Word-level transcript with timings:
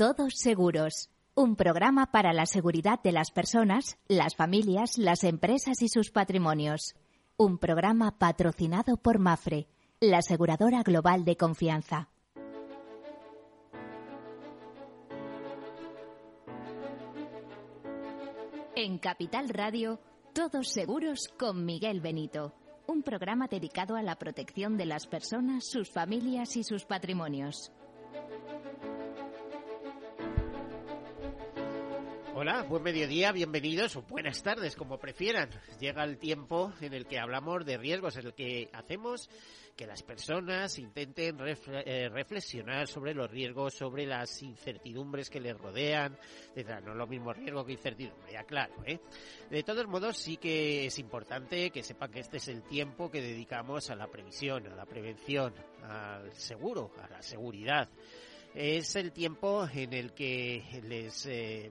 Todos 0.00 0.32
Seguros, 0.38 1.10
un 1.34 1.56
programa 1.56 2.10
para 2.10 2.32
la 2.32 2.46
seguridad 2.46 3.02
de 3.02 3.12
las 3.12 3.30
personas, 3.30 3.98
las 4.08 4.34
familias, 4.34 4.96
las 4.96 5.24
empresas 5.24 5.82
y 5.82 5.90
sus 5.90 6.10
patrimonios. 6.10 6.94
Un 7.36 7.58
programa 7.58 8.18
patrocinado 8.18 8.96
por 8.96 9.18
Mafre, 9.18 9.68
la 10.00 10.18
aseguradora 10.18 10.82
global 10.82 11.26
de 11.26 11.36
confianza. 11.36 12.08
En 18.74 18.96
Capital 18.96 19.50
Radio, 19.50 20.00
Todos 20.32 20.68
Seguros 20.68 21.28
con 21.38 21.66
Miguel 21.66 22.00
Benito, 22.00 22.54
un 22.90 23.02
programa 23.02 23.46
dedicado 23.46 23.96
a 23.96 24.02
la 24.02 24.16
protección 24.16 24.76
de 24.76 24.84
las 24.84 25.06
personas, 25.06 25.64
sus 25.70 25.90
familias 25.90 26.56
y 26.56 26.64
sus 26.64 26.84
patrimonios. 26.84 27.72
Hola, 32.42 32.62
buen 32.62 32.82
mediodía, 32.82 33.32
bienvenidos 33.32 33.96
o 33.96 34.02
buenas 34.08 34.42
tardes, 34.42 34.74
como 34.74 34.98
prefieran. 34.98 35.50
Llega 35.78 36.02
el 36.04 36.16
tiempo 36.16 36.72
en 36.80 36.94
el 36.94 37.04
que 37.04 37.18
hablamos 37.18 37.66
de 37.66 37.76
riesgos, 37.76 38.16
en 38.16 38.28
el 38.28 38.32
que 38.32 38.70
hacemos 38.72 39.28
que 39.76 39.86
las 39.86 40.02
personas 40.02 40.78
intenten 40.78 41.36
eh, 41.38 42.08
reflexionar 42.08 42.88
sobre 42.88 43.12
los 43.12 43.30
riesgos, 43.30 43.74
sobre 43.74 44.06
las 44.06 44.42
incertidumbres 44.42 45.28
que 45.28 45.38
les 45.38 45.54
rodean. 45.54 46.18
No 46.82 46.92
es 46.92 46.96
lo 46.96 47.06
mismo 47.06 47.34
riesgo 47.34 47.62
que 47.66 47.72
incertidumbre, 47.72 48.32
ya 48.32 48.44
claro. 48.44 48.72
¿eh? 48.86 49.00
De 49.50 49.62
todos 49.62 49.86
modos, 49.86 50.16
sí 50.16 50.38
que 50.38 50.86
es 50.86 50.98
importante 50.98 51.68
que 51.68 51.82
sepan 51.82 52.10
que 52.10 52.20
este 52.20 52.38
es 52.38 52.48
el 52.48 52.62
tiempo 52.62 53.10
que 53.10 53.20
dedicamos 53.20 53.90
a 53.90 53.96
la 53.96 54.06
previsión, 54.06 54.66
a 54.66 54.74
la 54.74 54.86
prevención, 54.86 55.52
al 55.82 56.32
seguro, 56.32 56.90
a 57.02 57.06
la 57.06 57.20
seguridad. 57.20 57.90
Es 58.54 58.96
el 58.96 59.12
tiempo 59.12 59.68
en 59.70 59.92
el 59.92 60.14
que 60.14 60.64
les... 60.88 61.26
Eh, 61.26 61.70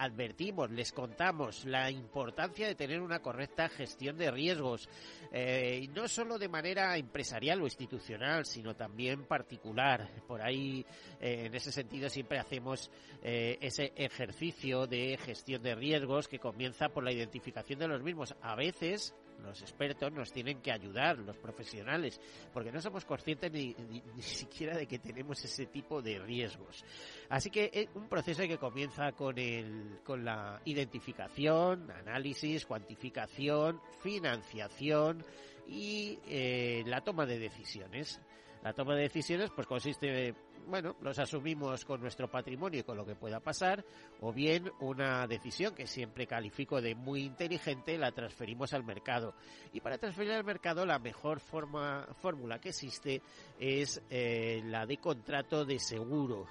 advertimos, 0.00 0.70
les 0.70 0.92
contamos 0.92 1.66
la 1.66 1.90
importancia 1.90 2.66
de 2.66 2.74
tener 2.74 3.02
una 3.02 3.20
correcta 3.20 3.68
gestión 3.68 4.16
de 4.16 4.30
riesgos, 4.30 4.88
eh, 5.30 5.86
no 5.94 6.08
solo 6.08 6.38
de 6.38 6.48
manera 6.48 6.96
empresarial 6.96 7.60
o 7.60 7.66
institucional, 7.66 8.46
sino 8.46 8.74
también 8.74 9.24
particular. 9.26 10.08
Por 10.26 10.40
ahí, 10.40 10.86
eh, 11.20 11.44
en 11.46 11.54
ese 11.54 11.70
sentido, 11.70 12.08
siempre 12.08 12.38
hacemos 12.38 12.90
eh, 13.22 13.58
ese 13.60 13.92
ejercicio 13.94 14.86
de 14.86 15.18
gestión 15.18 15.62
de 15.62 15.74
riesgos 15.74 16.28
que 16.28 16.38
comienza 16.38 16.88
por 16.88 17.04
la 17.04 17.12
identificación 17.12 17.78
de 17.78 17.88
los 17.88 18.02
mismos. 18.02 18.34
A 18.40 18.56
veces 18.56 19.14
los 19.42 19.60
expertos 19.62 20.12
nos 20.12 20.32
tienen 20.32 20.60
que 20.60 20.72
ayudar, 20.72 21.18
los 21.18 21.36
profesionales, 21.36 22.20
porque 22.52 22.72
no 22.72 22.80
somos 22.80 23.04
conscientes 23.04 23.50
ni, 23.52 23.74
ni, 23.74 24.22
siquiera 24.22 24.76
de 24.76 24.86
que 24.86 24.98
tenemos 24.98 25.44
ese 25.44 25.66
tipo 25.66 26.02
de 26.02 26.18
riesgos. 26.18 26.84
Así 27.28 27.50
que 27.50 27.70
es 27.72 27.88
un 27.94 28.08
proceso 28.08 28.42
que 28.42 28.58
comienza 28.58 29.12
con, 29.12 29.38
el, 29.38 30.00
con 30.04 30.24
la 30.24 30.60
identificación, 30.64 31.90
análisis, 31.90 32.66
cuantificación, 32.66 33.80
financiación 34.02 35.24
y 35.66 36.18
eh, 36.26 36.82
la 36.86 37.00
toma 37.00 37.26
de 37.26 37.38
decisiones. 37.38 38.20
La 38.62 38.74
toma 38.74 38.94
de 38.94 39.02
decisiones 39.02 39.50
pues 39.50 39.66
consiste 39.66 40.34
bueno, 40.70 40.96
los 41.00 41.18
asumimos 41.18 41.84
con 41.84 42.00
nuestro 42.00 42.30
patrimonio 42.30 42.80
y 42.80 42.82
con 42.84 42.96
lo 42.96 43.04
que 43.04 43.14
pueda 43.14 43.40
pasar, 43.40 43.84
o 44.20 44.32
bien 44.32 44.70
una 44.80 45.26
decisión 45.26 45.74
que 45.74 45.86
siempre 45.86 46.26
califico 46.26 46.80
de 46.80 46.94
muy 46.94 47.22
inteligente 47.22 47.98
la 47.98 48.12
transferimos 48.12 48.72
al 48.72 48.84
mercado. 48.84 49.34
Y 49.72 49.80
para 49.80 49.98
transferir 49.98 50.32
al 50.32 50.44
mercado 50.44 50.86
la 50.86 50.98
mejor 50.98 51.40
forma, 51.40 52.06
fórmula 52.20 52.60
que 52.60 52.70
existe 52.70 53.20
es 53.58 54.00
eh, 54.10 54.62
la 54.64 54.86
de 54.86 54.96
contrato 54.98 55.64
de 55.64 55.78
seguro. 55.78 56.46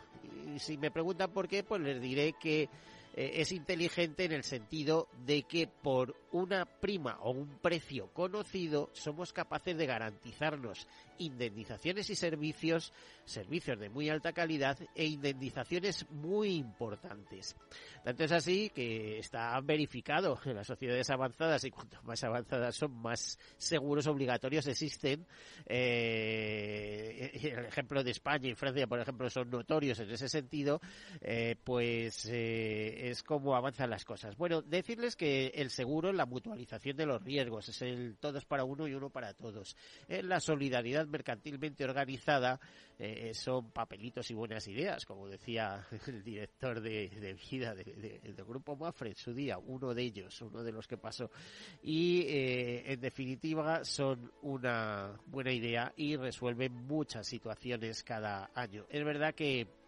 Y 0.53 0.59
si 0.59 0.77
me 0.77 0.91
preguntan 0.91 1.31
por 1.31 1.47
qué, 1.47 1.63
pues 1.63 1.81
les 1.81 2.01
diré 2.01 2.33
que 2.33 2.69
eh, 3.13 3.41
es 3.41 3.51
inteligente 3.51 4.25
en 4.25 4.31
el 4.31 4.43
sentido 4.43 5.07
de 5.25 5.43
que 5.43 5.67
por 5.67 6.15
una 6.31 6.65
prima 6.65 7.17
o 7.21 7.31
un 7.31 7.59
precio 7.59 8.07
conocido 8.13 8.89
somos 8.93 9.33
capaces 9.33 9.77
de 9.77 9.85
garantizarnos 9.85 10.87
indemnizaciones 11.17 12.09
y 12.09 12.15
servicios, 12.15 12.93
servicios 13.25 13.79
de 13.79 13.89
muy 13.89 14.09
alta 14.09 14.33
calidad 14.33 14.77
e 14.95 15.05
indemnizaciones 15.05 16.09
muy 16.09 16.55
importantes. 16.55 17.55
Tanto 18.03 18.23
es 18.23 18.31
así 18.31 18.69
que 18.69 19.19
está 19.19 19.59
verificado 19.61 20.39
en 20.45 20.55
las 20.55 20.67
sociedades 20.67 21.09
avanzadas 21.09 21.63
y 21.65 21.71
cuanto 21.71 22.01
más 22.03 22.23
avanzadas 22.23 22.75
son, 22.75 22.93
más 22.93 23.37
seguros 23.57 24.07
obligatorios 24.07 24.67
existen. 24.67 25.25
Eh, 25.65 27.31
el 27.43 27.65
ejemplo 27.65 28.03
de 28.03 28.11
España 28.11 28.49
y 28.49 28.55
Francia, 28.55 28.87
por 28.87 28.99
ejemplo, 28.99 29.29
son 29.29 29.49
notorios 29.49 29.99
en 29.99 30.09
ese 30.09 30.29
sentido. 30.29 30.79
Eh, 31.21 31.55
pues 31.63 32.25
eh, 32.25 33.09
es 33.09 33.23
como 33.23 33.55
avanzan 33.55 33.89
las 33.89 34.05
cosas. 34.05 34.37
Bueno, 34.37 34.61
decirles 34.61 35.15
que 35.15 35.47
el 35.55 35.69
seguro, 35.69 36.13
la 36.19 36.25
mutualización 36.25 36.97
de 36.97 37.05
los 37.05 37.23
riesgos, 37.23 37.69
es 37.69 37.81
el 37.81 38.17
todos 38.19 38.43
para 38.43 38.65
uno 38.65 38.85
y 38.89 38.93
uno 38.93 39.09
para 39.09 39.33
todos. 39.33 39.77
En 40.09 40.27
la 40.27 40.41
solidaridad 40.41 41.07
mercantilmente 41.07 41.85
organizada 41.85 42.59
eh, 42.97 43.33
son 43.33 43.71
papelitos 43.71 44.29
y 44.29 44.33
buenas 44.33 44.67
ideas, 44.67 45.05
como 45.05 45.29
decía 45.29 45.87
el 46.07 46.21
director 46.21 46.81
de, 46.81 47.37
vida 47.49 47.73
del 47.73 48.35
grupo 48.45 48.75
Mafre 48.75 49.11
en 49.11 49.15
su 49.15 49.33
día, 49.33 49.57
uno 49.57 49.93
de 49.93 50.03
ellos, 50.03 50.41
uno 50.41 50.61
de 50.61 50.73
los 50.73 50.89
que 50.89 50.97
pasó. 50.97 51.31
Y 51.81 52.23
eh, 52.23 52.91
en 52.91 52.99
definitiva 52.99 53.85
son 53.85 54.29
una 54.41 55.17
buena 55.25 55.53
idea 55.53 55.93
y 55.95 56.17
resuelven 56.17 56.73
muchas 56.73 57.27
situaciones 57.27 58.03
cada 58.03 58.51
año. 58.53 58.85
Es 58.89 59.05
verdad 59.05 59.33
que 59.33 59.78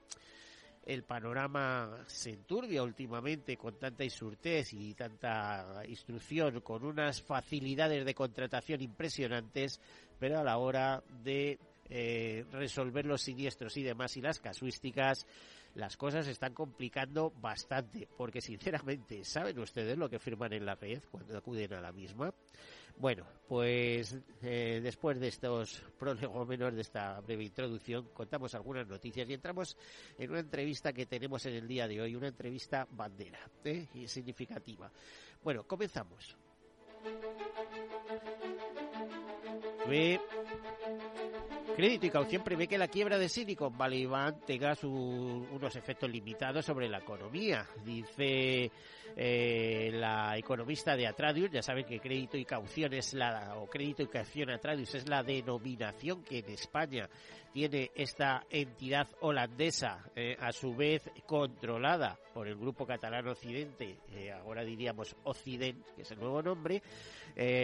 el 0.86 1.04
panorama 1.04 2.04
se 2.08 2.32
enturbia 2.32 2.84
últimamente 2.84 3.56
con 3.58 3.78
tanta 3.78 4.04
insurtez 4.04 4.74
y 4.74 4.94
tanta 4.94 5.84
instrucción, 5.88 6.62
con 6.62 6.84
unas 6.84 7.22
facilidades 7.22 8.06
de 8.06 8.16
contratación 8.16 8.82
impresionantes, 8.82 9.80
pero 10.20 10.40
a 10.40 10.44
la 10.44 10.58
hora 10.58 11.04
de 11.24 11.60
eh, 11.90 12.46
resolver 12.52 13.06
los 13.06 13.22
siniestros 13.22 13.78
y 13.78 13.84
demás 13.84 14.18
y 14.18 14.22
las 14.22 14.40
casuísticas, 14.40 15.28
las 15.76 15.98
cosas 15.98 16.26
se 16.26 16.32
están 16.32 16.54
complicando 16.54 17.32
bastante, 17.42 18.08
porque 18.18 18.42
sinceramente, 18.42 19.24
¿saben 19.24 19.60
ustedes 19.60 19.98
lo 19.98 20.10
que 20.10 20.20
firman 20.20 20.54
en 20.54 20.66
la 20.66 20.76
red 20.76 21.02
cuando 21.12 21.38
acuden 21.38 21.74
a 21.74 21.82
la 21.82 21.92
misma? 21.92 22.34
Bueno, 22.98 23.26
pues 23.48 24.18
eh, 24.42 24.80
después 24.84 25.20
de 25.20 25.28
estos 25.28 25.82
prolegómenos, 26.00 26.74
de 26.74 26.82
esta 26.82 27.20
breve 27.22 27.44
introducción, 27.44 28.10
contamos 28.14 28.54
algunas 28.56 28.88
noticias 28.88 29.28
y 29.30 29.34
entramos 29.34 29.78
en 30.18 30.30
una 30.30 30.40
entrevista 30.40 30.94
que 30.94 31.06
tenemos 31.06 31.46
en 31.46 31.56
el 31.56 31.68
día 31.68 31.88
de 31.88 32.02
hoy, 32.02 32.16
una 32.16 32.28
entrevista 32.28 32.88
bandera 32.92 33.40
¿eh? 33.64 33.88
y 33.94 34.08
significativa. 34.08 34.92
Bueno, 35.44 35.64
comenzamos. 35.68 36.38
Crédito 39.86 40.81
y 41.78 42.10
caución 42.10 42.44
prevé 42.44 42.68
que 42.68 42.78
la 42.78 42.88
quiebra 42.88 43.18
de 43.18 43.30
Silicon 43.30 43.78
Valley 43.78 44.06
Bank 44.06 44.46
tenga 44.46 44.78
unos 44.84 45.76
efectos 45.76 46.10
limitados 46.10 46.66
sobre 46.66 46.88
la 46.88 47.00
economía. 47.00 47.66
Dice 47.84 48.72
eh, 49.16 49.90
la 49.94 50.38
economista 50.38 50.96
de 50.96 51.08
Atradius, 51.08 51.52
ya 51.52 51.62
saben 51.62 51.86
que 51.86 52.00
crédito 52.00 52.38
y 52.38 52.46
caución 52.46 52.94
es 52.94 53.14
la, 53.14 53.56
o 53.58 53.68
crédito 53.68 54.04
y 54.04 54.08
caución 54.08 54.52
Atradius 54.52 54.96
es 54.96 55.10
la 55.10 55.24
denominación 55.24 56.24
que 56.24 56.40
en 56.40 56.50
España 56.50 57.10
tiene 57.52 57.92
esta 57.96 58.46
entidad 58.50 59.08
holandesa, 59.22 60.06
eh, 60.16 60.38
a 60.40 60.52
su 60.52 60.76
vez 60.76 61.10
controlada 61.26 62.18
por 62.34 62.48
el 62.48 62.56
grupo 62.56 62.86
catalán 62.86 63.28
Occidente, 63.28 63.98
eh, 64.12 64.32
ahora 64.32 64.64
diríamos 64.64 65.16
Occident, 65.24 65.86
que 65.96 66.04
es 66.04 66.12
el 66.12 66.20
nuevo 66.20 66.42
nombre, 66.42 66.82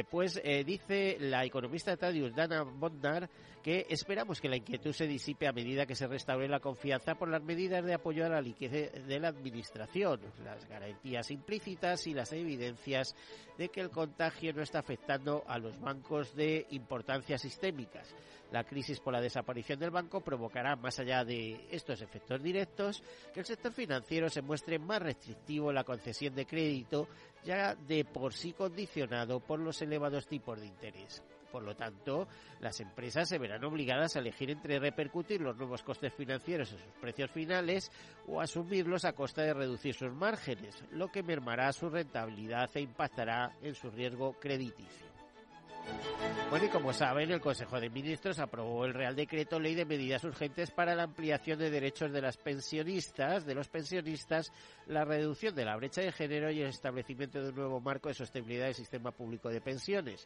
pues 0.10 0.42
dice 0.66 1.18
la 1.20 1.46
economista 1.46 1.92
de 1.92 1.96
Atradius, 1.96 2.36
Dana 2.36 2.64
Bondar, 2.64 3.30
que 3.68 3.86
esperamos 3.90 4.40
que 4.40 4.48
la 4.48 4.56
inquietud 4.56 4.94
se 4.94 5.08
disipe 5.08 5.46
a 5.46 5.52
medida 5.52 5.86
que 5.86 5.96
se 5.96 6.08
restaure 6.08 6.48
la 6.48 6.62
confianza 6.62 7.16
por 7.16 7.28
las 7.28 7.44
medidas 7.44 7.84
de 7.84 7.94
apoyo 7.94 8.26
a 8.26 8.30
la 8.30 8.40
liquidez 8.40 9.06
de 9.06 9.20
la 9.20 9.28
administración, 9.28 10.22
las 10.44 10.66
garantías 10.70 11.30
implícitas 11.32 12.08
y 12.08 12.14
las 12.14 12.32
evidencias 12.32 13.14
de 13.58 13.68
que 13.68 13.82
el 13.82 13.90
contagio 13.90 14.54
no 14.54 14.62
está 14.62 14.80
afectando 14.80 15.44
a 15.48 15.58
los 15.58 15.78
bancos 15.82 16.34
de 16.34 16.66
importancia 16.70 17.38
sistémicas. 17.38 18.16
La 18.52 18.64
crisis 18.64 19.02
por 19.02 19.12
la 19.12 19.20
desaparición 19.20 19.78
del 19.78 19.92
banco 19.92 20.22
provocará, 20.22 20.78
más 20.78 21.00
allá 21.00 21.26
de 21.26 21.68
estos 21.70 22.02
efectos 22.02 22.42
directos, 22.42 23.04
que 23.34 23.42
el 23.42 23.46
sector 23.46 23.74
financiero 23.74 24.30
se 24.30 24.42
muestre 24.42 24.80
más 24.80 25.02
restrictivo 25.02 25.70
en 25.70 25.76
la 25.76 25.84
concesión 25.84 26.34
de 26.34 26.46
crédito, 26.46 27.10
ya 27.44 27.76
de 27.76 28.06
por 28.06 28.34
sí 28.34 28.54
condicionado 28.54 29.40
por 29.40 29.60
los 29.60 29.82
elevados 29.82 30.28
tipos 30.28 30.60
de 30.60 30.68
interés. 30.68 31.24
Por 31.52 31.64
lo 31.64 31.76
tanto, 31.76 32.28
las 32.60 32.80
empresas 32.82 33.30
se 33.30 33.38
verán 33.38 33.64
obligadas 33.64 34.16
a 34.16 34.20
elegir 34.20 34.52
entre 34.52 34.80
repercutir 34.80 35.42
los 35.42 35.56
nuevos 35.56 35.82
costes 35.82 36.14
financieros 36.14 36.72
en 36.72 36.80
sus 36.80 36.94
precios 37.00 37.32
finales 37.32 37.92
o 38.28 38.42
asumirlos 38.42 39.06
a 39.06 39.14
costa 39.14 39.44
de 39.44 39.54
reducir 39.54 39.94
sus 39.94 40.14
márgenes, 40.14 40.84
lo 40.92 41.10
que 41.10 41.24
mermará 41.24 41.72
su 41.72 41.90
rentabilidad 41.90 42.70
e 42.76 42.82
impactará 42.82 43.56
en 43.62 43.76
su 43.76 43.90
riesgo 43.90 44.34
crediticio. 44.34 45.07
Bueno, 46.50 46.66
y 46.66 46.70
como 46.70 46.94
saben, 46.94 47.30
el 47.30 47.42
Consejo 47.42 47.80
de 47.80 47.90
Ministros 47.90 48.40
aprobó 48.40 48.86
el 48.86 48.94
Real 48.94 49.16
Decreto 49.16 49.60
Ley 49.60 49.76
de 49.76 49.84
Medidas 49.84 50.24
Urgentes 50.24 50.72
para 50.72 50.96
la 50.96 51.04
ampliación 51.04 51.60
de 51.60 51.70
derechos 51.70 52.14
de 52.14 52.22
las 52.22 52.38
pensionistas, 52.38 53.46
de 53.46 53.54
los 53.54 53.68
pensionistas, 53.68 54.54
la 54.86 55.04
reducción 55.04 55.54
de 55.56 55.66
la 55.66 55.76
brecha 55.76 56.02
de 56.02 56.14
género 56.14 56.50
y 56.50 56.62
el 56.62 56.70
establecimiento 56.70 57.42
de 57.42 57.50
un 57.50 57.56
nuevo 57.56 57.82
marco 57.82 58.08
de 58.08 58.16
sostenibilidad 58.16 58.68
del 58.68 58.76
sistema 58.76 59.12
público 59.12 59.50
de 59.50 59.60
pensiones. 59.60 60.26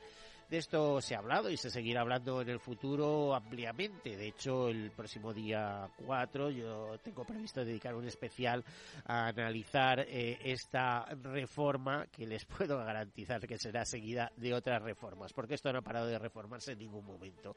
De 0.51 0.57
esto 0.57 0.99
se 0.99 1.15
ha 1.15 1.19
hablado 1.19 1.49
y 1.49 1.55
se 1.55 1.69
seguirá 1.69 2.01
hablando 2.01 2.41
en 2.41 2.49
el 2.49 2.59
futuro 2.59 3.33
ampliamente. 3.33 4.17
De 4.17 4.27
hecho, 4.27 4.67
el 4.67 4.91
próximo 4.91 5.33
día 5.33 5.89
4 6.05 6.49
yo 6.49 6.99
tengo 7.01 7.23
previsto 7.23 7.63
dedicar 7.63 7.95
un 7.95 8.05
especial 8.05 8.61
a 9.05 9.27
analizar 9.27 10.01
eh, 10.01 10.37
esta 10.43 11.05
reforma 11.05 12.05
que 12.07 12.27
les 12.27 12.43
puedo 12.57 12.77
garantizar 12.79 13.47
que 13.47 13.57
será 13.57 13.85
seguida 13.85 14.29
de 14.35 14.53
otras 14.53 14.81
reformas, 14.81 15.31
porque 15.31 15.50
esto 15.55 15.71
no 15.71 15.79
ha 15.79 15.83
parado 15.83 16.07
de 16.07 16.19
reformarse 16.19 16.73
en 16.73 16.79
ningún 16.79 17.05
momento. 17.05 17.55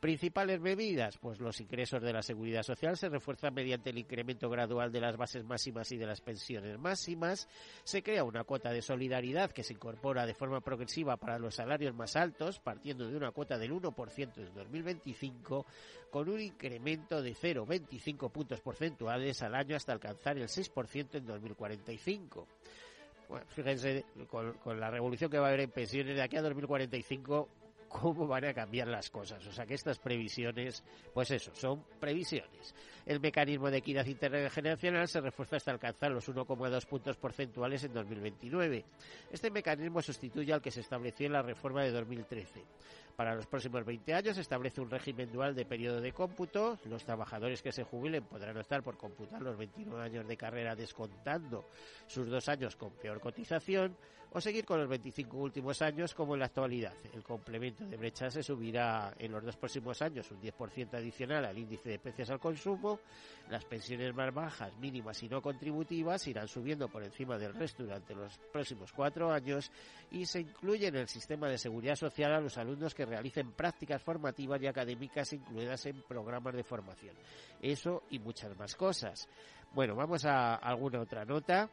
Principales 0.00 0.60
medidas, 0.60 1.18
pues 1.18 1.40
los 1.40 1.60
ingresos 1.60 2.02
de 2.02 2.12
la 2.12 2.22
seguridad 2.22 2.62
social 2.62 2.96
se 2.96 3.08
refuerzan 3.08 3.54
mediante 3.54 3.90
el 3.90 3.98
incremento 3.98 4.48
gradual 4.48 4.92
de 4.92 5.00
las 5.00 5.16
bases 5.16 5.44
máximas 5.44 5.90
y 5.92 5.96
de 5.96 6.06
las 6.06 6.20
pensiones 6.20 6.78
máximas. 6.78 7.48
Se 7.84 8.02
crea 8.02 8.24
una 8.24 8.44
cuota 8.44 8.70
de 8.70 8.82
solidaridad 8.82 9.52
que 9.52 9.62
se 9.62 9.74
incorpora 9.74 10.26
de 10.26 10.34
forma 10.34 10.60
progresiva 10.60 11.16
para 11.16 11.38
los 11.38 11.54
salarios 11.54 11.94
más 11.94 12.16
altos 12.16 12.60
partiendo 12.60 13.08
de 13.08 13.16
una 13.16 13.30
cuota 13.30 13.58
del 13.58 13.72
1% 13.72 14.38
en 14.38 14.54
2025, 14.54 15.66
con 16.10 16.28
un 16.28 16.40
incremento 16.40 17.22
de 17.22 17.34
0,25 17.34 18.30
puntos 18.30 18.60
porcentuales 18.60 19.42
al 19.42 19.54
año 19.54 19.76
hasta 19.76 19.92
alcanzar 19.92 20.38
el 20.38 20.48
6% 20.48 21.14
en 21.14 21.26
2045. 21.26 22.46
Bueno, 23.28 23.46
fíjense, 23.48 24.04
con, 24.28 24.52
con, 24.54 24.78
la 24.78 24.90
revolución 24.90 25.30
que 25.30 25.38
va 25.38 25.46
a 25.46 25.48
haber 25.48 25.60
en 25.60 25.70
pensiones 25.70 26.14
de 26.14 26.22
aquí 26.22 26.36
a 26.36 26.42
2045, 26.42 27.48
cómo 27.88 28.26
van 28.26 28.44
a 28.44 28.54
cambiar 28.54 28.88
las 28.88 29.10
cosas. 29.10 29.44
O 29.46 29.52
sea 29.52 29.66
que 29.66 29.74
estas 29.74 29.98
previsiones, 29.98 30.82
pues 31.12 31.30
eso, 31.30 31.54
son 31.54 31.84
previsiones. 31.98 32.74
El 33.06 33.20
mecanismo 33.20 33.70
de 33.70 33.78
equidad 33.78 34.04
intergeneracional 34.04 35.06
se 35.06 35.20
refuerza 35.20 35.56
hasta 35.56 35.70
alcanzar 35.70 36.10
los 36.10 36.28
1,2 36.28 36.86
puntos 36.86 37.16
porcentuales 37.16 37.84
en 37.84 37.94
2029. 37.94 38.84
Este 39.30 39.48
mecanismo 39.48 40.02
sustituye 40.02 40.52
al 40.52 40.60
que 40.60 40.72
se 40.72 40.80
estableció 40.80 41.26
en 41.26 41.34
la 41.34 41.42
reforma 41.42 41.84
de 41.84 41.92
2013. 41.92 42.64
Para 43.14 43.36
los 43.36 43.46
próximos 43.46 43.84
20 43.84 44.12
años 44.12 44.34
se 44.34 44.42
establece 44.42 44.80
un 44.80 44.90
régimen 44.90 45.32
dual 45.32 45.54
de 45.54 45.64
periodo 45.64 46.00
de 46.00 46.12
cómputo. 46.12 46.78
Los 46.84 47.04
trabajadores 47.04 47.62
que 47.62 47.70
se 47.70 47.84
jubilen 47.84 48.24
podrán 48.24 48.58
optar 48.58 48.82
por 48.82 48.98
computar 48.98 49.40
los 49.40 49.56
29 49.56 50.04
años 50.04 50.26
de 50.26 50.36
carrera 50.36 50.74
descontando 50.74 51.64
sus 52.08 52.28
dos 52.28 52.48
años 52.48 52.74
con 52.74 52.90
peor 52.90 53.20
cotización 53.20 53.96
o 54.32 54.40
seguir 54.40 54.66
con 54.66 54.80
los 54.80 54.88
25 54.88 55.34
últimos 55.34 55.80
años 55.80 56.14
como 56.14 56.34
en 56.34 56.40
la 56.40 56.46
actualidad. 56.46 56.92
El 57.14 57.22
complemento 57.22 57.86
de 57.86 57.96
brecha 57.96 58.30
se 58.30 58.42
subirá 58.42 59.14
en 59.18 59.32
los 59.32 59.42
dos 59.42 59.56
próximos 59.56 60.02
años 60.02 60.30
un 60.30 60.42
10% 60.42 60.94
adicional 60.94 61.46
al 61.46 61.56
índice 61.56 61.88
de 61.88 61.98
precios 61.98 62.28
al 62.28 62.38
consumo. 62.38 62.95
Las 63.50 63.64
pensiones 63.64 64.12
más 64.12 64.34
bajas, 64.34 64.76
mínimas 64.78 65.22
y 65.22 65.28
no 65.28 65.40
contributivas 65.40 66.26
irán 66.26 66.48
subiendo 66.48 66.88
por 66.88 67.04
encima 67.04 67.38
del 67.38 67.54
resto 67.54 67.84
durante 67.84 68.12
los 68.12 68.36
próximos 68.52 68.92
cuatro 68.92 69.30
años 69.30 69.70
y 70.10 70.26
se 70.26 70.40
incluye 70.40 70.88
en 70.88 70.96
el 70.96 71.06
sistema 71.06 71.48
de 71.48 71.56
seguridad 71.56 71.94
social 71.94 72.32
a 72.32 72.40
los 72.40 72.58
alumnos 72.58 72.92
que 72.92 73.06
realicen 73.06 73.52
prácticas 73.52 74.02
formativas 74.02 74.60
y 74.60 74.66
académicas 74.66 75.32
incluidas 75.32 75.86
en 75.86 76.02
programas 76.02 76.54
de 76.54 76.64
formación. 76.64 77.14
Eso 77.62 78.02
y 78.10 78.18
muchas 78.18 78.56
más 78.58 78.74
cosas. 78.74 79.28
Bueno, 79.72 79.94
vamos 79.94 80.24
a 80.24 80.56
alguna 80.56 81.00
otra 81.00 81.24
nota. 81.24 81.70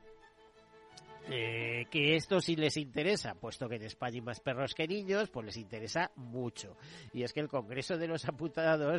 Eh, 1.29 1.62
que 1.93 2.15
esto 2.15 2.41
sí 2.41 2.55
les 2.55 2.75
interesa, 2.77 3.35
puesto 3.35 3.69
que 3.69 3.75
en 3.75 3.83
España 3.83 4.15
hay 4.15 4.21
más 4.21 4.39
perros 4.39 4.73
que 4.73 4.87
niños, 4.87 5.29
pues 5.29 5.45
les 5.45 5.57
interesa 5.57 6.09
mucho. 6.15 6.75
Y 7.13 7.21
es 7.21 7.31
que 7.33 7.39
el 7.39 7.47
Congreso 7.47 7.99
de 7.99 8.07
los 8.07 8.25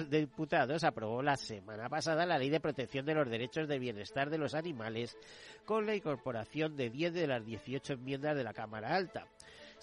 Diputados 0.08 0.84
aprobó 0.84 1.20
la 1.20 1.36
semana 1.36 1.88
pasada 1.88 2.24
la 2.24 2.38
Ley 2.38 2.50
de 2.50 2.60
Protección 2.60 3.04
de 3.04 3.16
los 3.16 3.28
Derechos 3.28 3.66
de 3.66 3.80
Bienestar 3.80 4.30
de 4.30 4.38
los 4.38 4.54
Animales 4.54 5.18
con 5.64 5.86
la 5.86 5.96
incorporación 5.96 6.76
de 6.76 6.88
10 6.90 7.14
de 7.14 7.26
las 7.26 7.44
18 7.44 7.94
enmiendas 7.94 8.36
de 8.36 8.44
la 8.44 8.54
Cámara 8.54 8.94
Alta 8.94 9.26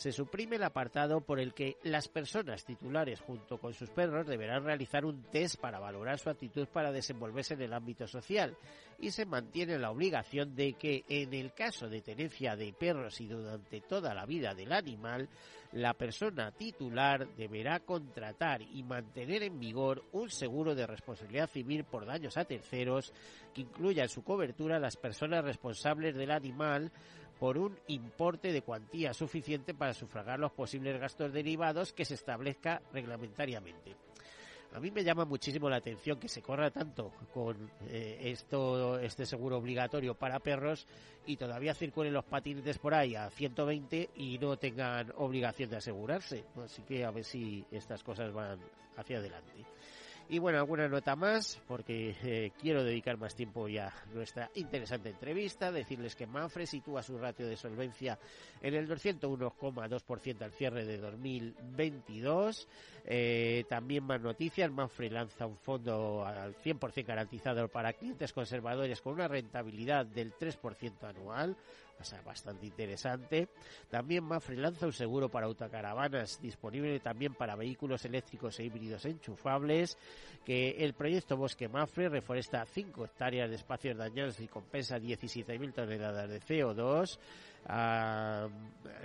se 0.01 0.11
suprime 0.11 0.55
el 0.55 0.63
apartado 0.63 1.21
por 1.21 1.39
el 1.39 1.53
que 1.53 1.77
las 1.83 2.07
personas 2.07 2.65
titulares 2.65 3.21
junto 3.21 3.59
con 3.59 3.75
sus 3.75 3.91
perros 3.91 4.25
deberán 4.25 4.63
realizar 4.63 5.05
un 5.05 5.21
test 5.25 5.61
para 5.61 5.79
valorar 5.79 6.17
su 6.17 6.31
actitud 6.31 6.67
para 6.69 6.91
desenvolverse 6.91 7.53
en 7.53 7.61
el 7.61 7.71
ámbito 7.71 8.07
social. 8.07 8.57
Y 8.97 9.11
se 9.11 9.27
mantiene 9.27 9.77
la 9.77 9.91
obligación 9.91 10.55
de 10.55 10.73
que 10.73 11.03
en 11.07 11.35
el 11.35 11.53
caso 11.53 11.87
de 11.87 12.01
tenencia 12.01 12.55
de 12.55 12.73
perros 12.73 13.21
y 13.21 13.27
durante 13.27 13.81
toda 13.81 14.15
la 14.15 14.25
vida 14.25 14.55
del 14.55 14.73
animal, 14.73 15.29
la 15.71 15.93
persona 15.93 16.51
titular 16.51 17.27
deberá 17.35 17.79
contratar 17.81 18.63
y 18.63 18.81
mantener 18.81 19.43
en 19.43 19.59
vigor 19.59 20.03
un 20.13 20.31
seguro 20.31 20.73
de 20.73 20.87
responsabilidad 20.87 21.47
civil 21.47 21.83
por 21.83 22.07
daños 22.07 22.37
a 22.37 22.45
terceros 22.45 23.13
que 23.53 23.61
incluya 23.61 24.01
en 24.01 24.09
su 24.09 24.23
cobertura 24.23 24.79
las 24.79 24.97
personas 24.97 25.45
responsables 25.45 26.15
del 26.15 26.31
animal 26.31 26.91
por 27.41 27.57
un 27.57 27.75
importe 27.87 28.53
de 28.53 28.61
cuantía 28.61 29.15
suficiente 29.15 29.73
para 29.73 29.95
sufragar 29.95 30.37
los 30.37 30.51
posibles 30.51 30.99
gastos 30.99 31.33
derivados 31.33 31.91
que 31.91 32.05
se 32.05 32.13
establezca 32.13 32.83
reglamentariamente. 32.93 33.95
A 34.75 34.79
mí 34.79 34.91
me 34.91 35.03
llama 35.03 35.25
muchísimo 35.25 35.67
la 35.67 35.77
atención 35.77 36.19
que 36.19 36.27
se 36.27 36.43
corra 36.43 36.69
tanto 36.69 37.11
con 37.33 37.57
eh, 37.89 38.19
esto, 38.25 38.99
este 38.99 39.25
seguro 39.25 39.57
obligatorio 39.57 40.13
para 40.13 40.39
perros 40.39 40.85
y 41.25 41.35
todavía 41.35 41.73
circulen 41.73 42.13
los 42.13 42.25
patinetes 42.25 42.77
por 42.77 42.93
ahí 42.93 43.15
a 43.15 43.31
120 43.31 44.11
y 44.17 44.37
no 44.37 44.55
tengan 44.57 45.11
obligación 45.17 45.71
de 45.71 45.77
asegurarse. 45.77 46.43
Así 46.63 46.83
que 46.83 47.03
a 47.03 47.09
ver 47.09 47.23
si 47.23 47.65
estas 47.71 48.03
cosas 48.03 48.31
van 48.31 48.59
hacia 48.97 49.17
adelante. 49.17 49.65
Y 50.31 50.39
bueno, 50.39 50.59
alguna 50.59 50.87
nota 50.87 51.17
más, 51.17 51.59
porque 51.67 52.15
eh, 52.23 52.53
quiero 52.57 52.85
dedicar 52.85 53.17
más 53.17 53.35
tiempo 53.35 53.67
ya 53.67 53.87
a 53.87 54.05
nuestra 54.13 54.49
interesante 54.55 55.09
entrevista, 55.09 55.73
decirles 55.73 56.15
que 56.15 56.25
Manfred 56.25 56.67
sitúa 56.67 57.03
su 57.03 57.17
ratio 57.17 57.45
de 57.45 57.57
solvencia 57.57 58.17
en 58.61 58.73
el 58.73 58.87
201,2% 58.87 60.41
al 60.41 60.53
cierre 60.53 60.85
de 60.85 60.99
2022. 60.99 62.65
Eh, 63.03 63.65
también 63.67 64.05
más 64.05 64.21
noticias, 64.21 64.71
Manfred 64.71 65.11
lanza 65.11 65.45
un 65.45 65.57
fondo 65.57 66.25
al 66.25 66.55
100% 66.55 67.05
garantizado 67.05 67.67
para 67.67 67.91
clientes 67.91 68.31
conservadores 68.31 69.01
con 69.01 69.15
una 69.15 69.27
rentabilidad 69.27 70.05
del 70.05 70.33
3% 70.33 71.09
anual 71.09 71.57
bastante 72.25 72.65
interesante. 72.65 73.49
También 73.89 74.23
Mafre 74.23 74.57
lanza 74.57 74.85
un 74.85 74.93
seguro 74.93 75.29
para 75.29 75.45
autocaravanas 75.45 76.41
disponible 76.41 76.99
también 76.99 77.33
para 77.33 77.55
vehículos 77.55 78.05
eléctricos 78.05 78.59
e 78.59 78.65
híbridos 78.65 79.05
enchufables, 79.05 79.97
que 80.45 80.71
el 80.79 80.93
proyecto 80.93 81.37
Bosque 81.37 81.67
Mafre 81.67 82.09
reforesta 82.09 82.65
5 82.65 83.05
hectáreas 83.05 83.49
de 83.49 83.55
espacios 83.55 83.97
dañados 83.97 84.39
y 84.39 84.47
compensa 84.47 84.97
17.000 84.97 85.73
toneladas 85.73 86.29
de 86.29 86.41
CO2. 86.41 87.19
Ah, 87.67 88.47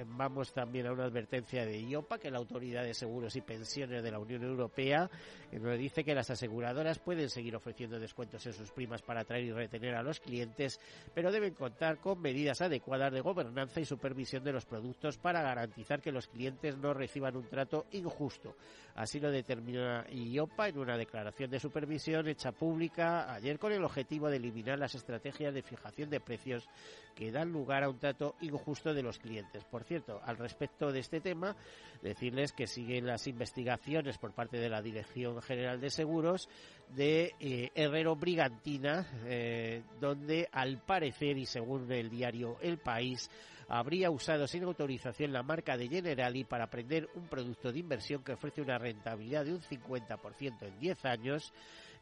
vamos 0.07 0.53
también 0.53 0.87
a 0.87 0.93
una 0.93 1.05
advertencia 1.05 1.67
de 1.67 1.79
IOPA, 1.79 2.19
que 2.19 2.29
es 2.29 2.33
la 2.33 2.39
Autoridad 2.39 2.85
de 2.85 2.95
Seguros 2.95 3.37
y 3.37 3.43
Pensiones 3.43 4.03
de 4.03 4.11
la 4.11 4.19
Unión 4.19 4.43
Europea, 4.45 5.11
que 5.51 5.61
nos 5.61 5.79
dice 5.79 6.05
que 6.05 6.15
las 6.15 6.31
aseguradoras 6.31 6.99
pueden 6.99 7.29
seguir 7.29 7.55
ofreciendo 7.55 8.01
descuentos 8.01 8.47
en 8.47 8.55
sus 8.55 8.71
primas 8.71 9.03
para 9.03 9.21
atraer 9.21 9.45
y 9.45 9.53
retener 9.53 9.95
a 9.95 10.03
los 10.03 10.21
clientes, 10.21 10.81
pero 11.15 11.31
deben 11.31 11.55
contar 11.55 11.99
con 11.99 12.21
medidas 12.21 12.63
adecuadas 12.63 12.86
de 12.87 13.21
gobernanza 13.21 13.81
y 13.81 13.85
supervisión 13.85 14.45
de 14.45 14.53
los 14.53 14.65
productos 14.65 15.19
para 15.19 15.43
garantizar 15.43 16.01
que 16.01 16.13
los 16.13 16.29
clientes 16.29 16.79
no 16.79 16.95
reciban 16.95 17.37
un 17.37 17.49
trato 17.49 17.87
injusto. 17.91 18.55
Así 18.95 19.19
lo 19.19 19.31
determina 19.31 20.07
IOPA 20.09 20.69
en 20.69 20.79
una 20.79 20.97
declaración 20.97 21.51
de 21.51 21.59
supervisión 21.59 22.29
hecha 22.29 22.53
pública 22.53 23.35
ayer 23.35 23.59
con 23.59 23.73
el 23.73 23.85
objetivo 23.85 24.31
de 24.31 24.37
eliminar 24.37 24.79
las 24.79 24.95
estrategias 24.95 25.53
de 25.53 25.63
fijación 25.63 26.09
de 26.11 26.21
precios 26.21 26.69
que 27.15 27.33
dan 27.33 27.53
lugar 27.53 27.83
a 27.83 27.91
un 27.91 27.99
trato 27.99 28.37
injusto 28.41 28.95
de 28.95 29.03
los 29.03 29.19
clientes. 29.19 29.65
Por 29.65 29.83
cierto, 29.83 30.21
al 30.25 30.39
respecto 30.39 30.93
de 30.93 31.01
este 31.01 31.21
tema, 31.21 31.57
decirles 32.03 32.53
que 32.53 32.69
siguen 32.69 33.07
las 33.07 33.27
investigaciones 33.27 34.17
por 34.17 34.33
parte 34.33 34.59
de 34.59 34.69
la 34.69 34.81
Dirección 34.81 35.43
General 35.43 35.81
de 35.81 35.91
Seguros 35.91 36.49
de 36.95 37.35
eh, 37.41 37.71
Herrero 37.75 38.17
Brigantina, 38.17 39.07
eh, 39.25 39.83
donde 40.01 40.49
al 40.53 40.79
parecer 40.79 41.37
y 41.39 41.47
según 41.47 41.91
el 41.91 42.11
diario 42.11 42.57
El 42.61 42.79
País, 42.79 43.31
habría 43.69 44.11
usado 44.11 44.47
sin 44.47 44.63
autorización 44.65 45.33
la 45.33 45.43
marca 45.43 45.77
de 45.77 45.89
Generali 45.89 46.45
para 46.45 46.69
prender 46.69 47.09
un 47.15 47.27
producto 47.27 47.73
de 47.73 47.81
inversión 47.81 48.23
que 48.23 48.33
ofrece 48.33 48.63
una 48.63 48.79
rentabilidad 48.79 49.45
de 49.45 49.55
un 49.55 49.61
50% 49.61 50.63
en 50.63 50.79
10 50.79 51.05
años 51.05 51.53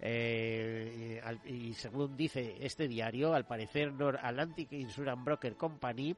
eh, 0.00 1.21
y 1.47 1.73
según 1.75 2.17
dice 2.17 2.57
este 2.61 2.88
diario, 2.88 3.33
al 3.33 3.47
parecer 3.47 3.93
Nord 3.93 4.19
Atlantic 4.23 4.73
Insurance 4.73 5.25
Broker 5.25 5.57
Company, 5.57 6.14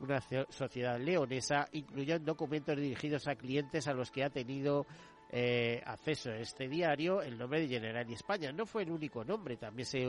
una 0.00 0.20
sociedad 0.50 1.00
leonesa, 1.00 1.68
incluyó 1.72 2.18
documentos 2.18 2.76
dirigidos 2.76 3.26
a 3.28 3.36
clientes 3.36 3.88
a 3.88 3.94
los 3.94 4.10
que 4.10 4.24
ha 4.24 4.30
tenido 4.30 4.86
eh, 5.36 5.82
acceso 5.84 6.30
a 6.30 6.36
este 6.36 6.68
diario 6.68 7.20
el 7.20 7.36
nombre 7.36 7.58
de 7.58 7.66
Generali 7.66 8.12
España. 8.12 8.52
No 8.52 8.66
fue 8.66 8.84
el 8.84 8.92
único 8.92 9.24
nombre, 9.24 9.56
también 9.56 9.84
se, 9.84 10.06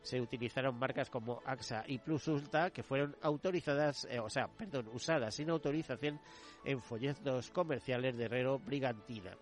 se 0.00 0.18
utilizaron 0.18 0.78
marcas 0.78 1.10
como 1.10 1.42
AXA 1.44 1.84
y 1.86 1.98
Plus 1.98 2.26
Ultra 2.28 2.70
que 2.70 2.82
fueron 2.82 3.14
autorizadas, 3.20 4.06
eh, 4.10 4.18
o 4.18 4.30
sea, 4.30 4.48
perdón, 4.48 4.88
usadas 4.94 5.34
sin 5.34 5.50
autorización 5.50 6.18
en 6.64 6.80
folletos 6.80 7.50
comerciales 7.50 8.16
de 8.16 8.24
Herrero 8.24 8.58
Brigantina. 8.60 9.36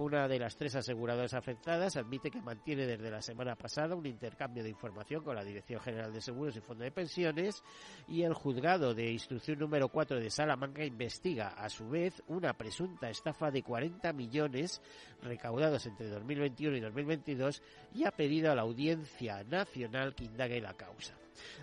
Una 0.00 0.26
de 0.28 0.38
las 0.38 0.56
tres 0.56 0.74
aseguradoras 0.76 1.34
afectadas 1.34 1.98
admite 1.98 2.30
que 2.30 2.40
mantiene 2.40 2.86
desde 2.86 3.10
la 3.10 3.20
semana 3.20 3.54
pasada 3.54 3.94
un 3.94 4.06
intercambio 4.06 4.62
de 4.62 4.70
información 4.70 5.22
con 5.22 5.36
la 5.36 5.44
Dirección 5.44 5.78
General 5.78 6.10
de 6.10 6.22
Seguros 6.22 6.56
y 6.56 6.62
Fondo 6.62 6.84
de 6.84 6.90
Pensiones 6.90 7.62
y 8.08 8.22
el 8.22 8.32
juzgado 8.32 8.94
de 8.94 9.12
instrucción 9.12 9.58
número 9.58 9.90
4 9.90 10.18
de 10.18 10.30
Salamanca 10.30 10.82
investiga 10.86 11.48
a 11.48 11.68
su 11.68 11.90
vez 11.90 12.22
una 12.28 12.54
presunta 12.54 13.10
estafa 13.10 13.50
de 13.50 13.62
40 13.62 14.10
millones 14.14 14.80
recaudados 15.20 15.84
entre 15.84 16.08
2021 16.08 16.78
y 16.78 16.80
2022 16.80 17.62
y 17.92 18.06
ha 18.06 18.10
pedido 18.10 18.50
a 18.50 18.54
la 18.54 18.62
Audiencia 18.62 19.44
Nacional 19.44 20.14
que 20.14 20.24
indague 20.24 20.62
la 20.62 20.72
causa. 20.72 21.14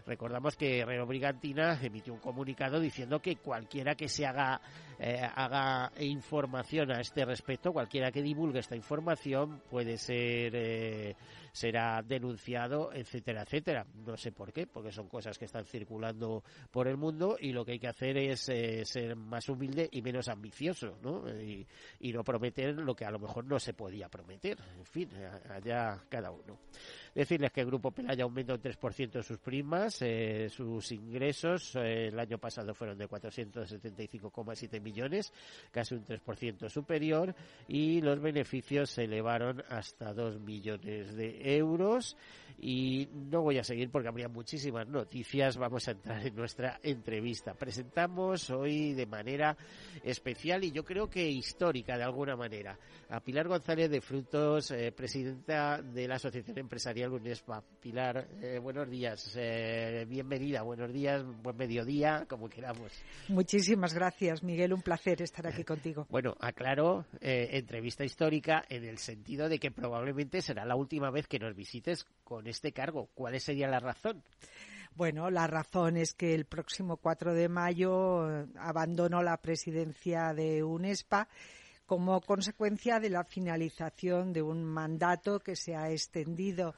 Recordamos 0.05 0.55
que 0.55 0.79
Herrero 0.79 1.05
Brigantina 1.05 1.79
emitió 1.81 2.13
un 2.13 2.19
comunicado 2.19 2.79
diciendo 2.79 3.19
que 3.21 3.37
cualquiera 3.37 3.95
que 3.95 4.07
se 4.07 4.25
haga, 4.25 4.61
eh, 4.99 5.21
haga 5.35 5.91
información 5.99 6.91
a 6.91 7.01
este 7.01 7.25
respecto, 7.25 7.73
cualquiera 7.73 8.11
que 8.11 8.21
divulgue 8.27 8.59
esta 8.59 8.75
información 8.75 9.61
puede 9.69 9.97
ser 9.97 10.51
eh, 10.55 11.15
será 11.57 12.03
denunciado, 12.03 12.93
etcétera, 12.93 13.41
etcétera. 13.41 13.85
No 14.05 14.15
sé 14.15 14.31
por 14.31 14.53
qué, 14.53 14.67
porque 14.67 14.91
son 14.91 15.09
cosas 15.09 15.39
que 15.39 15.45
están 15.45 15.65
circulando 15.65 16.43
por 16.69 16.87
el 16.87 16.97
mundo 16.97 17.35
y 17.39 17.51
lo 17.51 17.65
que 17.65 17.73
hay 17.73 17.79
que 17.79 17.87
hacer 17.87 18.15
es 18.17 18.47
eh, 18.49 18.85
ser 18.85 19.15
más 19.15 19.49
humilde 19.49 19.89
y 19.91 20.03
menos 20.03 20.27
ambicioso, 20.27 20.99
¿no? 21.01 21.27
Y, 21.29 21.65
no 22.17 22.23
prometer 22.23 22.73
lo 22.73 22.95
que 22.95 23.05
a 23.05 23.11
lo 23.11 23.19
mejor 23.19 23.45
no 23.45 23.59
se 23.59 23.73
podía 23.73 24.09
prometer. 24.09 24.57
En 24.75 24.85
fin, 24.85 25.09
allá 25.49 26.03
cada 26.09 26.31
uno. 26.31 26.57
Decirles 27.13 27.51
que 27.51 27.61
el 27.61 27.67
Grupo 27.67 27.91
Pelaya 27.91 28.23
aumenta 28.23 28.55
un 28.55 28.61
3% 28.61 29.21
sus 29.21 29.37
primas, 29.37 30.01
eh, 30.01 30.49
sus 30.49 30.91
ingresos 30.91 31.75
eh, 31.75 32.07
el 32.07 32.19
año 32.19 32.39
pasado 32.39 32.73
fueron 32.73 32.97
de 32.97 33.07
475,7 33.07 34.81
millones, 34.81 35.31
casi 35.71 35.93
un 35.93 36.05
3% 36.05 36.69
superior, 36.69 37.35
y 37.67 38.01
los 38.01 38.19
beneficios 38.19 38.89
se 38.89 39.03
elevaron 39.03 39.63
hasta 39.69 40.13
2 40.13 40.39
millones 40.39 41.15
de 41.15 41.46
euros 41.55 42.17
y 42.59 43.07
no 43.13 43.41
voy 43.41 43.59
a 43.59 43.63
seguir 43.63 43.89
porque 43.91 44.07
habría 44.07 44.27
muchísimas 44.27 44.87
noticias. 44.87 45.57
Vamos 45.57 45.87
a 45.87 45.91
entrar 45.91 46.25
en 46.25 46.35
nuestra 46.35 46.79
entrevista. 46.81 47.53
Presentamos 47.53 48.49
hoy 48.49 48.93
de 48.93 49.05
manera 49.05 49.55
especial 50.03 50.63
y 50.63 50.71
yo 50.71 50.83
creo 50.83 51.09
que 51.09 51.29
histórica 51.29 51.97
de 51.97 52.03
alguna 52.03 52.35
manera 52.35 52.77
a 53.09 53.19
Pilar 53.19 53.47
González 53.47 53.89
de 53.89 54.01
Frutos, 54.01 54.71
eh, 54.71 54.91
presidenta 54.91 55.81
de 55.81 56.07
la 56.07 56.15
Asociación 56.15 56.57
Empresarial 56.57 57.13
UNESPA. 57.13 57.63
Pilar, 57.79 58.27
eh, 58.41 58.59
buenos 58.59 58.89
días, 58.89 59.33
eh, 59.37 60.05
bienvenida, 60.09 60.61
buenos 60.63 60.91
días, 60.91 61.23
buen 61.43 61.55
mediodía, 61.55 62.25
como 62.27 62.49
queramos. 62.49 62.91
Muchísimas 63.29 63.93
gracias, 63.93 64.43
Miguel, 64.43 64.73
un 64.73 64.81
placer 64.81 65.21
estar 65.21 65.47
aquí 65.47 65.63
contigo. 65.63 66.05
Bueno, 66.09 66.35
aclaro, 66.39 67.05
entrevista 67.21 68.03
histórica 68.03 68.63
en 68.69 68.83
el 68.83 68.97
sentido 68.97 69.47
de 69.47 69.59
que 69.59 69.71
probablemente 69.71 70.41
será 70.41 70.65
la 70.65 70.75
última 70.75 71.11
vez 71.11 71.27
que 71.27 71.36
nos 71.39 71.55
visites 71.55 72.05
con 72.23 72.47
este 72.47 72.71
cargo. 72.71 73.09
¿Cuál 73.13 73.39
sería 73.39 73.67
la 73.67 73.79
razón? 73.79 74.23
Bueno, 74.95 75.29
la 75.29 75.45
razón 75.45 75.97
es 75.97 76.13
que 76.13 76.33
el 76.33 76.45
próximo 76.45 76.97
4 76.97 77.33
de 77.33 77.49
mayo 77.49 78.41
eh, 78.41 78.47
abandonó 78.57 79.21
la 79.21 79.37
presidencia 79.37 80.33
de 80.33 80.63
UNESPA 80.63 81.27
como 81.85 82.19
consecuencia 82.21 82.99
de 82.99 83.09
la 83.09 83.23
finalización 83.23 84.33
de 84.33 84.41
un 84.41 84.63
mandato 84.63 85.39
que 85.39 85.55
se 85.55 85.75
ha 85.75 85.91
extendido 85.91 86.75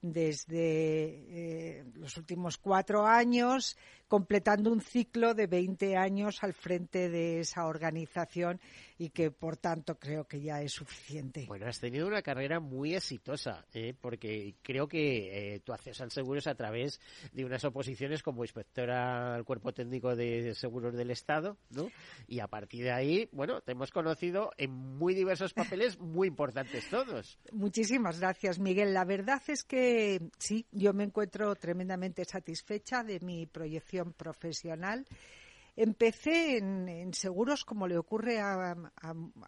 desde 0.00 0.48
eh, 0.50 1.84
los 1.94 2.16
últimos 2.16 2.56
cuatro 2.56 3.06
años 3.06 3.76
completando 4.08 4.72
un 4.72 4.80
ciclo 4.80 5.34
de 5.34 5.46
20 5.46 5.96
años 5.96 6.38
al 6.42 6.54
frente 6.54 7.10
de 7.10 7.40
esa 7.40 7.66
organización 7.66 8.60
y 8.96 9.10
que, 9.10 9.30
por 9.30 9.56
tanto, 9.56 9.96
creo 9.96 10.24
que 10.24 10.40
ya 10.40 10.60
es 10.60 10.72
suficiente. 10.72 11.44
Bueno, 11.46 11.66
has 11.66 11.78
tenido 11.78 12.06
una 12.06 12.22
carrera 12.22 12.58
muy 12.58 12.94
exitosa, 12.94 13.64
¿eh? 13.72 13.94
porque 14.00 14.56
creo 14.62 14.88
que 14.88 15.54
eh, 15.54 15.60
tu 15.60 15.72
acceso 15.72 16.02
al 16.02 16.10
seguro 16.10 16.38
es 16.40 16.46
a 16.46 16.54
través 16.54 17.00
de 17.32 17.44
unas 17.44 17.64
oposiciones 17.64 18.22
como 18.22 18.42
inspectora 18.42 19.34
al 19.34 19.44
Cuerpo 19.44 19.72
Técnico 19.72 20.16
de 20.16 20.54
Seguros 20.54 20.94
del 20.94 21.10
Estado, 21.10 21.58
¿no? 21.70 21.88
Y 22.26 22.40
a 22.40 22.48
partir 22.48 22.84
de 22.84 22.92
ahí, 22.92 23.28
bueno, 23.32 23.60
te 23.60 23.72
hemos 23.72 23.90
conocido 23.90 24.50
en 24.56 24.72
muy 24.72 25.14
diversos 25.14 25.52
papeles 25.52 25.98
muy 26.00 26.28
importantes 26.28 26.88
todos. 26.88 27.38
Muchísimas 27.52 28.18
gracias, 28.18 28.58
Miguel. 28.58 28.94
La 28.94 29.04
verdad 29.04 29.42
es 29.48 29.64
que 29.64 30.20
sí, 30.38 30.66
yo 30.72 30.92
me 30.92 31.04
encuentro 31.04 31.54
tremendamente 31.54 32.24
satisfecha 32.24 33.04
de 33.04 33.20
mi 33.20 33.46
proyección 33.46 33.97
profesional. 34.12 35.06
Empecé 35.76 36.58
en, 36.58 37.14
seguros, 37.14 37.64
como 37.64 37.86
le 37.86 37.96
ocurre 37.98 38.40
a, 38.40 38.74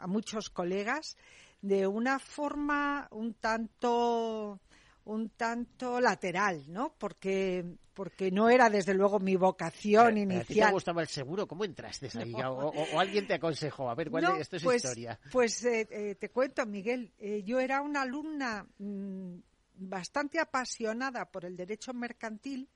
muchos 0.07 0.49
colegas, 0.50 1.16
de 1.61 1.87
una 1.87 2.19
forma 2.19 3.09
un 3.11 3.35
tanto 3.35 4.61
un 5.04 5.30
tanto 5.30 6.00
lateral, 6.00 6.64
¿no? 6.69 6.95
Porque 6.97 7.64
porque 7.95 8.30
no 8.30 8.49
era 8.49 8.71
desde 8.71 8.95
luego 8.95 9.19
mi 9.19 9.37
vocación 9.37 10.16
inicial. 10.16 10.40
¿A 10.40 10.45
ti 10.45 10.54
te 10.54 10.71
gustaba 10.71 11.02
el 11.02 11.09
seguro? 11.09 11.47
¿Cómo 11.47 11.64
entraste 11.64 12.09
ahí? 12.19 12.33
O, 12.33 12.99
alguien 12.99 13.26
te 13.26 13.35
aconsejó? 13.35 13.90
A 13.90 13.95
ver, 13.95 14.11
¿cuál 14.11 14.25
es, 14.25 14.40
esto 14.42 14.57
es 14.57 14.62
pues, 14.62 14.85
historia. 14.85 15.19
Pues 15.30 15.64
eh, 15.64 15.87
eh, 15.90 16.14
te 16.14 16.30
cuento, 16.30 16.64
Miguel. 16.64 17.12
Eh, 17.19 17.42
yo 17.45 17.61
era 17.61 17.83
una 17.83 18.02
alumna 18.02 18.66
mm, 18.78 19.35
bastante 19.75 20.38
apasionada 20.38 21.26
por 21.26 21.45
el 21.45 21.57
derecho 21.57 21.92
mercantil 21.92 22.71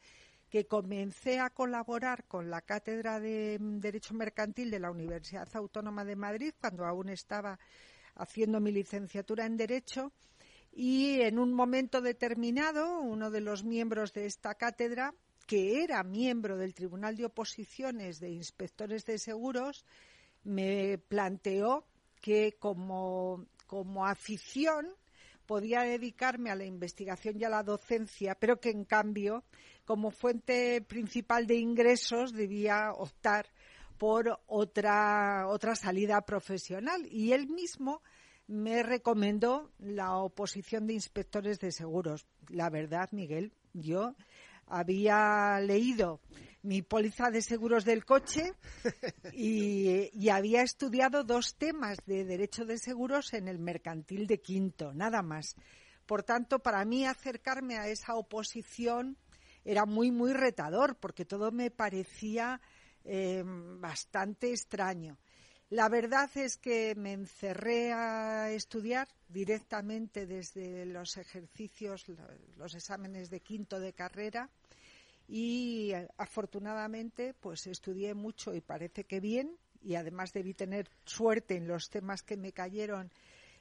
que 0.54 0.68
comencé 0.68 1.40
a 1.40 1.50
colaborar 1.50 2.28
con 2.28 2.48
la 2.48 2.60
Cátedra 2.60 3.18
de 3.18 3.58
Derecho 3.60 4.14
Mercantil 4.14 4.70
de 4.70 4.78
la 4.78 4.92
Universidad 4.92 5.48
Autónoma 5.56 6.04
de 6.04 6.14
Madrid 6.14 6.54
cuando 6.60 6.84
aún 6.84 7.08
estaba 7.08 7.58
haciendo 8.14 8.60
mi 8.60 8.70
licenciatura 8.70 9.46
en 9.46 9.56
Derecho 9.56 10.12
y 10.70 11.22
en 11.22 11.40
un 11.40 11.52
momento 11.52 12.00
determinado 12.00 13.00
uno 13.00 13.32
de 13.32 13.40
los 13.40 13.64
miembros 13.64 14.12
de 14.12 14.26
esta 14.26 14.54
cátedra 14.54 15.12
que 15.44 15.82
era 15.82 16.04
miembro 16.04 16.56
del 16.56 16.72
Tribunal 16.72 17.16
de 17.16 17.24
Oposiciones 17.24 18.20
de 18.20 18.30
Inspectores 18.30 19.04
de 19.06 19.18
Seguros 19.18 19.84
me 20.44 20.98
planteó 20.98 21.84
que 22.20 22.54
como, 22.60 23.44
como 23.66 24.06
afición 24.06 24.86
podía 25.46 25.82
dedicarme 25.82 26.50
a 26.50 26.54
la 26.54 26.64
investigación 26.64 27.40
y 27.40 27.44
a 27.44 27.48
la 27.48 27.62
docencia, 27.62 28.34
pero 28.34 28.60
que 28.60 28.70
en 28.70 28.84
cambio, 28.84 29.44
como 29.84 30.10
fuente 30.10 30.80
principal 30.82 31.46
de 31.46 31.56
ingresos, 31.56 32.32
debía 32.32 32.92
optar 32.92 33.46
por 33.98 34.40
otra, 34.46 35.46
otra 35.48 35.76
salida 35.76 36.20
profesional. 36.22 37.06
Y 37.10 37.32
él 37.32 37.48
mismo 37.48 38.02
me 38.46 38.82
recomendó 38.82 39.70
la 39.78 40.16
oposición 40.16 40.86
de 40.86 40.94
inspectores 40.94 41.60
de 41.60 41.72
seguros. 41.72 42.26
La 42.48 42.70
verdad, 42.70 43.08
Miguel, 43.12 43.52
yo 43.72 44.14
había 44.66 45.58
leído 45.60 46.20
mi 46.64 46.80
póliza 46.80 47.30
de 47.30 47.42
seguros 47.42 47.84
del 47.84 48.04
coche 48.04 48.54
y, 49.32 50.28
había 50.30 50.62
estudiado 50.62 51.22
dos 51.22 51.56
temas 51.56 51.98
de 52.06 52.24
derecho 52.24 52.64
de 52.64 52.78
seguros 52.78 53.34
en 53.34 53.48
el 53.48 53.58
mercantil 53.58 54.26
de 54.26 54.40
Quinto, 54.40 54.94
nada 54.94 55.22
más. 55.22 55.56
Por 56.06 56.22
tanto, 56.22 56.58
para 56.60 56.84
mí 56.84 57.06
acercarme 57.06 57.76
a 57.76 57.88
esa 57.88 58.14
oposición 58.14 59.18
era 59.64 59.84
muy, 59.84 60.10
muy 60.10 60.32
retador, 60.32 60.96
porque 60.96 61.24
todo 61.24 61.52
me 61.52 61.70
parecía 61.70 62.60
eh, 63.04 63.42
bastante 63.44 64.50
extraño. 64.50 65.18
La 65.74 65.88
verdad 65.88 66.30
es 66.36 66.56
que 66.56 66.94
me 66.94 67.10
encerré 67.10 67.92
a 67.92 68.48
estudiar 68.52 69.08
directamente 69.28 70.24
desde 70.24 70.86
los 70.86 71.16
ejercicios, 71.16 72.06
los 72.56 72.76
exámenes 72.76 73.28
de 73.28 73.40
quinto 73.40 73.80
de 73.80 73.92
carrera 73.92 74.48
y 75.26 75.90
afortunadamente 76.16 77.34
pues 77.40 77.66
estudié 77.66 78.14
mucho 78.14 78.54
y 78.54 78.60
parece 78.60 79.02
que 79.02 79.18
bien 79.18 79.56
y 79.82 79.96
además 79.96 80.32
debí 80.32 80.54
tener 80.54 80.88
suerte 81.04 81.56
en 81.56 81.66
los 81.66 81.90
temas 81.90 82.22
que 82.22 82.36
me 82.36 82.52
cayeron 82.52 83.10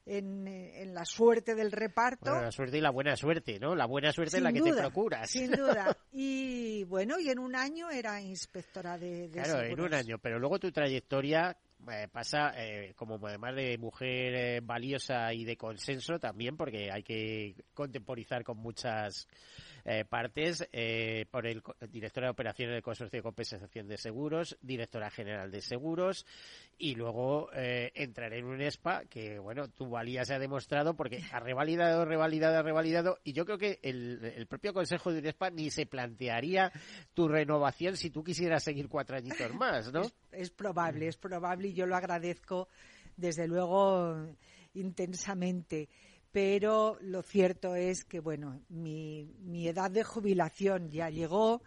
en, 0.06 0.48
en, 0.48 0.94
la 0.94 1.06
suerte 1.06 1.56
del 1.56 1.72
reparto. 1.72 2.32
la 2.32 2.52
suerte 2.52 2.78
y 2.78 2.82
la 2.82 2.92
buena 2.92 3.16
suerte, 3.16 3.58
¿no? 3.58 3.74
La 3.74 3.88
buena 3.88 4.12
suerte 4.12 4.38
es 4.38 4.44
la 4.44 4.54
que 4.54 4.62
te 4.62 4.74
procuras. 4.74 5.32
Sin 5.32 5.50
duda. 5.50 5.98
Y 6.12 6.84
bueno, 6.84 7.20
y 7.20 7.30
en 7.30 7.40
un 7.40 7.56
año 7.56 7.90
era 7.90 8.22
inspectora 8.22 9.00
de, 9.00 9.30
de 9.30 9.42
Claro, 9.42 9.64
en 9.64 9.80
un 9.80 9.94
año, 9.96 10.20
pero 10.20 10.38
luego 10.38 10.60
tu 10.60 10.72
trayectoria 10.72 11.58
eh, 11.92 12.08
pasa 12.12 12.54
eh, 12.56 12.94
como 12.96 13.20
además 13.26 13.56
de 13.56 13.78
mujer 13.78 14.62
valiosa 14.62 15.34
y 15.34 15.44
de 15.44 15.58
consenso 15.58 16.20
también, 16.20 16.58
porque 16.58 16.92
hay 16.92 17.04
que 17.04 17.56
contemporizar 17.74 18.44
con 18.44 18.58
muchas 18.58 19.28
eh, 19.86 20.06
partes 20.06 20.68
eh, 20.72 21.26
por 21.30 21.46
el 21.46 21.62
directora 21.92 22.28
de 22.28 22.32
operaciones 22.32 22.74
del 22.74 22.82
Consorcio 22.84 23.20
de 23.20 23.24
Compensación 23.24 23.88
de 23.88 23.98
Seguros, 23.98 24.58
directora 24.62 25.10
general 25.10 25.52
de 25.52 25.62
Seguros 25.62 26.26
y 26.78 26.96
luego 26.96 27.50
eh, 27.54 27.92
entraré 27.96 28.40
en 28.40 28.46
un 28.46 28.62
ESPA 28.62 29.04
que, 29.10 29.40
bueno, 29.40 29.68
tu 29.68 29.90
valía 29.90 30.24
se 30.24 30.36
ha 30.36 30.40
demostrado 30.40 30.96
porque 30.96 31.22
ha 31.34 31.40
revalidado, 31.40 32.06
revalidado, 32.06 32.64
revalidado 32.64 33.20
y 33.26 33.34
yo 33.34 33.46
creo 33.46 33.58
que 33.58 33.80
el, 33.84 34.48
propio 34.48 34.74
Consejo 34.74 35.12
de 35.12 35.20
UNESPA 35.20 35.50
ni 35.50 35.70
se 35.70 35.86
plantearía 35.86 36.72
tu 37.14 37.28
renovación 37.28 37.98
si 37.98 38.10
tú 38.10 38.24
quisieras 38.24 38.64
seguir 38.64 38.88
cuatro 38.88 39.18
añitos 39.18 39.54
más, 39.54 39.92
¿no? 39.92 40.04
es 40.32 40.50
probable, 40.50 41.08
es 41.08 41.18
probable 41.18 41.68
y 41.68 41.74
yo 41.74 41.86
lo 41.86 41.96
agradezco 41.96 42.70
desde 43.18 43.48
luego 43.48 44.34
intensamente 44.74 45.90
pero 46.34 46.98
lo 47.02 47.22
cierto 47.22 47.76
es 47.76 48.04
que, 48.04 48.20
bueno, 48.20 48.60
mi, 48.68 49.68
edad 49.68 49.92
de 49.92 50.04
jubilación 50.04 50.90
ya 50.90 51.12
llegó 51.12 51.62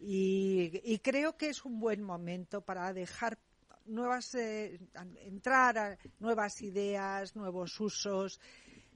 y, 0.00 0.98
creo 1.00 1.36
que 1.36 1.50
es 1.50 1.66
un 1.66 1.78
buen 1.78 2.02
momento 2.02 2.62
para 2.62 2.94
dejar 2.94 3.38
nuevas, 3.84 4.34
eh, 4.34 4.80
entrar 5.18 5.78
a 5.78 5.98
nuevas 6.18 6.62
ideas, 6.62 7.36
nuevos 7.36 7.78
usos, 7.78 8.40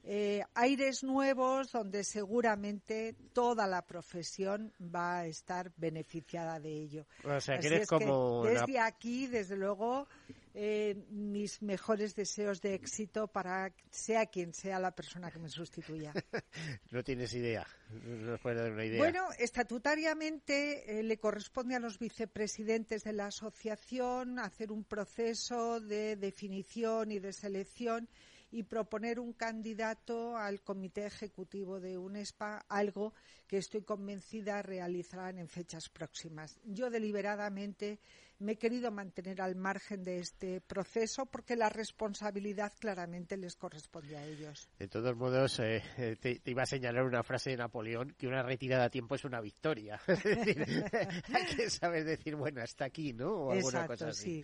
eh, 0.02 0.42
aires 0.54 1.04
nuevos 1.04 1.72
donde 1.72 2.04
seguramente 2.04 3.14
toda 3.32 3.66
la 3.66 3.86
profesión 3.86 4.72
va 4.82 5.18
a 5.18 5.26
estar 5.26 5.72
beneficiada 5.76 6.58
de 6.58 6.70
ello. 6.70 7.06
O 7.24 7.40
sea, 7.40 7.58
que 7.58 7.86
como 7.86 8.44
desde 8.44 8.78
aquí, 8.78 9.26
desde 9.26 9.56
luego, 9.56 10.08
eh, 10.54 10.96
mis 11.10 11.62
mejores 11.62 12.16
deseos 12.16 12.60
de 12.60 12.74
éxito 12.74 13.28
para 13.28 13.72
sea 13.90 14.26
quien 14.26 14.52
sea 14.54 14.80
la 14.80 14.90
persona 14.90 15.30
que 15.30 15.38
me 15.38 15.48
sustituya. 15.48 16.12
no 16.90 17.04
tienes 17.04 17.34
idea. 17.34 17.66
No 17.90 18.38
puedes 18.38 18.58
dar 18.58 18.72
una 18.72 18.84
idea. 18.84 18.98
Bueno, 18.98 19.28
estatutariamente 19.38 20.98
eh, 20.98 21.02
le 21.02 21.18
corresponde 21.18 21.76
a 21.76 21.78
los 21.78 21.98
vicepresidentes 21.98 23.04
de 23.04 23.12
la 23.12 23.26
asociación 23.26 24.38
hacer 24.38 24.72
un 24.72 24.84
proceso 24.84 25.78
de 25.78 26.16
definición 26.16 27.12
y 27.12 27.18
de 27.18 27.32
selección 27.32 28.08
y 28.50 28.64
proponer 28.64 29.20
un 29.20 29.32
candidato 29.32 30.36
al 30.36 30.60
comité 30.62 31.06
ejecutivo 31.06 31.80
de 31.80 31.98
UNESPA, 31.98 32.64
algo 32.68 33.14
que 33.46 33.58
estoy 33.58 33.82
convencida 33.82 34.62
realizarán 34.62 35.38
en 35.38 35.48
fechas 35.48 35.88
próximas. 35.88 36.58
Yo 36.64 36.90
deliberadamente 36.90 37.98
me 38.40 38.52
he 38.52 38.56
querido 38.56 38.90
mantener 38.90 39.40
al 39.42 39.54
margen 39.54 40.02
de 40.02 40.18
este 40.18 40.60
proceso 40.62 41.26
porque 41.26 41.56
la 41.56 41.68
responsabilidad 41.68 42.72
claramente 42.78 43.36
les 43.36 43.54
corresponde 43.54 44.16
a 44.16 44.26
ellos. 44.26 44.68
De 44.78 44.88
todos 44.88 45.14
modos, 45.14 45.60
eh, 45.60 45.82
eh, 45.98 46.16
te, 46.18 46.40
iba 46.46 46.62
a 46.62 46.66
señalar 46.66 47.04
una 47.04 47.22
frase 47.22 47.50
de 47.50 47.58
Napoleón 47.58 48.14
que 48.18 48.26
una 48.26 48.42
retirada 48.42 48.84
a 48.84 48.90
tiempo 48.90 49.14
es 49.14 49.24
una 49.24 49.40
victoria. 49.40 50.00
hay 50.08 51.46
que 51.54 51.68
saber 51.68 52.04
decir, 52.04 52.34
bueno, 52.34 52.62
hasta 52.62 52.86
aquí, 52.86 53.12
¿no? 53.12 53.30
O 53.30 53.52
alguna 53.52 53.86
cosa 53.86 54.08
así. 54.08 54.42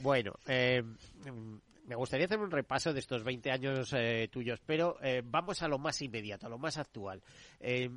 Bueno, 0.00 0.34
eh, 0.46 0.82
me 1.84 1.94
gustaría 1.94 2.26
hacer 2.26 2.38
un 2.38 2.50
repaso 2.50 2.92
de 2.92 3.00
estos 3.00 3.24
20 3.24 3.50
años 3.50 3.92
eh, 3.92 4.28
tuyos, 4.30 4.60
pero 4.64 4.96
eh, 5.02 5.22
vamos 5.24 5.62
a 5.62 5.68
lo 5.68 5.78
más 5.78 6.00
inmediato, 6.02 6.46
a 6.46 6.50
lo 6.50 6.58
más 6.58 6.78
actual. 6.78 7.22
Eh, 7.60 7.90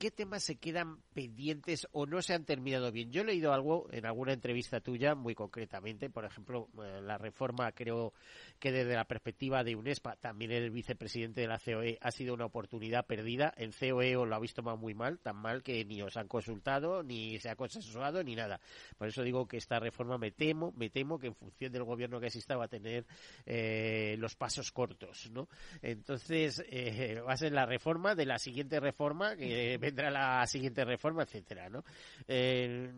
¿qué 0.00 0.10
temas 0.10 0.42
se 0.42 0.56
quedan 0.56 1.02
pendientes 1.12 1.86
o 1.92 2.06
no 2.06 2.22
se 2.22 2.32
han 2.32 2.46
terminado 2.46 2.90
bien? 2.90 3.12
Yo 3.12 3.20
he 3.20 3.24
leído 3.26 3.52
algo 3.52 3.86
en 3.92 4.06
alguna 4.06 4.32
entrevista 4.32 4.80
tuya, 4.80 5.14
muy 5.14 5.34
concretamente, 5.34 6.08
por 6.08 6.24
ejemplo, 6.24 6.70
eh, 6.82 7.02
la 7.02 7.18
reforma 7.18 7.70
creo 7.72 8.14
que 8.58 8.72
desde 8.72 8.94
la 8.94 9.04
perspectiva 9.04 9.62
de 9.62 9.76
UNESPA, 9.76 10.16
también 10.16 10.52
el 10.52 10.70
vicepresidente 10.70 11.42
de 11.42 11.48
la 11.48 11.58
COE, 11.58 11.98
ha 12.00 12.10
sido 12.12 12.32
una 12.32 12.46
oportunidad 12.46 13.04
perdida. 13.04 13.52
El 13.58 13.74
COE 13.74 14.16
os 14.16 14.26
lo 14.26 14.34
habéis 14.34 14.54
tomado 14.54 14.78
muy 14.78 14.94
mal, 14.94 15.18
tan 15.18 15.36
mal 15.36 15.62
que 15.62 15.84
ni 15.84 16.00
os 16.00 16.16
han 16.16 16.28
consultado, 16.28 17.02
ni 17.02 17.38
se 17.38 17.50
ha 17.50 17.56
consensuado, 17.56 18.24
ni 18.24 18.34
nada. 18.34 18.58
Por 18.96 19.08
eso 19.08 19.22
digo 19.22 19.46
que 19.46 19.58
esta 19.58 19.80
reforma 19.80 20.16
me 20.16 20.30
temo, 20.30 20.72
me 20.78 20.88
temo 20.88 21.18
que 21.18 21.26
en 21.26 21.34
función 21.34 21.72
del 21.72 21.84
gobierno 21.84 22.20
que 22.20 22.28
exista 22.28 22.56
va 22.56 22.64
a 22.64 22.68
tener 22.68 23.04
eh, 23.44 24.16
los 24.18 24.34
pasos 24.34 24.72
cortos, 24.72 25.28
¿no? 25.30 25.46
Entonces, 25.82 26.64
eh, 26.70 27.20
va 27.20 27.34
a 27.34 27.36
ser 27.36 27.52
la 27.52 27.66
reforma 27.66 28.14
de 28.14 28.24
la 28.24 28.38
siguiente 28.38 28.80
reforma 28.80 29.36
que 29.36 29.78
vendrá 29.90 30.10
la 30.10 30.46
siguiente 30.46 30.84
reforma, 30.84 31.22
etcétera, 31.24 31.68
¿no? 31.68 31.84
Eh, 32.26 32.90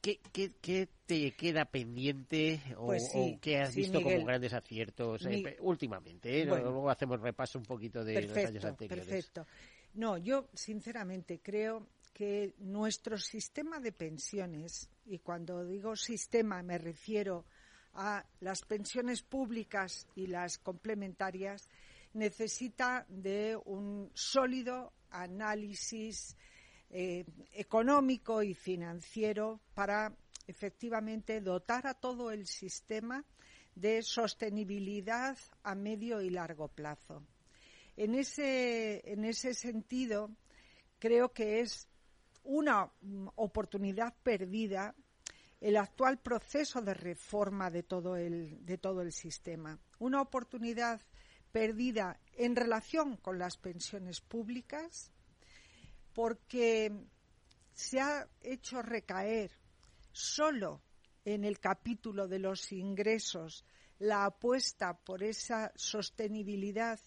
¿qué, 0.00 0.20
qué, 0.60 0.88
te 1.06 1.32
queda 1.32 1.64
pendiente 1.64 2.60
o, 2.76 2.86
pues 2.86 3.10
qué 3.40 3.60
has 3.60 3.74
visto 3.74 4.02
como 4.02 4.24
grandes 4.24 4.52
aciertos 4.52 5.24
eh, 5.26 5.56
últimamente? 5.60 6.42
¿eh? 6.42 6.44
Luego 6.46 6.90
hacemos 6.90 7.20
repaso 7.20 7.58
un 7.58 7.64
poquito 7.64 8.04
de 8.04 8.22
los 8.22 8.36
años 8.36 8.64
anteriores. 8.64 9.06
Perfecto. 9.06 9.46
No, 9.94 10.18
yo 10.18 10.48
sinceramente 10.54 11.40
creo 11.40 11.86
que 12.12 12.54
nuestro 12.58 13.18
sistema 13.18 13.80
de 13.80 13.92
pensiones, 13.92 14.88
y 15.06 15.18
cuando 15.18 15.64
digo 15.64 15.96
sistema 15.96 16.62
me 16.62 16.78
refiero 16.78 17.44
a 17.94 18.24
las 18.40 18.62
pensiones 18.62 19.22
públicas 19.22 20.06
y 20.14 20.26
las 20.26 20.58
complementarias, 20.58 21.68
necesita 22.12 23.06
de 23.08 23.56
un 23.64 24.10
sólido 24.14 24.92
análisis 25.22 26.36
eh, 26.90 27.24
económico 27.52 28.42
y 28.42 28.54
financiero 28.54 29.60
para 29.74 30.16
efectivamente 30.46 31.40
dotar 31.40 31.86
a 31.86 31.94
todo 31.94 32.30
el 32.30 32.46
sistema 32.46 33.24
de 33.74 34.02
sostenibilidad 34.02 35.36
a 35.62 35.74
medio 35.74 36.20
y 36.20 36.30
largo 36.30 36.68
plazo. 36.68 37.22
En 37.96 38.14
ese, 38.14 39.02
en 39.10 39.24
ese 39.24 39.54
sentido, 39.54 40.30
creo 40.98 41.32
que 41.32 41.60
es 41.60 41.88
una 42.44 42.90
oportunidad 43.36 44.14
perdida 44.22 44.94
el 45.60 45.76
actual 45.76 46.18
proceso 46.18 46.82
de 46.82 46.92
reforma 46.92 47.70
de 47.70 47.82
todo 47.82 48.16
el, 48.16 48.64
de 48.66 48.76
todo 48.78 49.00
el 49.00 49.12
sistema. 49.12 49.78
Una 49.98 50.20
oportunidad 50.20 51.00
perdida 51.54 52.18
en 52.32 52.56
relación 52.56 53.16
con 53.16 53.38
las 53.38 53.56
pensiones 53.56 54.20
públicas, 54.20 55.12
porque 56.12 56.90
se 57.72 58.00
ha 58.00 58.28
hecho 58.40 58.82
recaer 58.82 59.52
solo 60.10 60.82
en 61.24 61.44
el 61.44 61.60
capítulo 61.60 62.26
de 62.26 62.40
los 62.40 62.72
ingresos 62.72 63.64
la 64.00 64.24
apuesta 64.24 64.98
por 64.98 65.22
esa 65.22 65.70
sostenibilidad 65.76 66.98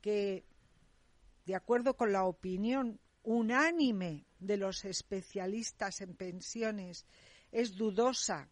que, 0.00 0.44
de 1.44 1.56
acuerdo 1.56 1.96
con 1.96 2.12
la 2.12 2.22
opinión 2.22 3.00
unánime 3.24 4.28
de 4.38 4.58
los 4.58 4.84
especialistas 4.84 6.02
en 6.02 6.14
pensiones, 6.14 7.04
es 7.50 7.74
dudosa 7.74 8.48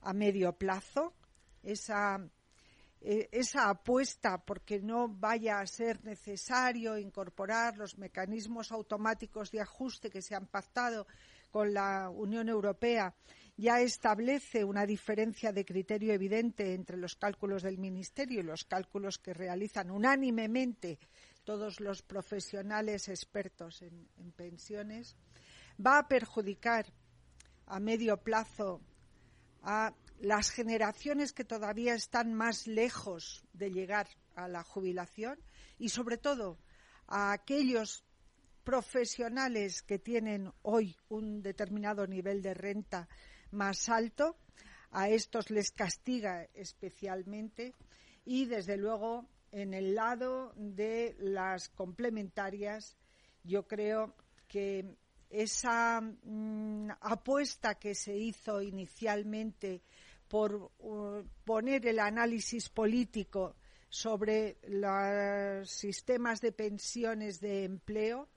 a 0.00 0.14
medio 0.14 0.54
plazo, 0.54 1.12
esa 1.62 2.30
eh, 3.00 3.28
esa 3.30 3.68
apuesta 3.68 4.38
porque 4.38 4.80
no 4.80 5.08
vaya 5.08 5.60
a 5.60 5.66
ser 5.66 6.02
necesario 6.04 6.98
incorporar 6.98 7.76
los 7.76 7.98
mecanismos 7.98 8.72
automáticos 8.72 9.50
de 9.50 9.60
ajuste 9.60 10.10
que 10.10 10.22
se 10.22 10.34
han 10.34 10.46
pactado 10.46 11.06
con 11.50 11.72
la 11.72 12.10
Unión 12.10 12.48
Europea 12.48 13.14
ya 13.56 13.80
establece 13.80 14.64
una 14.64 14.84
diferencia 14.84 15.52
de 15.52 15.64
criterio 15.64 16.12
evidente 16.12 16.74
entre 16.74 16.96
los 16.98 17.16
cálculos 17.16 17.62
del 17.62 17.78
Ministerio 17.78 18.40
y 18.40 18.44
los 18.44 18.64
cálculos 18.64 19.18
que 19.18 19.32
realizan 19.32 19.90
unánimemente 19.90 20.98
todos 21.44 21.80
los 21.80 22.02
profesionales 22.02 23.08
expertos 23.08 23.80
en, 23.82 24.08
en 24.18 24.32
pensiones, 24.32 25.16
va 25.84 25.98
a 25.98 26.08
perjudicar 26.08 26.86
a 27.66 27.80
medio 27.80 28.16
plazo 28.18 28.80
a 29.62 29.94
las 30.20 30.50
generaciones 30.50 31.32
que 31.32 31.44
todavía 31.44 31.94
están 31.94 32.34
más 32.34 32.66
lejos 32.66 33.44
de 33.52 33.70
llegar 33.70 34.08
a 34.34 34.48
la 34.48 34.62
jubilación 34.62 35.38
y 35.78 35.88
sobre 35.90 36.16
todo 36.18 36.58
a 37.06 37.32
aquellos 37.32 38.04
profesionales 38.64 39.82
que 39.82 39.98
tienen 39.98 40.52
hoy 40.62 40.96
un 41.08 41.42
determinado 41.42 42.06
nivel 42.06 42.42
de 42.42 42.54
renta 42.54 43.08
más 43.50 43.88
alto, 43.88 44.36
a 44.90 45.08
estos 45.08 45.50
les 45.50 45.70
castiga 45.70 46.44
especialmente 46.54 47.74
y 48.24 48.46
desde 48.46 48.76
luego 48.76 49.28
en 49.52 49.74
el 49.74 49.94
lado 49.94 50.52
de 50.56 51.14
las 51.18 51.68
complementarias 51.68 52.96
yo 53.44 53.66
creo 53.66 54.14
que 54.48 54.96
esa 55.30 56.00
mm, 56.00 56.90
apuesta 57.00 57.76
que 57.76 57.94
se 57.94 58.16
hizo 58.16 58.62
inicialmente 58.62 59.82
por 60.28 60.72
poner 61.44 61.86
el 61.86 61.98
análisis 61.98 62.68
político 62.68 63.56
sobre 63.88 64.58
los 64.68 65.70
sistemas 65.70 66.40
de 66.40 66.52
pensiones 66.52 67.40
de 67.40 67.64
empleo 67.64 68.28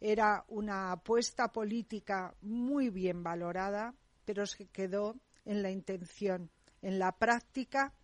era 0.00 0.44
una 0.48 0.92
apuesta 0.92 1.52
política 1.52 2.34
muy 2.42 2.90
bien 2.90 3.22
valorada, 3.22 3.94
pero 4.24 4.46
se 4.46 4.66
quedó 4.66 5.16
en 5.44 5.62
la 5.62 5.70
intención. 5.70 6.50
En 6.82 6.98
la 6.98 7.12
práctica, 7.12 7.94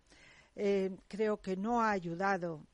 eh, 0.55 0.95
creo 1.07 1.41
que 1.41 1.55
no 1.55 1.81
ha 1.81 1.91
ayudado 1.91 2.65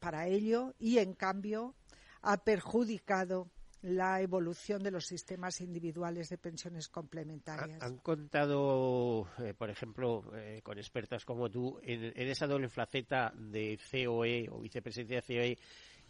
para 0.00 0.26
ello 0.26 0.74
y, 0.78 0.98
en 0.98 1.14
cambio, 1.14 1.74
ha 2.22 2.38
perjudicado 2.38 3.50
la 3.84 4.22
evolución 4.22 4.82
de 4.82 4.90
los 4.90 5.04
sistemas 5.04 5.60
individuales 5.60 6.30
de 6.30 6.38
pensiones 6.38 6.88
complementarias. 6.88 7.82
Han 7.82 7.98
contado, 7.98 9.28
eh, 9.38 9.52
por 9.52 9.68
ejemplo, 9.68 10.24
eh, 10.34 10.60
con 10.62 10.78
expertas 10.78 11.26
como 11.26 11.50
tú, 11.50 11.78
en, 11.82 12.12
esa 12.16 12.46
doble 12.46 12.70
flaceta 12.70 13.34
de 13.36 13.78
COE 13.90 14.48
o 14.50 14.60
vicepresidencia 14.60 15.20
de 15.20 15.22
COE 15.22 15.58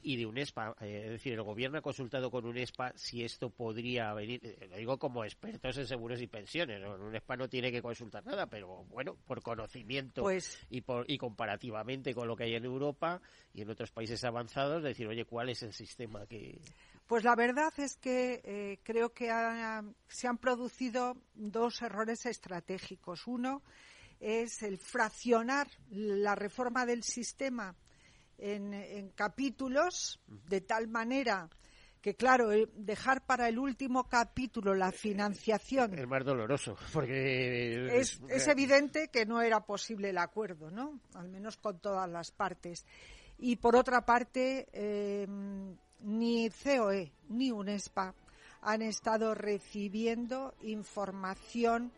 y 0.02 0.16
de 0.16 0.24
UNESPA. 0.24 0.76
Eh, 0.82 1.02
es 1.06 1.10
decir, 1.10 1.32
el 1.32 1.42
gobierno 1.42 1.78
ha 1.78 1.82
consultado 1.82 2.30
con 2.30 2.44
UNESPA 2.44 2.92
si 2.94 3.24
esto 3.24 3.50
podría 3.50 4.14
venir, 4.14 4.40
lo 4.70 4.76
digo 4.76 4.96
como 4.96 5.24
expertos 5.24 5.76
en 5.76 5.88
seguros 5.88 6.22
y 6.22 6.28
pensiones. 6.28 6.80
UNESPA 6.80 7.36
no 7.36 7.48
tiene 7.48 7.72
que 7.72 7.82
consultar 7.82 8.24
nada, 8.24 8.46
pero 8.46 8.84
bueno, 8.84 9.16
por 9.26 9.42
conocimiento 9.42 10.22
pues 10.22 10.64
y, 10.70 10.82
por, 10.82 11.10
y 11.10 11.18
comparativamente 11.18 12.14
con 12.14 12.28
lo 12.28 12.36
que 12.36 12.44
hay 12.44 12.54
en 12.54 12.66
Europa 12.66 13.20
y 13.52 13.62
en 13.62 13.70
otros 13.70 13.90
países 13.90 14.22
avanzados, 14.22 14.84
decir, 14.84 15.08
oye, 15.08 15.24
¿cuál 15.24 15.48
es 15.48 15.64
el 15.64 15.72
sistema 15.72 16.24
que, 16.26 16.60
pues 17.06 17.22
la 17.24 17.34
verdad 17.34 17.72
es 17.78 17.96
que 17.96 18.40
eh, 18.44 18.80
creo 18.82 19.12
que 19.12 19.30
se 20.08 20.26
han 20.26 20.38
producido 20.38 21.16
dos 21.34 21.82
errores 21.82 22.24
estratégicos. 22.26 23.26
Uno 23.26 23.62
es 24.20 24.62
el 24.62 24.78
fraccionar 24.78 25.68
la 25.90 26.34
reforma 26.34 26.86
del 26.86 27.02
sistema 27.02 27.74
en, 28.38 29.10
capítulos 29.10 30.20
de 30.26 30.62
tal 30.62 30.88
manera 30.88 31.48
que 32.00 32.14
claro, 32.14 32.52
eh, 32.52 32.68
dejar 32.74 33.24
para 33.24 33.48
el 33.48 33.58
último 33.58 34.08
capítulo 34.08 34.74
la 34.74 34.92
financiación 34.92 35.98
es 35.98 36.06
más 36.06 36.22
doloroso, 36.22 36.76
porque 36.92 37.98
es, 37.98 38.20
es, 38.28 38.48
evidente 38.48 39.08
que 39.08 39.24
no 39.24 39.40
era 39.40 39.60
posible 39.64 40.10
el 40.10 40.18
acuerdo, 40.18 40.70
¿no? 40.70 41.00
Al 41.14 41.30
menos 41.30 41.56
con 41.56 41.78
todas 41.78 42.08
las 42.10 42.30
partes. 42.30 42.84
Y 43.38 43.56
por 43.56 43.74
otra 43.74 44.04
parte, 44.04 44.68
eh, 44.72 45.26
ni 46.04 46.50
COE 46.50 47.12
ni 47.28 47.50
UNESPA 47.50 48.14
han 48.62 48.82
estado 48.82 49.34
recibiendo 49.34 50.54
información 50.62 51.92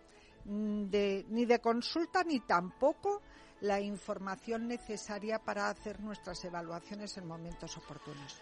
mm, 0.45 0.85
ni 1.29 1.45
de 1.45 1.61
consulta 1.61 2.25
ni 2.25 2.41
tampoco 2.41 3.23
la 3.61 3.81
información 3.81 4.69
necesaria 4.69 5.39
para 5.39 5.69
hacer 5.69 6.01
nuestras 6.01 6.45
evaluaciones 6.45 7.17
en 7.17 7.27
momentos 7.27 7.77
oportunos. 7.77 8.41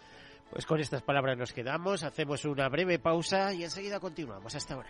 Pues 0.49 0.65
con 0.65 0.79
estas 0.79 1.01
palabras 1.01 1.37
nos 1.37 1.53
quedamos, 1.53 2.03
hacemos 2.03 2.45
una 2.45 2.69
breve 2.69 2.99
pausa 2.99 3.53
y 3.53 3.63
enseguida 3.63 3.99
continuamos. 3.99 4.53
Hasta 4.55 4.75
ahora. 4.75 4.89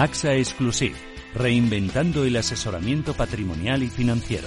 AXA 0.00 0.36
Exclusive, 0.36 0.94
reinventando 1.34 2.24
el 2.24 2.36
asesoramiento 2.36 3.14
patrimonial 3.14 3.82
y 3.82 3.88
financiero. 3.88 4.46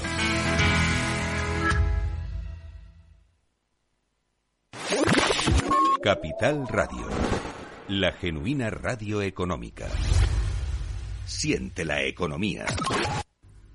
Capital 6.02 6.66
Radio, 6.70 7.06
la 7.90 8.14
genuina 8.14 8.70
radio 8.70 9.22
económica. 9.22 9.90
Siente 11.26 11.84
la 11.84 12.02
economía. 12.02 12.66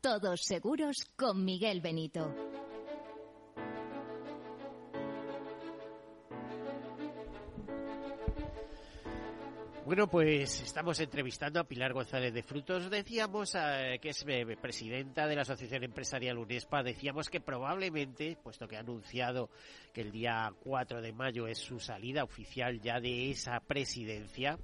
todos 0.00 0.40
seguros 0.42 0.96
con 1.16 1.44
Miguel 1.44 1.80
Benito. 1.80 2.32
Bueno, 9.84 10.06
pues 10.06 10.60
estamos 10.60 11.00
entrevistando 11.00 11.58
a 11.58 11.64
Pilar 11.64 11.94
González 11.94 12.34
de 12.34 12.42
Frutos. 12.42 12.90
Decíamos 12.90 13.54
eh, 13.54 13.98
que 14.02 14.10
es 14.10 14.22
eh, 14.28 14.44
presidenta 14.60 15.26
de 15.26 15.34
la 15.34 15.42
Asociación 15.42 15.82
Empresarial 15.82 16.36
UNESPA. 16.36 16.82
Decíamos 16.82 17.30
que 17.30 17.40
probablemente, 17.40 18.36
puesto 18.42 18.68
que 18.68 18.76
ha 18.76 18.80
anunciado 18.80 19.48
que 19.94 20.02
el 20.02 20.12
día 20.12 20.52
4 20.62 21.00
de 21.00 21.12
mayo 21.14 21.46
es 21.46 21.56
su 21.56 21.80
salida 21.80 22.22
oficial 22.22 22.82
ya 22.82 23.00
de 23.00 23.30
esa 23.30 23.60
presidencia, 23.60 24.58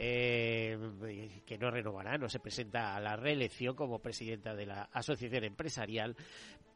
eh, 0.00 1.42
que 1.44 1.58
no 1.58 1.72
renovará, 1.72 2.16
no 2.18 2.28
se 2.28 2.38
presenta 2.38 2.94
a 2.94 3.00
la 3.00 3.16
reelección 3.16 3.74
como 3.74 3.98
presidenta 3.98 4.54
de 4.54 4.64
la 4.64 4.82
Asociación 4.92 5.42
Empresarial, 5.42 6.14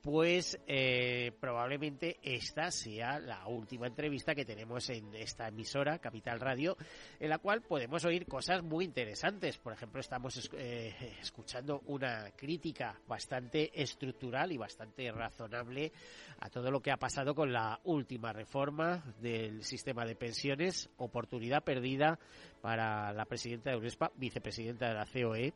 pues 0.03 0.59
eh, 0.67 1.31
probablemente 1.41 2.19
esta 2.23 2.73
sea 2.73 3.21
la 3.21 3.47
última 3.47 3.87
entrevista 3.87 4.35
que 4.35 4.45
tenemos 4.45 4.91
en 4.91 5.15
esta 5.15 5.47
emisora, 5.47 6.01
Capital 6.01 6.41
Radio, 6.41 6.77
en 7.21 7.31
la 7.31 7.39
cual 7.39 7.63
podemos 7.63 8.05
oír 8.05 8.27
cosas 8.27 8.65
muy 8.65 8.85
interesantes. 8.85 9.59
Por 9.59 9.73
ejemplo, 9.73 10.01
estamos 10.01 10.51
eh, 10.55 10.93
escuchando 11.21 11.83
una 11.87 12.33
crítica 12.33 13.01
bastante 13.07 13.71
estructural 13.81 14.51
y 14.51 14.59
bastante 14.59 15.11
razonable 15.13 15.93
a 16.41 16.51
todo 16.51 16.73
lo 16.73 16.81
que 16.81 16.91
ha 16.91 16.97
pasado 16.97 17.33
con 17.37 17.53
la 17.53 17.81
última 17.85 18.33
reforma 18.33 19.05
del 19.21 19.63
sistema 19.63 20.05
de 20.05 20.17
pensiones, 20.17 20.91
oportunidad 20.97 21.63
perdida 21.63 22.19
para 22.61 23.13
la 23.13 23.25
presidenta 23.27 23.71
de 23.71 23.77
UNESPA, 23.77 24.11
vicepresidenta 24.17 24.89
de 24.89 24.95
la 24.95 25.07
COE 25.07 25.55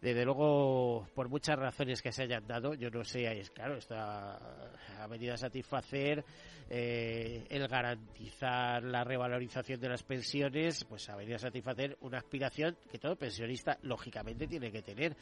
desde 0.00 0.24
luego, 0.24 1.06
por 1.14 1.28
muchas 1.28 1.58
razones 1.58 2.02
que 2.02 2.12
se 2.12 2.24
hayan 2.24 2.46
dado, 2.46 2.74
yo 2.74 2.90
no 2.90 3.04
sé, 3.04 3.24
es 3.38 3.50
claro, 3.50 3.76
esto 3.76 3.94
ha, 3.96 5.06
venido 5.08 5.34
a 5.34 5.36
satisfacer 5.36 6.24
eh, 6.68 7.46
el 7.48 7.66
garantizar 7.68 8.82
la 8.82 9.04
revalorización 9.04 9.80
de 9.80 9.88
las 9.88 10.02
pensiones, 10.02 10.84
pues 10.84 11.08
ha 11.08 11.16
venido 11.16 11.36
a 11.36 11.38
satisfacer 11.38 11.96
una 12.00 12.18
aspiración 12.18 12.76
que 12.90 12.98
todo 12.98 13.16
pensionista 13.16 13.78
lógicamente 13.82 14.46
tiene 14.46 14.70
que 14.70 14.82
tener. 14.82 15.16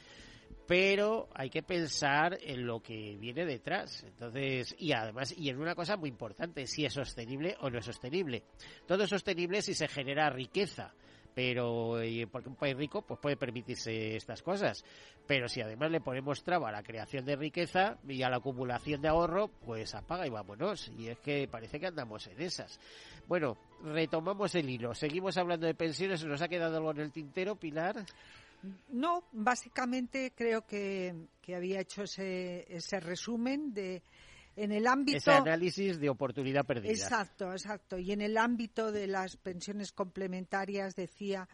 Pero 0.67 1.29
hay 1.33 1.49
que 1.49 1.63
pensar 1.63 2.37
en 2.41 2.65
lo 2.65 2.81
que 2.81 3.17
viene 3.17 3.45
detrás. 3.45 4.03
Entonces, 4.03 4.75
y 4.77 4.93
además, 4.93 5.33
y 5.37 5.49
en 5.49 5.59
una 5.59 5.75
cosa 5.75 5.97
muy 5.97 6.09
importante, 6.09 6.67
si 6.67 6.85
es 6.85 6.93
sostenible 6.93 7.55
o 7.61 7.69
no 7.69 7.79
es 7.79 7.85
sostenible. 7.85 8.43
Todo 8.85 9.03
es 9.03 9.09
sostenible 9.09 9.61
si 9.61 9.73
se 9.73 9.87
genera 9.87 10.29
riqueza 10.29 10.93
pero 11.33 11.97
porque 12.31 12.49
un 12.49 12.55
país 12.55 12.75
rico 12.75 13.01
pues 13.01 13.19
puede 13.19 13.37
permitirse 13.37 14.15
estas 14.15 14.41
cosas. 14.41 14.83
Pero 15.25 15.47
si 15.47 15.61
además 15.61 15.91
le 15.91 16.01
ponemos 16.01 16.43
traba 16.43 16.69
a 16.69 16.71
la 16.71 16.83
creación 16.83 17.25
de 17.25 17.35
riqueza 17.35 17.97
y 18.07 18.23
a 18.23 18.29
la 18.29 18.37
acumulación 18.37 19.01
de 19.01 19.07
ahorro 19.07 19.49
pues 19.65 19.95
apaga 19.95 20.27
y 20.27 20.29
vámonos. 20.29 20.91
Y 20.97 21.07
es 21.07 21.19
que 21.19 21.47
parece 21.47 21.79
que 21.79 21.87
andamos 21.87 22.27
en 22.27 22.41
esas. 22.41 22.79
Bueno 23.27 23.57
retomamos 23.83 24.55
el 24.55 24.69
hilo. 24.69 24.93
Seguimos 24.93 25.37
hablando 25.37 25.67
de 25.67 25.75
pensiones. 25.75 26.21
¿Se 26.21 26.27
nos 26.27 26.41
ha 26.41 26.47
quedado 26.47 26.77
algo 26.77 26.91
en 26.91 26.99
el 26.99 27.11
tintero 27.11 27.55
Pilar 27.55 28.05
no 28.89 29.23
básicamente 29.31 30.31
creo 30.35 30.65
que, 30.65 31.13
que 31.41 31.55
había 31.55 31.81
hecho 31.81 32.03
ese, 32.03 32.65
ese 32.73 32.99
resumen 32.99 33.73
de 33.73 34.01
en 34.55 34.71
el 34.71 34.87
ámbito 34.87 35.17
ese 35.17 35.31
análisis 35.31 35.99
de 35.99 36.09
oportunidad 36.09 36.65
perdida. 36.65 36.91
Exacto, 36.91 37.51
exacto. 37.51 37.97
Y 37.97 38.11
en 38.11 38.21
el 38.21 38.37
ámbito 38.37 38.91
de 38.91 39.07
las 39.07 39.37
pensiones 39.37 39.91
complementarias 39.91 40.95
decía 40.95 41.47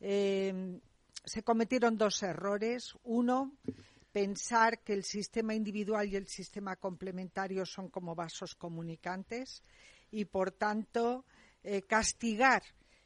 eh, 0.00 0.80
se 1.24 1.42
cometieron 1.42 1.96
dos 1.96 2.22
errores. 2.22 2.94
Uno, 3.04 3.52
pensar 4.10 4.80
que 4.80 4.92
el 4.92 5.04
sistema 5.04 5.54
individual 5.54 6.08
y 6.08 6.16
el 6.16 6.26
sistema 6.26 6.76
complementario 6.76 7.64
son 7.64 7.88
como 7.88 8.14
vasos 8.14 8.54
comunicantes 8.54 9.62
y, 10.10 10.24
por 10.24 10.52
tanto, 10.52 11.24
eh, 11.62 11.82
castigar 11.82 12.62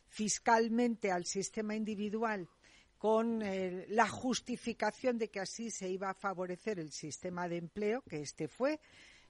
fiscalmente 0.09 1.11
al 1.11 1.27
sistema 1.27 1.75
individual 1.75 2.49
con 2.99 3.43
eh, 3.43 3.87
la 3.91 4.09
justificación 4.09 5.19
de 5.19 5.29
que 5.29 5.41
así 5.41 5.71
se 5.71 5.89
iba 5.89 6.11
a 6.11 6.15
favorecer 6.15 6.79
el 6.79 6.91
sistema 6.91 7.47
de 7.49 7.59
empleo, 7.59 8.03
que 8.09 8.23
este 8.23 8.49
fue, 8.49 8.81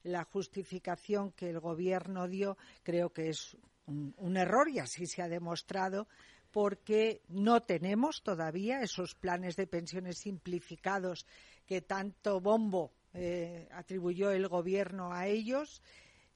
la 0.06 0.24
justificación 0.24 1.32
que 1.32 1.50
el 1.50 1.60
Gobierno 1.60 2.28
dio 2.28 2.56
creo 2.82 3.12
que 3.12 3.30
es 3.30 3.56
un, 3.86 4.36
error 4.36 4.68
y 4.68 4.78
así 4.78 5.06
se 5.06 5.22
ha 5.22 5.28
demostrado 5.28 6.08
porque 6.50 7.22
no 7.28 7.62
tenemos 7.62 8.22
todavía 8.22 8.80
esos 8.80 9.14
planes 9.14 9.56
de 9.56 9.66
pensiones 9.66 10.18
simplificados 10.18 11.26
que 11.66 11.82
tanto 11.82 12.40
bombo 12.40 12.92
eh, 13.14 13.68
atribuyó 13.72 14.30
el 14.30 14.48
Gobierno 14.48 15.12
a 15.12 15.26
ellos. 15.26 15.82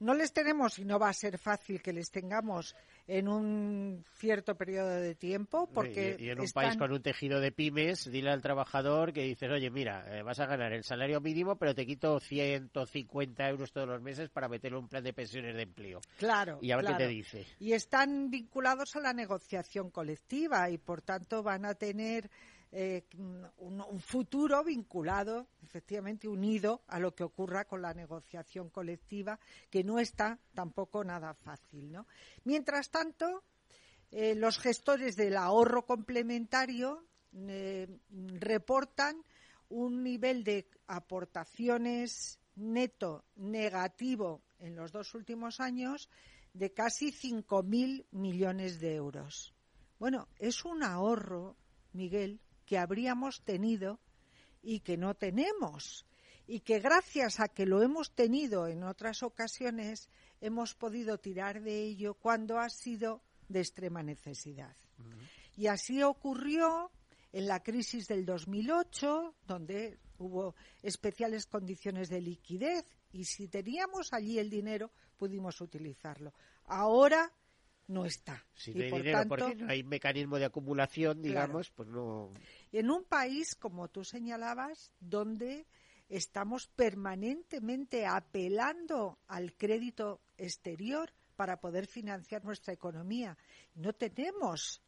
No 0.00 0.14
les 0.14 0.32
tenemos 0.32 0.78
y 0.78 0.84
no 0.84 0.98
va 0.98 1.08
a 1.08 1.14
ser 1.14 1.38
fácil 1.38 1.80
que 1.80 1.92
les 1.92 2.10
tengamos 2.10 2.74
en 3.10 3.28
un 3.28 4.04
cierto 4.14 4.54
periodo 4.54 4.90
de 4.90 5.16
tiempo. 5.16 5.68
Porque 5.74 6.16
y, 6.18 6.30
en 6.30 6.40
un 6.40 6.48
país 6.50 6.76
con 6.76 6.92
un 6.92 7.02
tejido 7.02 7.40
de 7.40 7.50
pymes, 7.50 8.10
dile 8.10 8.30
al 8.30 8.40
trabajador 8.40 9.12
que 9.12 9.22
dices, 9.22 9.50
oye, 9.50 9.68
mira, 9.68 10.04
eh, 10.06 10.22
vas 10.22 10.38
a 10.38 10.46
ganar 10.46 10.72
el 10.72 10.84
salario 10.84 11.20
mínimo, 11.20 11.56
pero 11.56 11.74
te 11.74 11.84
quito 11.84 12.20
150 12.20 13.48
euros 13.48 13.72
todos 13.72 13.88
los 13.88 14.00
meses 14.00 14.30
para 14.30 14.48
meterle 14.48 14.78
un 14.78 14.88
plan 14.88 15.02
de 15.02 15.12
pensiones 15.12 15.56
de 15.56 15.62
empleo. 15.62 16.00
Claro. 16.18 16.58
Y 16.62 16.70
a 16.70 16.76
ver 16.76 16.86
qué 16.86 16.94
te 16.94 17.08
dice. 17.08 17.46
Y 17.58 17.72
están 17.72 18.30
vinculados 18.30 18.94
a 18.94 19.00
la 19.00 19.12
negociación 19.12 19.90
colectiva 19.90 20.70
y, 20.70 20.78
por 20.78 21.02
tanto, 21.02 21.42
van 21.42 21.64
a 21.64 21.74
tener 21.74 22.30
eh, 22.72 23.04
un, 23.58 24.00
futuro 24.00 24.62
vinculado, 24.62 25.48
efectivamente 25.62 26.28
unido 26.28 26.82
a 26.86 27.00
lo 27.00 27.14
que 27.14 27.24
ocurra 27.24 27.64
con 27.64 27.82
la 27.82 27.92
negociación 27.94 28.70
colectiva, 28.70 29.40
que 29.70 29.82
no 29.82 29.98
está 29.98 30.38
tampoco 30.54 31.02
nada 31.02 31.34
fácil. 31.34 31.90
¿no? 31.90 32.06
Mientras 32.44 32.90
tanto, 32.90 33.42
eh, 34.12 34.34
los 34.36 34.58
gestores 34.58 35.16
del 35.16 35.36
ahorro 35.36 35.84
complementario 35.84 37.04
eh, 37.32 37.88
reportan 38.38 39.24
un 39.68 40.02
nivel 40.02 40.44
de 40.44 40.68
aportaciones 40.86 42.38
neto 42.56 43.24
negativo 43.36 44.42
en 44.58 44.76
los 44.76 44.92
dos 44.92 45.14
últimos 45.14 45.60
años 45.60 46.08
de 46.52 46.72
casi 46.72 47.12
5.000 47.12 48.06
millones 48.10 48.80
de 48.80 48.94
euros. 48.94 49.54
Bueno, 49.98 50.28
es 50.38 50.64
un 50.64 50.82
ahorro, 50.82 51.56
Miguel, 51.92 52.40
que 52.70 52.78
habríamos 52.78 53.42
tenido 53.42 53.98
y 54.62 54.78
que 54.78 54.96
no 54.96 55.14
tenemos. 55.14 56.06
Y 56.46 56.60
que 56.60 56.78
gracias 56.78 57.40
a 57.40 57.48
que 57.48 57.66
lo 57.66 57.82
hemos 57.82 58.14
tenido 58.14 58.68
en 58.68 58.84
otras 58.84 59.24
ocasiones, 59.24 60.08
hemos 60.40 60.76
podido 60.76 61.18
tirar 61.18 61.62
de 61.62 61.82
ello 61.82 62.14
cuando 62.14 62.60
ha 62.60 62.68
sido 62.68 63.24
de 63.48 63.58
extrema 63.58 64.04
necesidad. 64.04 64.76
Y 65.56 65.66
así 65.66 66.00
ocurrió 66.04 66.92
en 67.32 67.48
la 67.48 67.60
crisis 67.60 68.06
del 68.06 68.24
2008, 68.24 69.34
donde 69.48 69.98
hubo 70.18 70.54
especiales 70.80 71.46
condiciones 71.46 72.08
de 72.08 72.20
liquidez 72.20 72.84
y 73.10 73.24
si 73.24 73.48
teníamos 73.48 74.12
allí 74.12 74.38
el 74.38 74.48
dinero 74.48 74.92
pudimos 75.16 75.60
utilizarlo. 75.60 76.32
Ahora 76.66 77.32
no 77.90 78.04
está. 78.04 78.44
Si 78.54 78.72
no 78.72 78.84
hay 78.84 78.90
dinero, 78.90 79.24
porque 79.28 79.54
no 79.56 79.68
hay 79.68 79.82
mecanismo 79.82 80.38
de 80.38 80.44
acumulación, 80.44 81.20
digamos, 81.20 81.70
pues 81.70 81.88
no. 81.88 82.32
En 82.72 82.90
un 82.90 83.04
país, 83.04 83.56
como 83.56 83.88
tú 83.88 84.04
señalabas, 84.04 84.92
donde 85.00 85.66
estamos 86.08 86.66
permanentemente 86.68 88.06
apelando 88.06 89.18
al 89.28 89.54
crédito 89.56 90.20
exterior 90.36 91.12
para 91.36 91.60
poder 91.60 91.86
financiar 91.86 92.44
nuestra 92.44 92.74
economía. 92.74 93.38
No 93.74 93.92
tenemos 93.92 94.82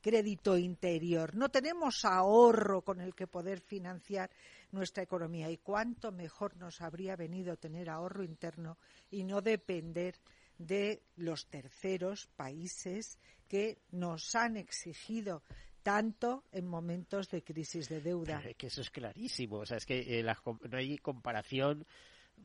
crédito 0.00 0.56
interior, 0.56 1.34
no 1.34 1.50
tenemos 1.50 2.04
ahorro 2.04 2.82
con 2.82 3.00
el 3.00 3.14
que 3.14 3.26
poder 3.26 3.60
financiar 3.60 4.30
nuestra 4.70 5.02
economía. 5.02 5.50
Y 5.50 5.58
cuánto 5.58 6.12
mejor 6.12 6.56
nos 6.56 6.80
habría 6.80 7.16
venido 7.16 7.56
tener 7.56 7.90
ahorro 7.90 8.22
interno 8.22 8.78
y 9.10 9.24
no 9.24 9.42
depender 9.42 10.14
de 10.56 11.02
los 11.16 11.46
terceros 11.48 12.28
países 12.36 13.18
que 13.48 13.78
nos 13.90 14.34
han 14.34 14.56
exigido 14.56 15.42
tanto 15.88 16.44
en 16.52 16.66
momentos 16.66 17.30
de 17.30 17.42
crisis 17.42 17.88
de 17.88 18.02
deuda. 18.02 18.42
que 18.58 18.66
eso 18.66 18.82
es 18.82 18.90
clarísimo. 18.90 19.56
O 19.56 19.64
sea, 19.64 19.78
es 19.78 19.86
que 19.86 20.20
eh, 20.20 20.22
no 20.22 20.76
hay 20.76 20.98
comparación 20.98 21.86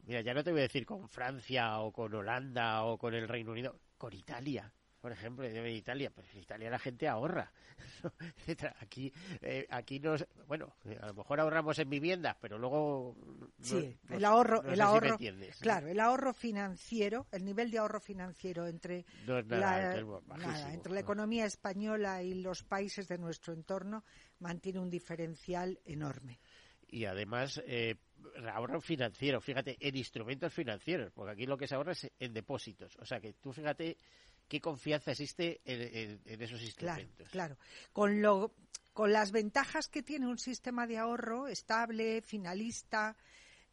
Mira, 0.05 0.21
ya 0.21 0.33
no 0.33 0.43
te 0.43 0.51
voy 0.51 0.61
a 0.61 0.63
decir 0.63 0.85
con 0.85 1.07
Francia 1.07 1.79
o 1.79 1.91
con 1.91 2.13
Holanda 2.15 2.83
o 2.85 2.97
con 2.97 3.13
el 3.13 3.27
Reino 3.27 3.51
Unido, 3.51 3.79
con 3.97 4.13
Italia 4.13 4.73
por 5.03 5.11
ejemplo, 5.11 5.43
en 5.43 5.67
Italia, 5.67 6.09
pues 6.15 6.33
en 6.33 6.39
Italia 6.39 6.69
la 6.69 6.79
gente 6.79 7.09
ahorra. 7.09 7.51
aquí, 8.79 9.11
eh, 9.41 9.67
aquí 9.69 9.99
nos, 9.99 10.25
bueno, 10.47 10.77
a 11.01 11.07
lo 11.07 11.13
mejor 11.13 11.41
ahorramos 11.41 11.77
en 11.79 11.89
viviendas, 11.89 12.37
pero 12.39 12.57
luego 12.57 13.13
sí, 13.59 13.93
el 14.09 14.23
ahorro, 14.23 14.63
el 14.63 14.79
ahorro, 14.79 15.17
claro, 15.59 15.89
el 15.89 15.99
ahorro 15.99 16.33
financiero, 16.33 17.27
el 17.33 17.43
nivel 17.43 17.69
de 17.69 17.79
ahorro 17.79 17.99
financiero 17.99 18.65
entre 18.65 19.05
la, 19.27 19.97
entre 20.71 20.93
la 20.93 20.99
economía 21.01 21.47
española 21.47 22.23
y 22.23 22.35
los 22.35 22.63
países 22.63 23.05
de 23.09 23.17
nuestro 23.17 23.51
entorno 23.51 24.05
mantiene 24.39 24.79
un 24.79 24.89
diferencial 24.89 25.81
enorme 25.83 26.39
y 26.87 27.05
además 27.05 27.61
eh, 27.65 27.95
ahorro 28.53 28.79
financiero, 28.79 29.41
fíjate, 29.41 29.75
en 29.79 29.97
instrumentos 29.97 30.53
financieros, 30.53 31.11
porque 31.11 31.31
aquí 31.31 31.45
lo 31.45 31.57
que 31.57 31.67
se 31.67 31.75
ahorra 31.75 31.93
es 31.93 32.09
en 32.19 32.33
depósitos. 32.33 32.95
O 32.99 33.05
sea 33.05 33.19
que 33.19 33.33
tú 33.33 33.51
fíjate 33.51 33.97
qué 34.47 34.59
confianza 34.61 35.11
existe 35.11 35.61
en, 35.65 36.41
esos 36.41 36.61
instrumentos. 36.61 37.29
Claro, 37.29 37.57
Con, 37.91 38.21
lo, 38.21 38.53
con 38.93 39.11
las 39.11 39.31
ventajas 39.31 39.87
que 39.87 40.03
tiene 40.03 40.27
un 40.27 40.37
sistema 40.37 40.87
de 40.87 40.97
ahorro 40.97 41.47
estable, 41.47 42.21
finalista, 42.21 43.15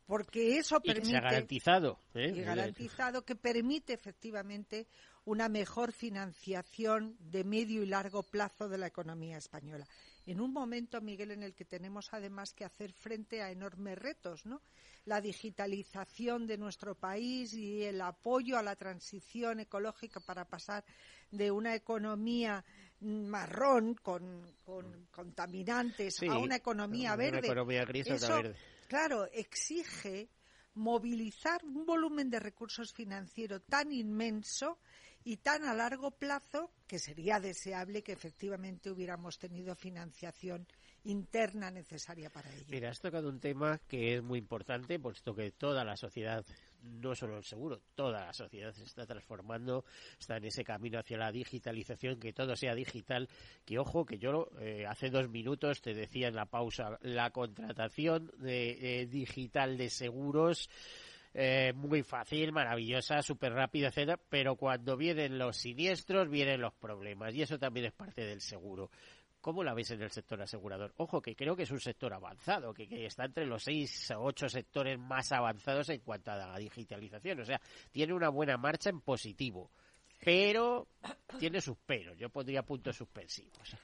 porque 0.06 0.58
eso 0.58 0.80
permite. 0.80 1.10
Y 1.10 1.20
garantizado. 1.20 1.98
¿eh? 2.14 2.32
Y 2.34 2.40
garantizado 2.42 3.24
que 3.24 3.36
permite 3.36 3.92
efectivamente 3.92 4.88
una 5.24 5.48
mejor 5.48 5.92
financiación 5.92 7.16
de 7.20 7.44
medio 7.44 7.82
y 7.82 7.86
largo 7.86 8.22
plazo 8.22 8.68
de 8.68 8.78
la 8.78 8.86
economía 8.86 9.36
española 9.36 9.86
en 10.30 10.40
un 10.40 10.52
momento, 10.52 11.00
Miguel, 11.00 11.32
en 11.32 11.42
el 11.42 11.54
que 11.54 11.64
tenemos 11.64 12.08
además 12.12 12.52
que 12.54 12.64
hacer 12.64 12.92
frente 12.92 13.42
a 13.42 13.50
enormes 13.50 13.98
retos, 13.98 14.46
¿no? 14.46 14.62
La 15.04 15.20
digitalización 15.20 16.46
de 16.46 16.58
nuestro 16.58 16.94
país 16.94 17.52
y 17.54 17.82
el 17.82 18.00
apoyo 18.00 18.56
a 18.56 18.62
la 18.62 18.76
transición 18.76 19.60
ecológica 19.60 20.20
para 20.20 20.44
pasar 20.44 20.84
de 21.30 21.50
una 21.50 21.74
economía 21.74 22.64
marrón 23.00 23.94
con, 23.94 24.54
contaminantes 25.10 26.22
a 26.22 26.38
una 26.38 26.56
economía 26.56 27.16
verde. 27.16 27.38
Una 27.38 27.46
economía 27.46 27.84
gris 27.84 28.06
verde. 28.06 28.54
Claro, 28.86 29.26
exige 29.32 30.28
movilizar 30.74 31.64
un 31.64 31.84
volumen 31.84 32.30
de 32.30 32.40
recursos 32.40 32.92
financieros 32.92 33.62
tan 33.68 33.90
inmenso 33.92 34.78
y 35.24 35.36
tan 35.38 35.64
a 35.64 35.74
largo 35.74 36.12
plazo 36.12 36.70
que 36.86 36.98
sería 36.98 37.38
deseable 37.40 38.02
que 38.02 38.12
efectivamente 38.12 38.90
hubiéramos 38.90 39.38
tenido 39.38 39.74
financiación 39.74 40.66
interna 41.04 41.70
necesaria 41.70 42.30
para 42.30 42.50
ello. 42.52 42.66
Mira, 42.68 42.90
has 42.90 43.00
tocado 43.00 43.28
un 43.28 43.40
tema 43.40 43.80
que 43.88 44.16
es 44.16 44.22
muy 44.22 44.38
importante, 44.38 44.98
puesto 44.98 45.34
que 45.34 45.52
toda 45.52 45.84
la 45.84 45.96
sociedad, 45.96 46.44
no 46.82 47.14
solo 47.14 47.38
el 47.38 47.44
seguro, 47.44 47.80
toda 47.94 48.26
la 48.26 48.32
sociedad 48.32 48.72
se 48.72 48.84
está 48.84 49.06
transformando, 49.06 49.84
está 50.18 50.36
en 50.36 50.44
ese 50.44 50.64
camino 50.64 50.98
hacia 50.98 51.16
la 51.16 51.32
digitalización, 51.32 52.18
que 52.18 52.32
todo 52.32 52.56
sea 52.56 52.74
digital, 52.74 53.28
que 53.64 53.78
ojo, 53.78 54.04
que 54.04 54.18
yo 54.18 54.50
eh, 54.60 54.84
hace 54.86 55.10
dos 55.10 55.28
minutos 55.28 55.80
te 55.80 55.94
decía 55.94 56.28
en 56.28 56.34
la 56.34 56.46
pausa, 56.46 56.98
la 57.02 57.30
contratación 57.30 58.30
de, 58.38 59.06
digital 59.10 59.78
de 59.78 59.90
seguros, 59.90 60.68
eh, 61.32 61.72
muy 61.74 62.02
fácil, 62.02 62.52
maravillosa, 62.52 63.22
súper 63.22 63.52
rápida, 63.52 63.88
etcétera, 63.88 64.18
pero 64.28 64.56
cuando 64.56 64.96
vienen 64.96 65.38
los 65.38 65.56
siniestros, 65.56 66.28
vienen 66.28 66.60
los 66.60 66.74
problemas, 66.74 67.34
y 67.34 67.42
eso 67.42 67.58
también 67.58 67.86
es 67.86 67.92
parte 67.92 68.24
del 68.24 68.40
seguro. 68.40 68.90
¿Cómo 69.40 69.64
la 69.64 69.72
veis 69.72 69.90
en 69.90 70.02
el 70.02 70.10
sector 70.10 70.42
asegurador? 70.42 70.92
Ojo, 70.98 71.22
que 71.22 71.34
creo 71.34 71.56
que 71.56 71.62
es 71.62 71.70
un 71.70 71.80
sector 71.80 72.12
avanzado, 72.12 72.74
que, 72.74 73.06
está 73.06 73.24
entre 73.24 73.46
los 73.46 73.62
seis 73.62 74.10
o 74.10 74.22
ocho 74.22 74.48
sectores 74.48 74.98
más 74.98 75.32
avanzados 75.32 75.88
en 75.88 76.00
cuanto 76.00 76.30
a 76.32 76.36
la 76.36 76.58
digitalización. 76.58 77.40
O 77.40 77.44
sea, 77.44 77.60
tiene 77.90 78.12
una 78.12 78.28
buena 78.28 78.58
marcha 78.58 78.90
en 78.90 79.00
positivo, 79.00 79.70
pero 80.22 80.88
tiene 81.38 81.62
sus 81.62 81.78
peros. 81.78 82.18
Yo 82.18 82.28
pondría 82.28 82.62
puntos 82.62 82.96
suspensivos. 82.96 83.76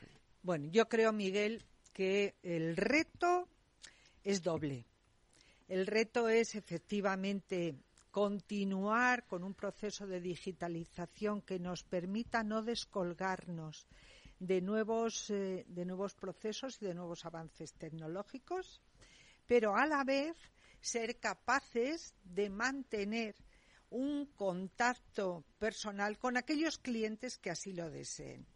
Bueno, 0.42 0.68
yo 0.70 0.88
creo, 0.88 1.12
Miguel, 1.14 1.64
que 1.94 2.34
el 2.42 2.76
reto 2.76 3.48
es 4.24 4.42
doble. 4.42 4.84
El 5.68 5.86
reto 5.86 6.28
es 6.28 6.54
efectivamente 6.54 7.74
continuar 8.10 9.26
con 9.26 9.42
un 9.42 9.54
proceso 9.54 10.06
de 10.06 10.20
digitalización 10.20 11.42
que 11.42 11.58
nos 11.58 11.82
permita 11.82 12.44
no 12.44 12.62
descolgarnos 12.62 13.86
de 14.38 14.60
nuevos, 14.60 15.28
eh, 15.30 15.64
de 15.68 15.84
nuevos 15.84 16.14
procesos 16.14 16.80
y 16.80 16.86
de 16.86 16.94
nuevos 16.94 17.24
avances 17.24 17.74
tecnológicos, 17.74 18.80
pero 19.46 19.76
a 19.76 19.86
la 19.86 20.04
vez 20.04 20.36
ser 20.80 21.18
capaces 21.18 22.14
de 22.22 22.48
mantener 22.48 23.34
un 23.90 24.26
contacto 24.26 25.44
personal 25.58 26.18
con 26.18 26.36
aquellos 26.36 26.78
clientes 26.78 27.38
que 27.38 27.50
así 27.50 27.72
lo 27.72 27.90
deseen. 27.90 28.46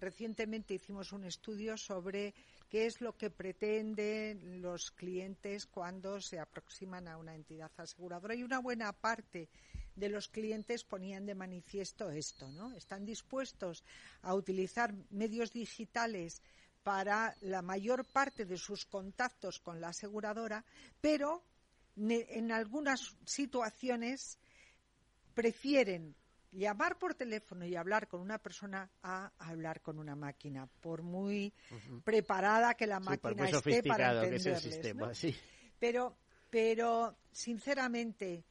Recientemente 0.00 0.74
hicimos 0.74 1.12
un 1.12 1.24
estudio 1.24 1.76
sobre 1.76 2.34
qué 2.74 2.86
es 2.86 3.00
lo 3.00 3.16
que 3.16 3.30
pretenden 3.30 4.60
los 4.60 4.90
clientes 4.90 5.64
cuando 5.64 6.20
se 6.20 6.40
aproximan 6.40 7.06
a 7.06 7.18
una 7.18 7.36
entidad 7.36 7.70
aseguradora 7.76 8.34
y 8.34 8.42
una 8.42 8.58
buena 8.58 8.92
parte 8.92 9.48
de 9.94 10.08
los 10.08 10.26
clientes 10.26 10.82
ponían 10.82 11.24
de 11.24 11.36
manifiesto 11.36 12.10
esto, 12.10 12.50
¿no? 12.50 12.72
Están 12.72 13.04
dispuestos 13.04 13.84
a 14.22 14.34
utilizar 14.34 14.92
medios 15.10 15.52
digitales 15.52 16.42
para 16.82 17.36
la 17.42 17.62
mayor 17.62 18.04
parte 18.06 18.44
de 18.44 18.56
sus 18.56 18.86
contactos 18.86 19.60
con 19.60 19.80
la 19.80 19.90
aseguradora, 19.90 20.64
pero 21.00 21.44
en 21.96 22.50
algunas 22.50 23.16
situaciones 23.24 24.36
prefieren 25.32 26.16
llamar 26.54 26.98
por 26.98 27.14
teléfono 27.14 27.66
y 27.66 27.76
hablar 27.76 28.08
con 28.08 28.20
una 28.20 28.38
persona 28.38 28.90
a 29.02 29.32
hablar 29.38 29.80
con 29.82 29.98
una 29.98 30.14
máquina, 30.14 30.66
por 30.80 31.02
muy 31.02 31.52
preparada 32.04 32.74
que 32.74 32.86
la 32.86 33.00
máquina 33.00 33.48
esté 33.48 33.82
para 33.82 34.12
entenderles. 34.24 35.36
Pero, 35.78 36.16
pero, 36.50 37.18
sinceramente, 37.32 38.44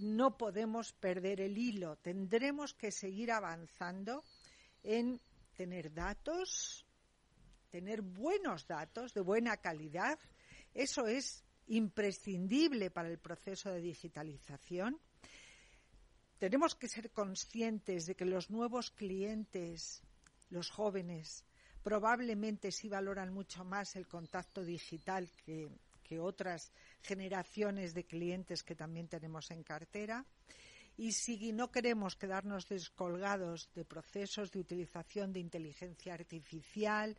no 0.00 0.36
podemos 0.36 0.92
perder 0.94 1.40
el 1.40 1.56
hilo. 1.58 1.96
Tendremos 1.96 2.74
que 2.74 2.90
seguir 2.90 3.30
avanzando 3.30 4.24
en 4.82 5.20
tener 5.54 5.92
datos, 5.92 6.86
tener 7.70 8.02
buenos 8.02 8.66
datos 8.66 9.12
de 9.14 9.20
buena 9.20 9.58
calidad. 9.58 10.18
Eso 10.74 11.06
es 11.06 11.44
imprescindible 11.66 12.90
para 12.90 13.08
el 13.08 13.18
proceso 13.18 13.70
de 13.70 13.80
digitalización. 13.80 14.98
Tenemos 16.42 16.74
que 16.74 16.88
ser 16.88 17.12
conscientes 17.12 18.04
de 18.04 18.16
que 18.16 18.24
los 18.24 18.50
nuevos 18.50 18.90
clientes, 18.90 20.02
los 20.50 20.70
jóvenes, 20.70 21.44
probablemente 21.84 22.72
sí 22.72 22.88
valoran 22.88 23.32
mucho 23.32 23.64
más 23.64 23.94
el 23.94 24.08
contacto 24.08 24.64
digital 24.64 25.30
que 25.46 26.18
otras 26.18 26.72
generaciones 27.00 27.94
de 27.94 28.02
clientes 28.02 28.64
que 28.64 28.74
también 28.74 29.06
tenemos 29.06 29.52
en 29.52 29.62
cartera. 29.62 30.26
Y 30.96 31.12
si 31.12 31.52
no 31.52 31.70
queremos 31.70 32.16
quedarnos 32.16 32.68
descolgados 32.68 33.70
de 33.76 33.84
procesos 33.84 34.50
de 34.50 34.58
utilización 34.58 35.32
de 35.32 35.38
inteligencia 35.38 36.14
artificial 36.14 37.16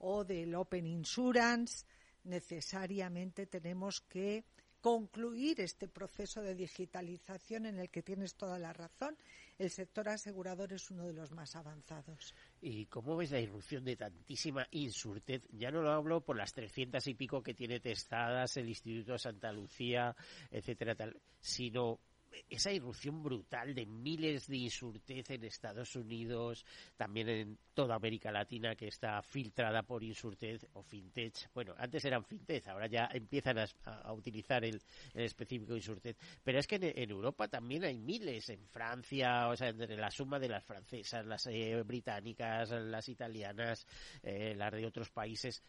o 0.00 0.22
del 0.22 0.54
Open 0.54 0.86
Insurance, 0.86 1.86
necesariamente 2.24 3.46
tenemos 3.46 4.02
que 4.02 4.44
concluir 4.86 5.60
este 5.60 5.88
proceso 5.88 6.40
de 6.42 6.54
digitalización 6.54 7.66
en 7.66 7.80
el 7.80 7.90
que 7.90 8.04
tienes 8.04 8.36
toda 8.36 8.56
la 8.56 8.72
razón. 8.72 9.18
El 9.58 9.68
sector 9.68 10.08
asegurador 10.08 10.72
es 10.72 10.92
uno 10.92 11.04
de 11.04 11.12
los 11.12 11.32
más 11.32 11.56
avanzados. 11.56 12.36
¿Y 12.60 12.86
cómo 12.86 13.16
ves 13.16 13.32
la 13.32 13.40
irrupción 13.40 13.82
de 13.82 13.96
tantísima 13.96 14.64
insurtez? 14.70 15.42
Ya 15.50 15.72
no 15.72 15.82
lo 15.82 15.90
hablo 15.90 16.20
por 16.20 16.36
las 16.36 16.52
trescientas 16.52 17.08
y 17.08 17.14
pico 17.14 17.42
que 17.42 17.52
tiene 17.52 17.80
testadas 17.80 18.56
el 18.58 18.68
Instituto 18.68 19.14
de 19.14 19.18
Santa 19.18 19.50
Lucía, 19.50 20.14
etcétera, 20.52 20.94
tal, 20.94 21.20
sino 21.40 21.98
esa 22.48 22.72
irrupción 22.72 23.22
brutal 23.22 23.74
de 23.74 23.86
miles 23.86 24.46
de 24.46 24.56
insurtez 24.56 25.30
en 25.30 25.44
Estados 25.44 25.96
Unidos, 25.96 26.64
también 26.96 27.28
en 27.28 27.58
toda 27.74 27.94
América 27.94 28.30
Latina 28.30 28.74
que 28.74 28.88
está 28.88 29.22
filtrada 29.22 29.82
por 29.82 30.02
insurtez 30.02 30.66
o 30.74 30.82
fintech. 30.82 31.50
Bueno, 31.54 31.74
antes 31.78 32.04
eran 32.04 32.24
fintech, 32.24 32.66
ahora 32.68 32.86
ya 32.86 33.08
empiezan 33.12 33.58
a, 33.58 34.12
utilizar 34.12 34.64
el, 34.64 34.80
específico 35.14 35.74
insurtech. 35.74 36.16
Pero 36.42 36.58
es 36.58 36.66
que 36.66 36.76
en, 36.76 37.10
Europa 37.10 37.48
también 37.48 37.84
hay 37.84 37.98
miles, 37.98 38.48
en 38.50 38.66
Francia, 38.68 39.48
o 39.48 39.56
sea, 39.56 39.68
entre 39.68 39.96
la 39.96 40.10
suma 40.10 40.38
de 40.38 40.48
las 40.48 40.64
francesas, 40.64 41.24
las 41.26 41.46
eh, 41.46 41.82
británicas, 41.82 42.70
las 42.70 43.08
italianas, 43.08 43.86
eh, 44.22 44.54
las 44.56 44.72
de 44.72 44.86
otros 44.86 45.10
países. 45.10 45.62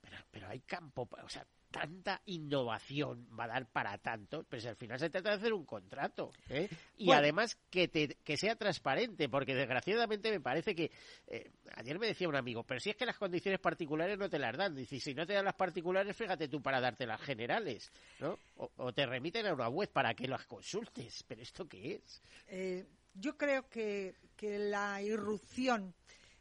Pero, 0.00 0.16
pero 0.30 0.48
hay 0.48 0.60
campo, 0.60 1.08
o 1.22 1.28
sea, 1.28 1.46
tanta 1.72 2.22
innovación 2.26 3.26
va 3.38 3.44
a 3.44 3.48
dar 3.48 3.66
para 3.66 3.98
tanto, 3.98 4.44
pues 4.44 4.64
al 4.66 4.76
final 4.76 4.98
se 4.98 5.10
trata 5.10 5.30
de 5.30 5.36
hacer 5.36 5.52
un 5.52 5.64
contrato. 5.64 6.30
¿eh? 6.48 6.68
Y 6.98 7.10
además 7.10 7.58
que, 7.70 7.88
que 7.88 8.36
sea 8.36 8.54
transparente, 8.54 9.28
porque 9.28 9.54
desgraciadamente 9.54 10.30
me 10.30 10.40
parece 10.40 10.74
que, 10.74 10.92
eh, 11.26 11.50
ayer 11.74 11.98
me 11.98 12.06
decía 12.06 12.28
un 12.28 12.36
amigo, 12.36 12.62
pero 12.62 12.78
si 12.78 12.90
es 12.90 12.96
que 12.96 13.06
las 13.06 13.18
condiciones 13.18 13.60
particulares 13.60 14.18
no 14.18 14.28
te 14.28 14.38
las 14.38 14.56
dan, 14.56 14.74
dice, 14.74 15.00
si 15.00 15.14
no 15.14 15.26
te 15.26 15.32
dan 15.32 15.44
las 15.44 15.54
particulares, 15.54 16.16
fíjate 16.16 16.48
tú 16.48 16.62
para 16.62 16.80
darte 16.80 17.06
las 17.06 17.20
generales, 17.20 17.90
¿no? 18.20 18.38
O, 18.56 18.92
te 18.92 19.06
remiten 19.06 19.46
a 19.46 19.54
una 19.54 19.68
web 19.68 19.90
para 19.90 20.14
que 20.14 20.28
las 20.28 20.46
consultes, 20.46 21.24
pero 21.26 21.42
¿esto 21.42 21.66
qué 21.66 21.94
es? 21.94 22.22
Eh, 22.48 22.84
yo 23.14 23.36
creo 23.36 23.68
que, 23.68 24.14
que 24.36 24.58
la 24.58 25.02
irrupción 25.02 25.94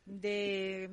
de, 0.06 0.90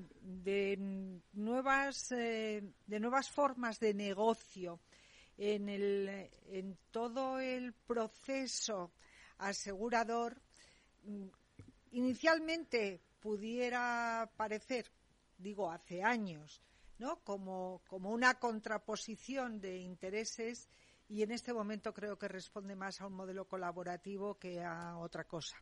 nuevas, 1.32 2.12
eh, 2.12 2.62
de 2.86 3.00
nuevas 3.00 3.30
formas 3.30 3.80
de 3.80 3.94
negocio 3.94 4.80
en, 5.36 5.68
el, 5.68 6.30
en 6.46 6.78
todo 6.90 7.38
el 7.38 7.72
proceso 7.72 8.92
asegurador, 9.38 10.40
mm, 11.04 11.26
inicialmente 11.92 13.00
pudiera 13.20 14.30
parecer, 14.36 14.90
digo, 15.36 15.70
hace 15.70 16.02
años, 16.02 16.62
¿no? 16.98 17.20
como, 17.24 17.82
como 17.88 18.10
una 18.10 18.34
contraposición 18.38 19.60
de 19.60 19.78
intereses 19.78 20.68
y 21.08 21.22
en 21.22 21.30
este 21.30 21.52
momento 21.54 21.94
creo 21.94 22.18
que 22.18 22.28
responde 22.28 22.76
más 22.76 23.00
a 23.00 23.06
un 23.06 23.14
modelo 23.14 23.46
colaborativo 23.46 24.38
que 24.38 24.60
a 24.62 24.98
otra 24.98 25.24
cosa. 25.24 25.56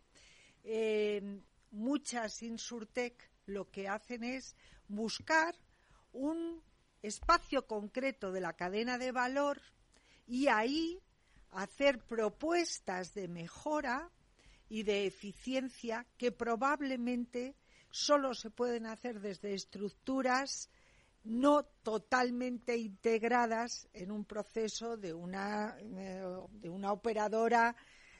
Eh, 0.64 1.40
muchas 1.70 2.42
Insurtech 2.42 3.36
lo 3.47 3.70
que 3.70 3.88
hacen 3.88 4.24
es 4.24 4.55
buscar 4.88 5.55
un 6.12 6.62
espacio 7.03 7.66
concreto 7.66 8.32
de 8.32 8.40
la 8.40 8.55
cadena 8.55 8.99
de 8.99 9.12
valor 9.12 9.61
y 10.26 10.49
ahí 10.49 11.01
hacer 11.53 11.99
propuestas 12.01 13.14
de 13.14 13.28
mejora 13.28 14.11
y 14.68 14.82
de 14.82 15.07
eficiencia 15.07 16.07
que 16.18 16.32
probablemente 16.32 17.55
solo 17.90 18.34
se 18.34 18.51
pueden 18.51 18.86
hacer 18.86 19.20
desde 19.20 19.55
estructuras 19.55 20.68
no 21.24 21.64
totalmente 21.82 22.76
integradas 22.76 23.88
en 23.92 24.11
un 24.11 24.24
proceso 24.24 24.97
de 24.97 25.12
una, 25.12 25.76
eh, 25.80 26.22
de 26.51 26.68
una 26.68 26.92
operadora 26.92 27.74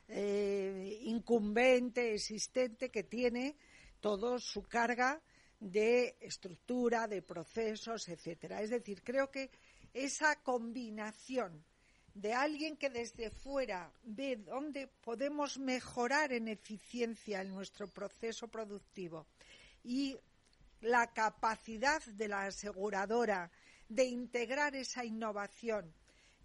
eh, 0.09 0.99
incumbente, 1.03 2.15
existente, 2.15 2.91
que 2.91 3.05
tiene 3.05 3.57
todo 4.01 4.39
su 4.39 4.63
carga 4.63 5.21
de 5.61 6.17
estructura, 6.21 7.07
de 7.07 7.23
procesos, 7.23 8.09
etcétera. 8.09 8.63
Es 8.63 8.71
decir, 8.71 9.03
creo 9.03 9.31
que 9.31 9.51
esa 9.95 10.37
combinación 10.37 11.65
de 12.15 12.33
alguien 12.33 12.77
que 12.77 12.91
desde 12.91 13.31
fuera 13.31 13.93
ve 14.03 14.37
dónde 14.37 14.87
podemos 14.87 15.59
mejorar 15.59 16.33
en 16.33 16.49
eficiencia 16.49 17.43
en 17.43 17.51
nuestro 17.51 17.89
proceso 17.89 18.49
productivo 18.49 19.27
y 19.85 20.17
la 20.81 21.07
capacidad 21.13 22.03
de 22.05 22.29
la 22.29 22.45
aseguradora 22.45 23.51
de 23.89 24.05
integrar 24.05 24.75
esa 24.75 25.05
innovación 25.05 25.93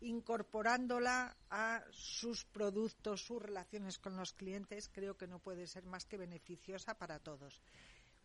incorporándola 0.01 1.37
a 1.49 1.83
sus 1.91 2.45
productos, 2.45 3.25
sus 3.25 3.41
relaciones 3.41 3.97
con 3.97 4.17
los 4.17 4.33
clientes, 4.33 4.89
creo 4.91 5.15
que 5.15 5.27
no 5.27 5.39
puede 5.39 5.67
ser 5.67 5.85
más 5.85 6.05
que 6.05 6.17
beneficiosa 6.17 6.95
para 6.95 7.19
todos. 7.19 7.61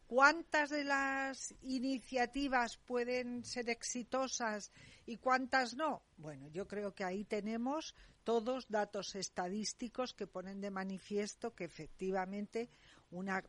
¿Cuántas 0.07 0.71
de 0.71 0.85
las 0.85 1.53
iniciativas 1.63 2.79
pueden 2.79 3.45
ser 3.45 3.69
exitosas 3.69 4.71
y 5.05 5.17
cuántas 5.17 5.75
no? 5.75 6.03
Bueno, 6.17 6.47
yo 6.49 6.67
creo 6.69 6.95
que 6.95 7.05
ahí 7.05 7.25
tenemos 7.25 7.95
todos 8.23 8.69
datos 8.69 9.15
estadísticos 9.17 10.15
que 10.15 10.27
ponen 10.27 10.61
de 10.61 10.71
manifiesto 10.71 11.55
que 11.55 11.65
efectivamente 11.65 12.71
una 13.11 13.43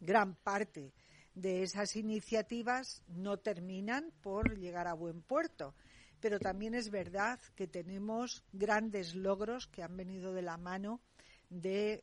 gran 0.00 0.34
parte 0.34 0.92
de 1.34 1.62
esas 1.62 1.96
iniciativas 1.96 3.02
no 3.08 3.38
terminan 3.38 4.12
por 4.22 4.58
llegar 4.58 4.86
a 4.86 4.94
buen 4.94 5.22
puerto 5.22 5.74
pero 6.24 6.40
también 6.40 6.74
es 6.74 6.88
verdad 6.88 7.38
que 7.54 7.66
tenemos 7.66 8.42
grandes 8.50 9.14
logros 9.14 9.66
que 9.66 9.82
han 9.82 9.94
venido 9.94 10.32
de 10.32 10.40
la 10.40 10.56
mano 10.56 11.02
de 11.50 12.02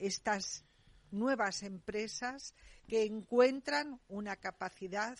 estas 0.00 0.64
nuevas 1.12 1.62
empresas 1.62 2.52
que 2.88 3.04
encuentran 3.04 4.00
una 4.08 4.34
capacidad 4.34 5.16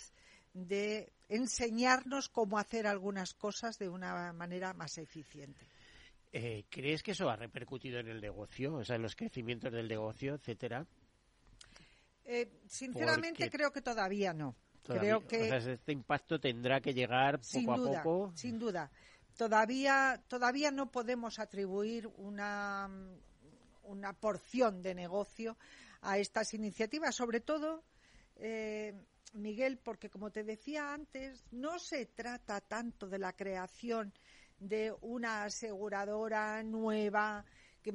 de 0.52 1.12
enseñarnos 1.28 2.28
cómo 2.28 2.58
hacer 2.58 2.88
algunas 2.88 3.34
cosas 3.34 3.78
de 3.78 3.88
una 3.88 4.32
manera 4.32 4.74
más 4.74 4.98
eficiente. 4.98 5.64
Eh, 6.32 6.64
¿Crees 6.68 7.04
que 7.04 7.12
eso 7.12 7.30
ha 7.30 7.36
repercutido 7.36 8.00
en 8.00 8.08
el 8.08 8.20
negocio, 8.20 8.74
o 8.74 8.84
sea, 8.84 8.96
en 8.96 9.02
los 9.02 9.14
crecimientos 9.14 9.72
del 9.72 9.86
negocio, 9.86 10.34
etcétera? 10.34 10.84
Eh, 12.24 12.50
sinceramente 12.66 13.48
creo 13.48 13.70
que 13.70 13.80
todavía 13.80 14.32
no. 14.32 14.56
Creo 14.82 15.26
que 15.26 15.56
este 15.56 15.92
impacto 15.92 16.40
tendrá 16.40 16.80
que 16.80 16.94
llegar 16.94 17.40
poco 17.40 17.72
a 17.72 18.02
poco. 18.02 18.32
Sin 18.34 18.58
duda. 18.58 18.90
Todavía, 19.36 20.22
todavía 20.28 20.70
no 20.70 20.90
podemos 20.90 21.38
atribuir 21.38 22.06
una, 22.16 22.90
una 23.84 24.12
porción 24.12 24.82
de 24.82 24.94
negocio 24.94 25.56
a 26.02 26.18
estas 26.18 26.54
iniciativas, 26.54 27.14
sobre 27.14 27.40
todo, 27.40 27.84
eh, 28.36 28.94
Miguel, 29.34 29.78
porque 29.78 30.10
como 30.10 30.30
te 30.30 30.44
decía 30.44 30.92
antes, 30.92 31.44
no 31.52 31.78
se 31.78 32.06
trata 32.06 32.60
tanto 32.60 33.08
de 33.08 33.18
la 33.18 33.32
creación 33.32 34.12
de 34.58 34.92
una 35.00 35.44
aseguradora 35.44 36.62
nueva 36.62 37.44
que, 37.82 37.92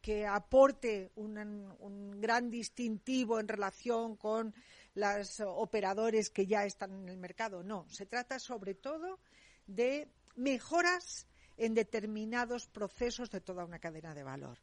que, 0.00 0.26
aporte 0.26 1.10
un, 1.16 1.36
un, 1.80 2.20
gran 2.20 2.48
distintivo 2.48 3.38
en 3.40 3.48
relación 3.48 4.16
con 4.16 4.54
los 4.96 5.40
operadores 5.40 6.30
que 6.30 6.46
ya 6.46 6.64
están 6.64 6.92
en 6.92 7.08
el 7.10 7.18
mercado. 7.18 7.62
No, 7.62 7.86
se 7.88 8.06
trata 8.06 8.38
sobre 8.38 8.74
todo 8.74 9.20
de 9.66 10.08
mejoras 10.36 11.26
en 11.58 11.74
determinados 11.74 12.66
procesos 12.66 13.30
de 13.30 13.40
toda 13.40 13.64
una 13.64 13.78
cadena 13.78 14.14
de 14.14 14.22
valor. 14.22 14.58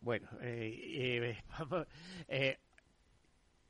Bueno, 0.00 0.28
eh, 0.40 1.30
eh, 1.30 1.44
eh 2.28 2.58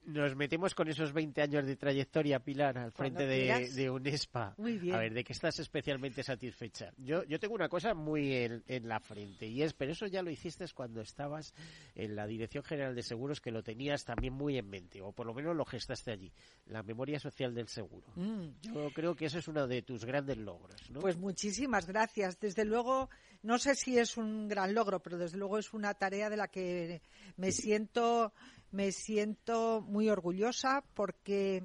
nos 0.05 0.35
metemos 0.35 0.75
con 0.75 0.89
esos 0.89 1.13
20 1.13 1.43
años 1.43 1.67
de 1.67 1.77
trayectoria, 1.77 2.41
Pilar, 2.41 2.77
al 2.79 2.93
frente 2.93 3.27
de, 3.27 3.71
de, 3.71 3.91
UNESPA. 3.91 4.55
Muy 4.59 4.79
bien. 4.79 4.95
A 4.95 4.99
ver, 4.99 5.15
¿de 5.15 5.25
qué 5.25 5.33
estás 5.33 5.59
especialmente 5.61 6.23
satisfecha? 6.23 6.93
Yo, 6.97 7.25
yo 7.25 7.39
tengo 7.39 7.55
una 7.55 7.69
cosa 7.69 7.95
muy 7.95 8.33
en, 8.35 8.89
la 8.89 9.01
frente 9.01 9.47
y 9.47 9.63
es, 9.63 9.73
pero 9.75 9.93
eso 9.93 10.07
ya 10.07 10.23
lo 10.23 10.31
hiciste 10.31 10.65
cuando 10.75 11.01
estabas 11.01 11.55
en 11.95 12.17
la 12.17 12.27
Dirección 12.27 12.65
General 12.65 12.95
de 12.95 13.03
Seguros, 13.03 13.41
que 13.41 13.51
lo 13.51 13.63
tenías 13.63 14.05
también 14.05 14.33
muy 14.33 14.59
en 14.59 14.69
mente, 14.69 15.01
o 15.01 15.13
por 15.13 15.27
lo 15.27 15.35
menos 15.35 15.57
lo 15.57 15.65
gestaste 15.65 16.13
allí, 16.13 16.33
la 16.67 16.83
memoria 16.83 17.19
social 17.19 17.55
del 17.55 17.69
seguro. 17.69 18.07
Mm. 18.17 18.49
Yo 18.63 18.91
creo 18.93 19.15
que 19.15 19.27
eso 19.27 19.39
es 19.39 19.49
uno 19.49 19.67
de 19.67 19.83
tus 19.83 20.05
grandes 20.05 20.39
logros, 20.39 20.91
¿no? 20.91 21.01
Pues 21.01 21.17
muchísimas 21.17 21.87
gracias. 21.87 22.39
Desde 22.41 22.65
luego, 22.65 23.09
no 23.43 23.59
sé 23.59 23.75
si 23.75 23.99
es 23.99 24.17
un 24.17 24.49
gran 24.49 24.75
logro, 24.75 25.01
pero 25.01 25.19
desde 25.19 25.39
luego 25.39 25.59
es 25.59 25.73
una 25.73 25.95
tarea 25.95 26.31
de 26.31 26.37
la 26.37 26.49
que 26.49 27.03
me 27.37 27.53
siento 27.53 28.33
me 28.73 28.91
siento 28.91 29.81
muy 29.83 30.09
orgullosa 30.09 30.83
porque 30.95 31.65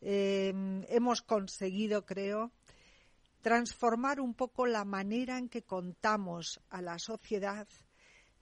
em, 0.00 0.84
hemos 0.88 1.22
conseguido, 1.22 2.06
creo, 2.06 2.52
transformar 3.42 4.20
un 4.20 4.34
poco 4.34 4.66
la 4.66 4.84
manera 4.84 5.38
en 5.38 5.48
que 5.48 5.62
contamos 5.62 6.60
a 6.70 6.80
la 6.82 6.98
sociedad 6.98 7.68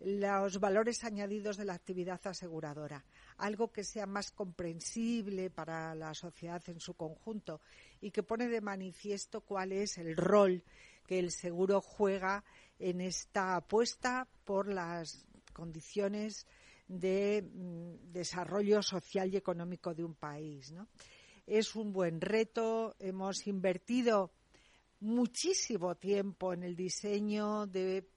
los 0.00 0.61
valores 0.61 1.02
añadidos 1.05 1.57
de 1.57 1.64
la 1.64 1.74
actividad 1.74 2.20
aseguradora, 2.26 3.05
algo 3.38 3.72
que 3.72 3.84
sea 3.84 4.07
más 4.07 4.32
comprensible 4.32 5.50
para 5.50 5.94
la 5.94 6.12
sociedad 6.14 6.62
en 6.66 6.80
su 6.80 6.94
conjunto 6.94 7.61
y 8.00 8.11
que 8.11 8.22
pone 8.22 8.48
de 8.48 8.61
manifiesto 8.61 9.40
cuál 9.40 9.72
es 9.72 9.96
el 9.96 10.16
rol 10.16 10.62
que 11.07 11.18
el 11.18 11.30
seguro 11.30 11.80
juega 11.80 12.44
en 12.78 13.00
esta 13.00 13.57
apuesta 13.57 14.28
por 14.44 14.68
las 14.68 15.26
condiciones 15.52 16.46
de 16.99 17.42
mm, 17.42 18.12
desarrollo 18.12 18.82
social 18.82 19.32
y 19.32 19.36
económico 19.36 19.95
de 19.95 20.05
un 20.05 20.14
país. 20.14 20.72
Es 21.47 21.74
un 21.76 21.92
buen 21.92 22.20
reto. 22.20 22.95
Hemos 22.99 23.47
invertido 23.47 24.32
muchísimo 25.01 25.97
tiempo 25.97 26.53
en 26.53 26.62
el 26.62 26.76
diseño 26.76 27.66
de, 27.66 28.09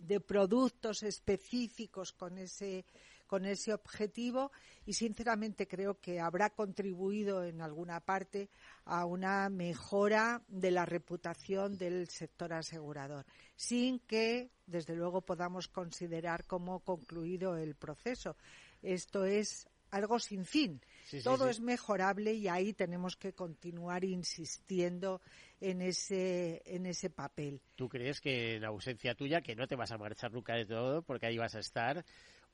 de 0.00 0.20
productos 0.20 1.02
específicos 1.02 2.12
con 2.12 2.38
ese 2.38 2.84
con 3.26 3.44
ese 3.44 3.72
objetivo 3.72 4.52
y 4.84 4.92
sinceramente 4.92 5.66
creo 5.66 6.00
que 6.00 6.20
habrá 6.20 6.50
contribuido 6.50 7.44
en 7.44 7.60
alguna 7.60 8.00
parte 8.00 8.48
a 8.84 9.04
una 9.04 9.48
mejora 9.48 10.42
de 10.48 10.70
la 10.70 10.86
reputación 10.86 11.76
del 11.76 12.08
sector 12.08 12.52
asegurador, 12.52 13.26
sin 13.56 13.98
que, 14.00 14.50
desde 14.66 14.94
luego, 14.94 15.20
podamos 15.22 15.68
considerar 15.68 16.44
como 16.44 16.80
concluido 16.80 17.56
el 17.56 17.74
proceso. 17.74 18.36
Esto 18.82 19.24
es 19.24 19.68
algo 19.90 20.18
sin 20.18 20.44
fin. 20.44 20.80
Sí, 21.04 21.22
Todo 21.22 21.44
sí. 21.44 21.50
es 21.50 21.60
mejorable 21.60 22.34
y 22.34 22.48
ahí 22.48 22.72
tenemos 22.72 23.16
que 23.16 23.32
continuar 23.32 24.04
insistiendo 24.04 25.20
en 25.60 25.80
ese, 25.80 26.62
en 26.66 26.86
ese 26.86 27.10
papel. 27.10 27.60
¿Tú 27.76 27.88
crees 27.88 28.20
que 28.20 28.56
en 28.56 28.64
ausencia 28.64 29.14
tuya, 29.14 29.40
que 29.40 29.54
no 29.54 29.66
te 29.66 29.76
vas 29.76 29.92
a 29.92 29.98
marchar 29.98 30.32
nunca 30.32 30.54
de 30.54 30.66
todo, 30.66 31.02
porque 31.02 31.26
ahí 31.26 31.38
vas 31.38 31.54
a 31.54 31.60
estar, 31.60 32.04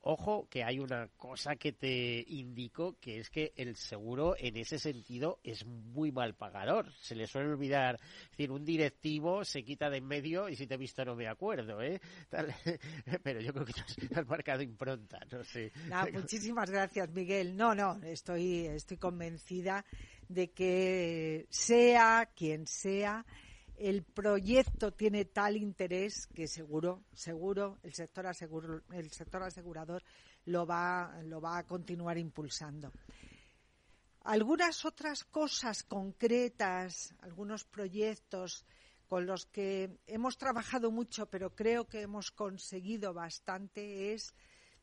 ojo 0.03 0.47
que 0.49 0.63
hay 0.63 0.79
una 0.79 1.07
cosa 1.17 1.55
que 1.55 1.73
te 1.73 2.23
indico, 2.27 2.97
que 2.99 3.19
es 3.19 3.29
que 3.29 3.53
el 3.55 3.75
seguro 3.75 4.35
en 4.37 4.57
ese 4.57 4.77
sentido 4.77 5.39
es 5.43 5.65
muy 5.65 6.11
mal 6.11 6.35
pagador. 6.35 6.91
Se 6.93 7.15
le 7.15 7.25
suele 7.25 7.49
olvidar, 7.49 7.99
es 8.23 8.29
decir, 8.31 8.51
un 8.51 8.65
directivo 8.65 9.43
se 9.43 9.63
quita 9.63 9.89
de 9.89 10.03
en 10.03 10.07
medio 10.07 10.49
y 10.49 10.55
si 10.55 10.67
te 10.67 10.75
he 10.75 10.77
visto 10.77 11.03
no 11.05 11.15
me 11.15 11.27
acuerdo, 11.27 11.81
¿eh? 11.81 11.99
Tal- 12.29 12.53
pero 13.23 13.39
yo 13.39 13.53
creo 13.53 13.65
que 13.65 13.73
tú 13.73 13.81
has, 14.15 14.27
marcado 14.27 14.61
impronta, 14.61 15.19
no 15.31 15.43
sé. 15.43 15.71
Nada, 15.87 16.07
muchísimas 16.13 16.69
gracias, 16.69 17.09
Miguel. 17.11 17.55
No, 17.55 17.73
no, 17.73 17.99
estoy, 18.03 18.67
estoy 18.67 18.97
convencida 18.97 19.85
de 20.27 20.51
que 20.51 21.45
sea 21.49 22.29
quien 22.35 22.67
sea, 22.67 23.25
el 23.83 24.03
proyecto 24.03 24.93
tiene 24.93 25.25
tal 25.25 25.57
interés 25.57 26.27
que 26.27 26.47
seguro, 26.47 27.03
seguro, 27.13 27.79
el 27.83 27.93
sector 27.93 28.25
el 28.25 29.11
sector 29.11 29.43
asegurador 29.43 30.01
lo 30.45 30.65
va, 30.65 31.21
lo 31.23 31.41
va 31.41 31.57
a 31.57 31.67
continuar 31.67 32.17
impulsando. 32.17 32.93
Algunas 34.21 34.85
otras 34.85 35.25
cosas 35.25 35.83
concretas, 35.83 37.13
algunos 37.19 37.65
proyectos 37.65 38.65
con 39.09 39.25
los 39.25 39.45
que 39.47 39.99
hemos 40.07 40.37
trabajado 40.37 40.89
mucho, 40.89 41.25
pero 41.25 41.53
creo 41.53 41.85
que 41.85 42.01
hemos 42.01 42.31
conseguido 42.31 43.13
bastante, 43.13 44.13
es, 44.13 44.33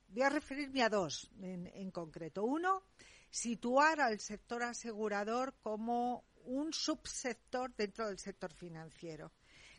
voy 0.09 0.24
a 0.24 0.28
referirme 0.28 0.82
a 0.82 0.90
dos 0.90 1.30
en 1.40 1.90
concreto. 1.90 2.44
Uno, 2.44 2.82
situar 3.30 4.01
al 4.01 4.20
sector 4.20 4.62
asegurador 4.62 5.55
como 5.62 6.24
un 6.45 6.72
subsector 6.72 7.74
dentro 7.74 8.09
del 8.09 8.18
sector 8.18 8.53
financiero. 8.53 9.32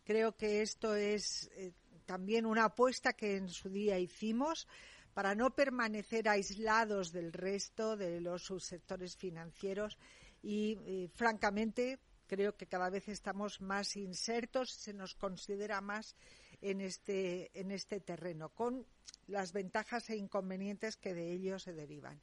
Creo 0.04 0.36
que 0.36 0.62
esto 0.62 0.96
es 0.96 1.50
eh, 1.56 1.74
también 2.06 2.46
una 2.46 2.66
apuesta 2.66 3.14
que 3.14 3.38
en 3.38 3.50
su 3.50 3.70
día 3.70 4.00
hicimos 4.00 4.68
para 5.14 5.36
no 5.36 5.54
permanecer 5.54 6.30
aislados 6.30 7.12
del 7.12 7.34
resto 7.34 7.98
de 7.98 8.22
los 8.22 8.44
subsectores 8.44 9.16
financieros 9.18 9.98
y, 10.42 10.78
eh, 10.86 11.10
francamente, 11.14 12.00
creo 12.28 12.56
que 12.56 12.68
cada 12.68 12.90
vez 12.90 13.10
estamos 13.10 13.62
más 13.62 13.96
insertos, 13.96 14.72
se 14.72 14.94
nos 14.94 15.16
considera 15.16 15.82
más 15.82 16.16
en 16.62 16.82
este, 16.82 17.52
en 17.60 17.72
este 17.72 18.00
terreno, 18.00 18.50
con 18.50 18.86
las 19.28 19.52
ventajas 19.52 20.10
e 20.10 20.16
inconvenientes 20.16 20.98
que 20.98 21.14
de 21.14 21.32
ello 21.34 21.60
se 21.60 21.74
derivan. 21.74 22.22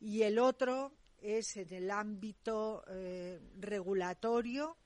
Y 0.00 0.22
el 0.22 0.38
otro 0.38 0.92
es 1.20 1.56
en 1.56 1.72
el 1.72 1.90
ámbito 1.90 2.84
eh, 2.88 3.40
regulatorio, 3.58 4.76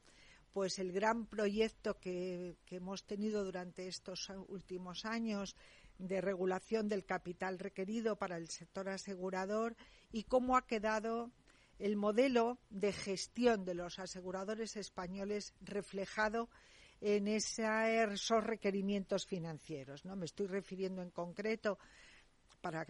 pues 0.52 0.78
el 0.78 0.92
gran 0.92 1.26
proyecto 1.26 1.98
que, 1.98 2.56
que 2.66 2.76
hemos 2.76 3.04
tenido 3.04 3.44
durante 3.44 3.88
estos 3.88 4.28
últimos 4.48 5.04
años 5.04 5.56
de 5.98 6.20
regulación 6.20 6.88
del 6.88 7.04
capital 7.04 7.58
requerido 7.58 8.16
para 8.16 8.36
el 8.36 8.48
sector 8.48 8.88
asegurador 8.88 9.76
y 10.10 10.24
cómo 10.24 10.56
ha 10.56 10.66
quedado 10.66 11.30
el 11.78 11.96
modelo 11.96 12.58
de 12.70 12.92
gestión 12.92 13.64
de 13.64 13.74
los 13.74 13.98
aseguradores 13.98 14.76
españoles 14.76 15.54
reflejado 15.60 16.48
en 17.00 17.26
esos 17.26 18.44
requerimientos 18.44 19.26
financieros. 19.26 20.04
¿no? 20.04 20.14
Me 20.14 20.26
estoy 20.26 20.46
refiriendo 20.46 21.02
en 21.02 21.10
concreto 21.10 21.78
para 22.60 22.86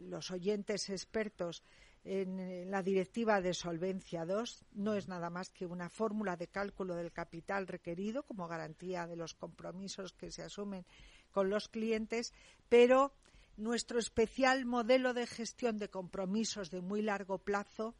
los 0.00 0.30
oyentes 0.30 0.88
expertos 0.88 1.62
en, 2.04 2.70
la 2.70 2.82
directiva 2.82 3.40
de 3.40 3.54
Solvencia 3.54 4.24
II 4.28 4.44
no 4.74 4.94
es 4.94 5.08
nada 5.08 5.30
más 5.30 5.50
que 5.50 5.66
una 5.66 5.88
fórmula 5.88 6.36
de 6.36 6.48
cálculo 6.48 6.94
del 6.94 7.12
capital 7.12 7.66
requerido 7.66 8.22
como 8.24 8.46
garantía 8.46 9.06
de 9.06 9.16
los 9.16 9.34
compromisos 9.34 10.12
que 10.12 10.30
se 10.30 10.42
asumen 10.42 10.84
con 11.32 11.48
los 11.48 11.68
clientes, 11.68 12.32
pero 12.68 13.12
nuestro 13.56 13.98
especial 13.98 14.66
modelo 14.66 15.14
de 15.14 15.26
gestión 15.26 15.78
de 15.78 15.88
compromisos 15.88 16.70
de 16.70 16.82
muy 16.82 17.02
largo 17.02 17.38
plazo 17.38 17.94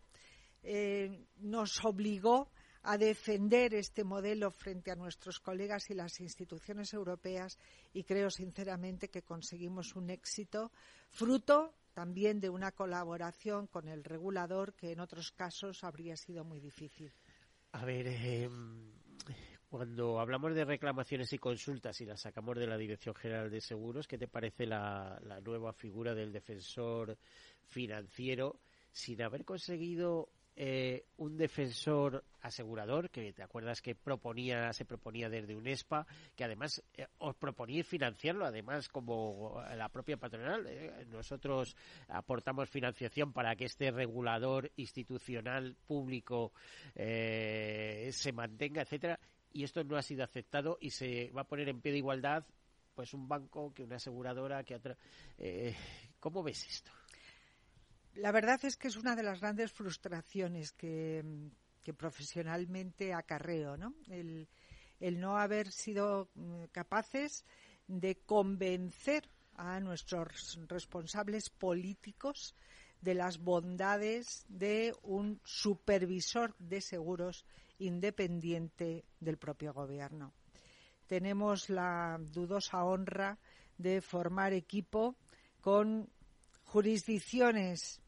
eh, 0.62 1.26
nos 1.36 1.84
obligó 1.84 2.50
a 2.82 2.98
defender 2.98 3.72
este 3.74 4.04
modelo 4.04 4.50
frente 4.50 4.90
a 4.90 4.96
nuestros 4.96 5.40
colegas 5.40 5.88
y 5.88 5.94
las 5.94 6.20
instituciones 6.20 6.92
europeas 6.92 7.58
y 7.94 8.04
creo 8.04 8.28
sinceramente 8.28 9.08
que 9.08 9.22
conseguimos 9.22 9.96
un 9.96 10.10
éxito 10.10 10.70
fruto 11.08 11.72
también 11.94 12.40
de 12.40 12.50
una 12.50 12.72
colaboración 12.72 13.66
con 13.68 13.88
el 13.88 14.04
regulador 14.04 14.74
que 14.74 14.92
en 14.92 15.00
otros 15.00 15.32
casos 15.32 15.84
habría 15.84 16.16
sido 16.16 16.44
muy 16.44 16.60
difícil. 16.60 17.12
A 17.72 17.84
ver, 17.84 18.06
eh, 18.08 18.48
cuando 19.68 20.20
hablamos 20.20 20.54
de 20.54 20.64
reclamaciones 20.64 21.32
y 21.32 21.38
consultas 21.38 22.00
y 22.00 22.04
las 22.04 22.20
sacamos 22.20 22.56
de 22.56 22.66
la 22.66 22.76
Dirección 22.76 23.14
General 23.14 23.50
de 23.50 23.60
Seguros, 23.60 24.06
¿qué 24.06 24.18
te 24.18 24.28
parece 24.28 24.66
la, 24.66 25.18
la 25.24 25.40
nueva 25.40 25.72
figura 25.72 26.14
del 26.14 26.32
defensor 26.32 27.16
financiero 27.62 28.60
sin 28.92 29.22
haber 29.22 29.44
conseguido 29.44 30.28
eh, 30.56 31.06
un 31.16 31.36
defensor 31.36 32.24
asegurador 32.40 33.10
que 33.10 33.32
te 33.32 33.42
acuerdas 33.42 33.80
que 33.80 33.94
proponía 33.94 34.72
se 34.72 34.84
proponía 34.84 35.28
desde 35.28 35.56
UNESPA 35.56 36.06
que 36.36 36.44
además 36.44 36.82
eh, 36.94 37.06
os 37.18 37.34
proponía 37.34 37.82
financiarlo 37.82 38.44
además 38.44 38.88
como 38.88 39.62
la 39.76 39.88
propia 39.88 40.16
patronal 40.16 40.66
eh, 40.68 41.06
nosotros 41.08 41.74
aportamos 42.08 42.68
financiación 42.68 43.32
para 43.32 43.56
que 43.56 43.64
este 43.64 43.90
regulador 43.90 44.70
institucional 44.76 45.76
público 45.86 46.52
eh, 46.94 48.10
se 48.12 48.32
mantenga 48.32 48.82
etcétera 48.82 49.18
y 49.52 49.64
esto 49.64 49.82
no 49.82 49.96
ha 49.96 50.02
sido 50.02 50.22
aceptado 50.22 50.78
y 50.80 50.90
se 50.90 51.30
va 51.30 51.42
a 51.42 51.48
poner 51.48 51.68
en 51.68 51.80
pie 51.80 51.92
de 51.92 51.98
igualdad 51.98 52.44
pues 52.94 53.12
un 53.14 53.26
banco 53.26 53.72
que 53.72 53.82
una 53.82 53.96
aseguradora 53.96 54.62
que 54.62 54.76
otra 54.76 54.96
¿cómo 56.20 56.42
ves 56.42 56.64
esto? 56.66 56.92
La 58.16 58.30
verdad 58.30 58.64
es 58.64 58.76
que 58.76 58.88
es 58.88 58.96
una 58.96 59.16
de 59.16 59.22
las 59.22 59.40
grandes 59.40 59.72
frustraciones 59.72 60.72
que, 60.72 61.24
profesionalmente 61.96 63.12
acarreo, 63.12 63.76
¿no? 63.76 63.94
El, 64.08 64.48
el 65.00 65.20
no 65.20 65.36
haber 65.36 65.70
sido 65.72 66.30
mm, 66.34 66.64
capaces 66.72 67.44
de 67.86 68.16
convencer 68.24 69.28
a 69.56 69.80
nuestros 69.80 70.58
responsables 70.68 71.50
políticos 71.50 72.54
de 73.00 73.14
las 73.14 73.38
bondades 73.38 74.44
de 74.48 74.94
un 75.02 75.40
supervisor 75.44 76.54
de 76.58 76.80
seguros 76.80 77.44
independiente 77.78 79.04
del 79.20 79.36
propio 79.36 79.74
gobierno. 79.74 80.32
Tenemos 81.06 81.68
la 81.68 82.18
dudosa 82.18 82.84
honra 82.84 83.38
de 83.76 84.00
formar 84.00 84.52
equipo 84.52 85.16
con 85.60 86.08
jurisdicciones 86.62 88.00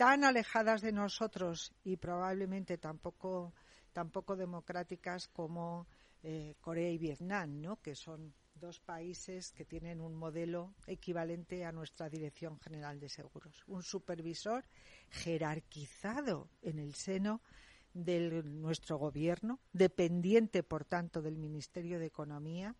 tan 0.00 0.24
alejadas 0.24 0.80
de 0.80 0.92
nosotros 0.92 1.74
y 1.84 1.98
probablemente 1.98 2.78
tampoco 2.78 3.52
tampoco 3.92 4.34
democráticas 4.34 5.28
como 5.28 5.86
eh, 6.22 6.54
Corea 6.62 6.88
y 6.88 6.96
Vietnam, 6.96 7.60
¿no? 7.60 7.82
que 7.82 7.94
son 7.94 8.32
dos 8.54 8.80
países 8.80 9.52
que 9.52 9.66
tienen 9.66 10.00
un 10.00 10.14
modelo 10.14 10.74
equivalente 10.86 11.66
a 11.66 11.72
nuestra 11.72 12.08
Dirección 12.08 12.58
General 12.60 12.98
de 12.98 13.10
Seguros. 13.10 13.62
Un 13.66 13.82
supervisor 13.82 14.64
jerarquizado 15.10 16.48
en 16.62 16.78
el 16.78 16.94
seno 16.94 17.42
de 17.92 18.42
nuestro 18.42 18.96
gobierno, 18.96 19.60
dependiente, 19.74 20.62
por 20.62 20.86
tanto, 20.86 21.20
del 21.20 21.36
Ministerio 21.36 21.98
de 21.98 22.06
Economía, 22.06 22.74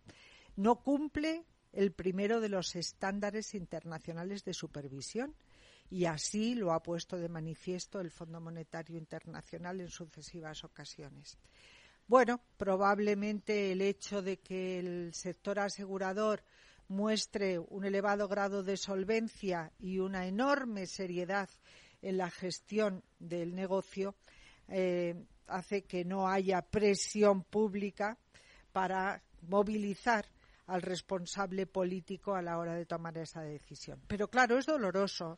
no 0.55 0.81
cumple 0.81 1.45
el 1.71 1.91
primero 1.91 2.41
de 2.41 2.49
los 2.49 2.75
estándares 2.75 3.53
internacionales 3.53 4.43
de 4.43 4.55
supervisión 4.55 5.35
y 5.91 6.05
así 6.05 6.55
lo 6.55 6.71
ha 6.71 6.81
puesto 6.81 7.17
de 7.17 7.27
manifiesto 7.27 7.99
el 7.99 8.11
Fondo 8.11 8.39
Monetario 8.39 8.97
Internacional 8.97 9.81
en 9.81 9.89
sucesivas 9.89 10.63
ocasiones. 10.63 11.37
Bueno, 12.07 12.39
probablemente 12.55 13.73
el 13.73 13.81
hecho 13.81 14.21
de 14.21 14.39
que 14.39 14.79
el 14.79 15.13
sector 15.13 15.59
asegurador 15.59 16.43
muestre 16.87 17.59
un 17.59 17.83
elevado 17.83 18.29
grado 18.29 18.63
de 18.63 18.77
solvencia 18.77 19.73
y 19.79 19.99
una 19.99 20.25
enorme 20.25 20.87
seriedad 20.87 21.49
en 22.01 22.17
la 22.17 22.29
gestión 22.29 23.03
del 23.19 23.53
negocio 23.53 24.15
eh, 24.69 25.15
hace 25.47 25.83
que 25.83 26.05
no 26.05 26.29
haya 26.29 26.61
presión 26.61 27.43
pública 27.43 28.17
para 28.71 29.21
movilizar 29.41 30.25
al 30.67 30.81
responsable 30.81 31.65
político 31.65 32.33
a 32.33 32.41
la 32.41 32.57
hora 32.57 32.75
de 32.75 32.85
tomar 32.85 33.17
esa 33.17 33.41
decisión. 33.41 34.01
Pero 34.07 34.29
claro, 34.29 34.57
es 34.57 34.65
doloroso 34.65 35.37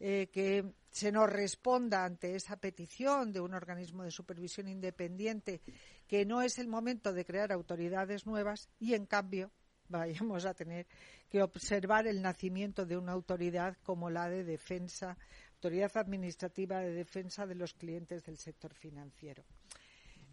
eh, 0.00 0.28
que 0.32 0.74
se 0.90 1.10
nos 1.10 1.30
responda 1.30 2.04
ante 2.04 2.34
esa 2.34 2.56
petición 2.56 3.32
de 3.32 3.40
un 3.40 3.54
organismo 3.54 4.04
de 4.04 4.10
supervisión 4.10 4.68
independiente 4.68 5.60
que 6.06 6.24
no 6.24 6.42
es 6.42 6.58
el 6.58 6.68
momento 6.68 7.12
de 7.12 7.24
crear 7.24 7.52
autoridades 7.52 8.26
nuevas 8.26 8.68
y, 8.78 8.94
en 8.94 9.06
cambio, 9.06 9.50
vayamos 9.88 10.44
a 10.44 10.54
tener 10.54 10.86
que 11.28 11.42
observar 11.42 12.06
el 12.06 12.22
nacimiento 12.22 12.86
de 12.86 12.96
una 12.96 13.12
autoridad 13.12 13.76
como 13.82 14.10
la 14.10 14.28
de 14.28 14.44
defensa 14.44 15.16
Autoridad 15.64 15.96
Administrativa 15.96 16.80
de 16.80 16.92
Defensa 16.92 17.46
de 17.46 17.54
los 17.54 17.72
Clientes 17.72 18.22
del 18.26 18.36
Sector 18.36 18.74
Financiero. 18.74 19.44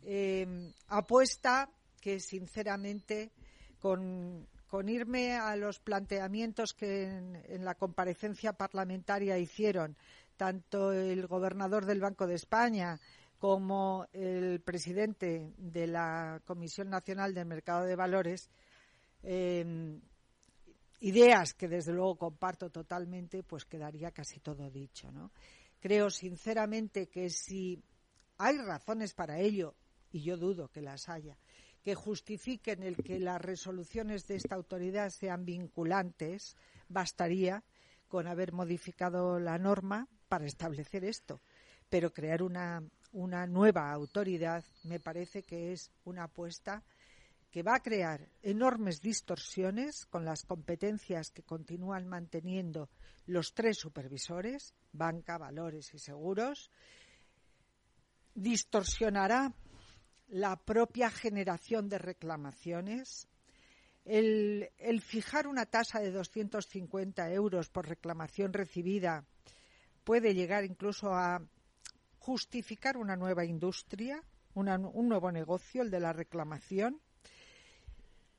Eh, 0.04 0.74
apuesta 0.88 1.70
que, 2.02 2.20
sinceramente, 2.20 3.32
con, 3.80 4.46
irme 4.90 5.36
a 5.36 5.56
los 5.56 5.80
planteamientos 5.80 6.74
que 6.74 7.04
en, 7.04 7.66
la 7.66 7.76
comparecencia 7.76 8.54
parlamentaria 8.54 9.38
hicieron 9.38 9.98
tanto 10.38 10.94
el 10.94 11.28
gobernador 11.28 11.86
del 11.86 12.00
Banco 12.00 12.26
de 12.26 12.36
España 12.36 13.00
como 13.38 14.08
el 14.14 14.62
presidente 14.62 15.54
de 15.58 15.88
la 15.88 16.42
Comisión 16.46 16.90
Nacional 16.90 17.34
del 17.34 17.46
Mercado 17.48 17.86
de 17.86 17.96
Valores, 17.96 18.50
eh, 19.24 20.00
ideas 21.02 21.54
que 21.54 21.68
desde 21.68 21.92
luego 21.92 22.18
comparto 22.18 22.70
totalmente, 22.70 23.44
pues 23.44 23.66
quedaría 23.66 24.12
casi 24.12 24.40
todo 24.40 24.70
dicho, 24.70 25.12
¿no? 25.12 25.32
Creo 25.80 26.10
sinceramente 26.12 27.08
que 27.10 27.30
si 27.30 27.84
hay 28.38 28.58
razones 28.58 29.14
para 29.14 29.40
ello, 29.40 29.76
y 30.12 30.22
yo 30.22 30.38
dudo 30.38 30.68
que 30.68 30.82
las 30.82 31.10
haya, 31.10 31.38
que 31.84 31.96
justifiquen 31.96 32.84
el 32.84 32.98
que 32.98 33.20
las 33.20 33.42
resoluciones 33.42 34.28
de 34.28 34.36
esta 34.36 34.56
autoridad 34.56 35.10
sean 35.10 35.46
vinculantes, 35.46 36.56
bastaría 36.88 37.64
con 38.08 38.28
haber 38.28 38.52
modificado 38.54 39.40
la 39.40 39.58
norma 39.58 40.08
para 40.28 40.46
establecer 40.46 41.04
esto. 41.06 41.42
Pero 41.90 42.14
crear 42.14 42.44
una, 42.44 42.84
una 43.12 43.48
nueva 43.48 43.92
autoridad 43.92 44.64
me 44.84 45.00
parece 45.00 45.44
que 45.44 45.74
es 45.74 45.92
una 46.06 46.26
apuesta 46.26 46.84
que 47.50 47.64
va 47.64 47.76
a 47.76 47.82
crear 47.82 48.30
enormes 48.42 49.02
distorsiones 49.02 50.06
con 50.06 50.24
las 50.24 50.44
competencias 50.44 51.32
que 51.32 51.44
continúan 51.44 52.08
manteniendo 52.08 52.90
los 53.26 53.54
tres 53.54 53.78
supervisores, 53.78 54.74
banca, 54.94 55.38
valores 55.38 55.94
y 55.94 56.00
seguros, 56.00 56.72
distorsionará 58.34 59.54
la 60.32 60.56
propia 60.56 61.10
generación 61.10 61.90
de 61.90 61.98
reclamaciones, 61.98 63.28
el, 64.06 64.70
fijar 65.02 65.46
una 65.46 65.66
tasa 65.66 66.00
de 66.00 66.12
250 66.12 67.32
euros 67.32 67.70
por 67.70 67.88
reclamación 67.88 68.52
recibida 68.54 69.26
puede 70.04 70.34
llegar 70.34 70.66
incluso 70.66 71.14
a 71.14 71.42
justificar 72.18 72.98
una 72.98 73.16
nueva 73.16 73.46
industria, 73.46 74.24
un 74.54 75.08
nuevo 75.08 75.32
negocio, 75.32 75.84
el 75.84 75.92
de 75.92 76.00
la 76.00 76.14
reclamación, 76.14 77.00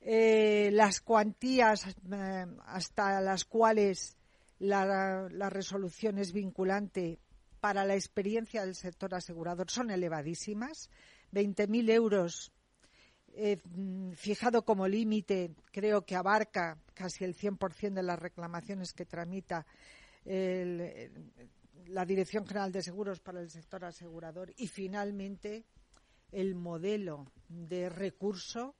eh, 0.01 0.69
las 0.73 0.99
cuantías 0.99 1.87
eh, 1.87 2.45
hasta 2.65 3.21
las 3.21 3.45
cuales 3.45 4.17
la, 4.59 5.29
resolución 5.49 6.17
es 6.17 6.33
vinculante 6.33 7.19
para 7.61 7.85
la 7.85 7.95
experiencia 7.95 8.65
del 8.65 8.75
sector 8.75 9.15
asegurador 9.15 9.69
son 9.69 9.91
elevadísimas. 9.91 10.89
20.000 11.33 11.89
euros 11.89 12.51
eh, 13.35 13.57
fijado 14.15 14.63
como 14.63 14.87
límite, 14.87 15.51
creo 15.71 16.05
que 16.05 16.15
abarca 16.15 16.77
casi 16.93 17.23
el 17.23 17.35
100% 17.35 17.93
de 17.93 18.03
las 18.03 18.19
reclamaciones 18.19 18.93
que 18.93 19.05
tramita 19.05 19.65
la 20.25 22.05
Dirección 22.05 22.45
General 22.45 22.71
de 22.71 22.81
Seguros 22.81 23.19
para 23.19 23.41
el 23.41 23.49
sector 23.49 23.83
asegurador. 23.83 24.53
Y 24.55 24.67
finalmente, 24.67 25.65
el 26.31 26.55
modelo 26.55 27.27
de 27.49 27.89
recurso 27.89 28.75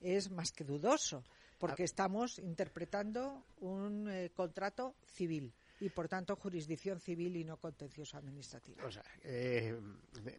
es 0.00 0.30
más 0.30 0.52
que 0.52 0.64
dudoso, 0.64 1.24
porque 1.58 1.82
ah. 1.82 1.84
estamos 1.84 2.38
interpretando 2.38 3.44
un 3.58 4.08
eh, 4.08 4.30
contrato 4.34 4.94
civil 5.04 5.52
y 5.80 5.88
por 5.90 6.08
tanto 6.08 6.36
jurisdicción 6.36 7.00
civil 7.00 7.36
y 7.36 7.44
no 7.44 7.56
contencioso 7.56 8.16
administrativo. 8.16 8.86
O 8.86 8.90
sea, 8.90 9.02
eh, 9.22 9.78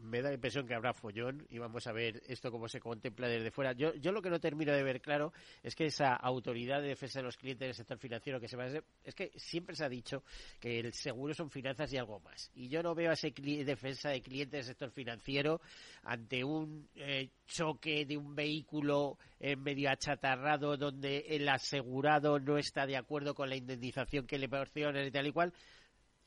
me 0.01 0.21
da 0.21 0.29
la 0.29 0.35
impresión 0.35 0.67
que 0.67 0.75
habrá 0.75 0.93
follón 0.93 1.45
y 1.49 1.57
vamos 1.57 1.87
a 1.87 1.91
ver 1.91 2.21
esto 2.27 2.51
cómo 2.51 2.67
se 2.67 2.79
contempla 2.79 3.27
desde 3.27 3.51
fuera. 3.51 3.73
Yo, 3.73 3.93
yo 3.95 4.11
lo 4.11 4.21
que 4.21 4.29
no 4.29 4.39
termino 4.39 4.73
de 4.73 4.83
ver 4.83 5.01
claro 5.01 5.33
es 5.63 5.75
que 5.75 5.85
esa 5.85 6.15
autoridad 6.15 6.81
de 6.81 6.89
defensa 6.89 7.19
de 7.19 7.23
los 7.23 7.37
clientes 7.37 7.67
del 7.67 7.75
sector 7.75 7.97
financiero 7.97 8.39
que 8.39 8.47
se 8.47 8.57
va 8.57 8.65
a 8.65 8.69
es 9.03 9.15
que 9.15 9.31
siempre 9.35 9.75
se 9.75 9.85
ha 9.85 9.89
dicho 9.89 10.23
que 10.59 10.79
el 10.79 10.93
seguro 10.93 11.33
son 11.33 11.49
finanzas 11.49 11.91
y 11.93 11.97
algo 11.97 12.19
más. 12.19 12.51
Y 12.55 12.67
yo 12.67 12.83
no 12.83 12.93
veo 12.93 13.11
a 13.11 13.13
esa 13.13 13.27
defensa 13.29 14.09
de 14.09 14.21
clientes 14.21 14.51
del 14.51 14.63
sector 14.65 14.91
financiero 14.91 15.61
ante 16.03 16.43
un 16.43 16.87
eh, 16.95 17.29
choque 17.47 18.05
de 18.05 18.17
un 18.17 18.35
vehículo 18.35 19.17
en 19.39 19.61
medio 19.61 19.89
achatarrado 19.89 20.77
donde 20.77 21.25
el 21.29 21.47
asegurado 21.47 22.39
no 22.39 22.57
está 22.57 22.85
de 22.85 22.97
acuerdo 22.97 23.33
con 23.33 23.49
la 23.49 23.55
indemnización 23.55 24.27
que 24.27 24.37
le 24.37 24.49
proporcionan 24.49 25.07
y 25.07 25.11
tal 25.11 25.28
igual 25.29 25.53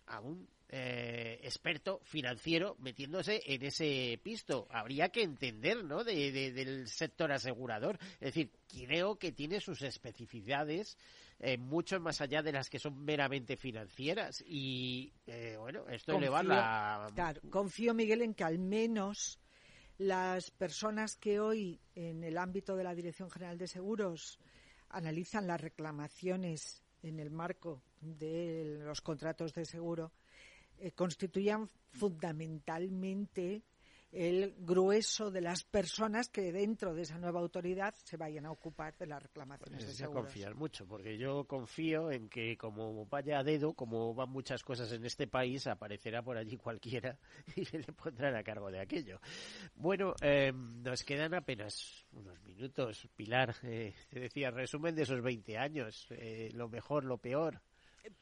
a 0.07 0.21
un 0.21 0.49
eh, 0.75 1.39
experto 1.43 2.01
financiero 2.03 2.77
metiéndose 2.81 3.43
en 3.45 3.63
ese 3.63 4.19
pisto. 4.23 4.67
Habría 4.71 5.11
que 5.11 5.23
entender, 5.23 5.85
¿no? 5.85 6.03
del 6.03 6.89
sector 6.89 7.31
asegurador. 7.31 7.99
Es 8.15 8.35
decir, 8.35 8.51
creo 8.67 9.17
que 9.19 9.33
tiene 9.33 9.61
sus 9.61 9.83
especificidades 9.83 10.97
eh, 11.41 11.59
mucho 11.59 12.01
más 12.01 12.23
allá 12.23 12.43
de 12.43 12.53
las 12.53 12.71
que 12.71 12.79
son 12.79 13.05
meramente 13.05 13.59
financieras. 13.59 14.43
Y, 14.47 15.13
eh, 15.27 15.57
bueno, 15.59 15.87
esto 15.89 16.17
eleva 16.17 16.43
la... 16.43 17.07
Claro, 17.15 17.43
confío, 17.51 17.93
Miguel, 17.93 18.23
en 18.23 18.33
que 18.33 18.45
al 18.45 18.59
menos 18.59 19.39
las 19.99 20.51
personas 20.51 21.17
que 21.17 21.39
hoy 21.39 21.81
en 21.95 22.25
el 22.25 22.39
ámbito 22.39 22.77
de 22.77 22.85
la 22.85 22.95
Dirección 22.95 23.31
General 23.31 23.59
de 23.59 23.67
Seguros 23.67 24.39
analizan 24.89 25.47
las 25.47 25.61
reclamaciones 25.61 26.82
en 27.03 27.19
el 27.19 27.31
marco 27.31 27.83
de 28.01 28.79
los 28.85 29.01
contratos 29.01 29.53
de 29.55 29.65
seguro 29.65 30.13
eh, 30.79 30.93
constituían 30.93 31.69
fundamentalmente 31.91 33.63
el 34.13 34.55
grueso 34.59 35.31
de 35.31 35.41
las 35.41 35.65
personas 35.65 36.29
que 36.29 36.53
dentro 36.53 36.95
de 36.95 37.03
esa 37.03 37.19
nueva 37.19 37.41
autoridad 37.41 37.95
se 38.05 38.19
vayan 38.19 38.45
a 38.45 38.53
ocupar 38.53 38.95
de 38.99 39.07
las 39.07 39.23
reclamaciones 39.23 39.85
pues 39.85 39.87
de 39.87 39.95
seguros. 39.95 40.25
confiar 40.25 40.55
mucho, 40.55 40.87
porque 40.87 41.17
yo 41.17 41.45
confío 41.45 42.11
en 42.11 42.29
que 42.29 42.57
como 42.59 43.07
vaya 43.07 43.39
a 43.39 43.43
dedo, 43.43 43.73
como 43.73 44.15
van 44.15 44.29
muchas 44.29 44.63
cosas 44.63 44.93
en 44.93 45.05
este 45.07 45.27
país, 45.27 45.67
aparecerá 45.67 46.23
por 46.23 46.37
allí 46.37 46.59
cualquiera 46.59 47.19
y 47.57 47.65
se 47.65 47.79
le 47.79 47.93
pondrán 47.93 48.37
a 48.37 48.43
cargo 48.43 48.71
de 48.71 48.81
aquello. 48.81 49.19
Bueno, 49.75 50.15
em, 50.21 50.83
nos 50.83 51.03
quedan 51.05 51.33
apenas 51.33 52.05
unos 52.13 52.39
minutos. 52.43 53.09
Pilar, 53.17 53.55
eh, 53.63 53.95
te 54.11 54.21
decía, 54.21 54.51
resumen 54.51 54.95
de 54.95 55.03
esos 55.03 55.23
20 55.23 55.57
años, 55.57 56.07
eh, 56.11 56.51
lo 56.53 56.69
mejor, 56.69 57.05
lo 57.05 57.17
peor. 57.17 57.63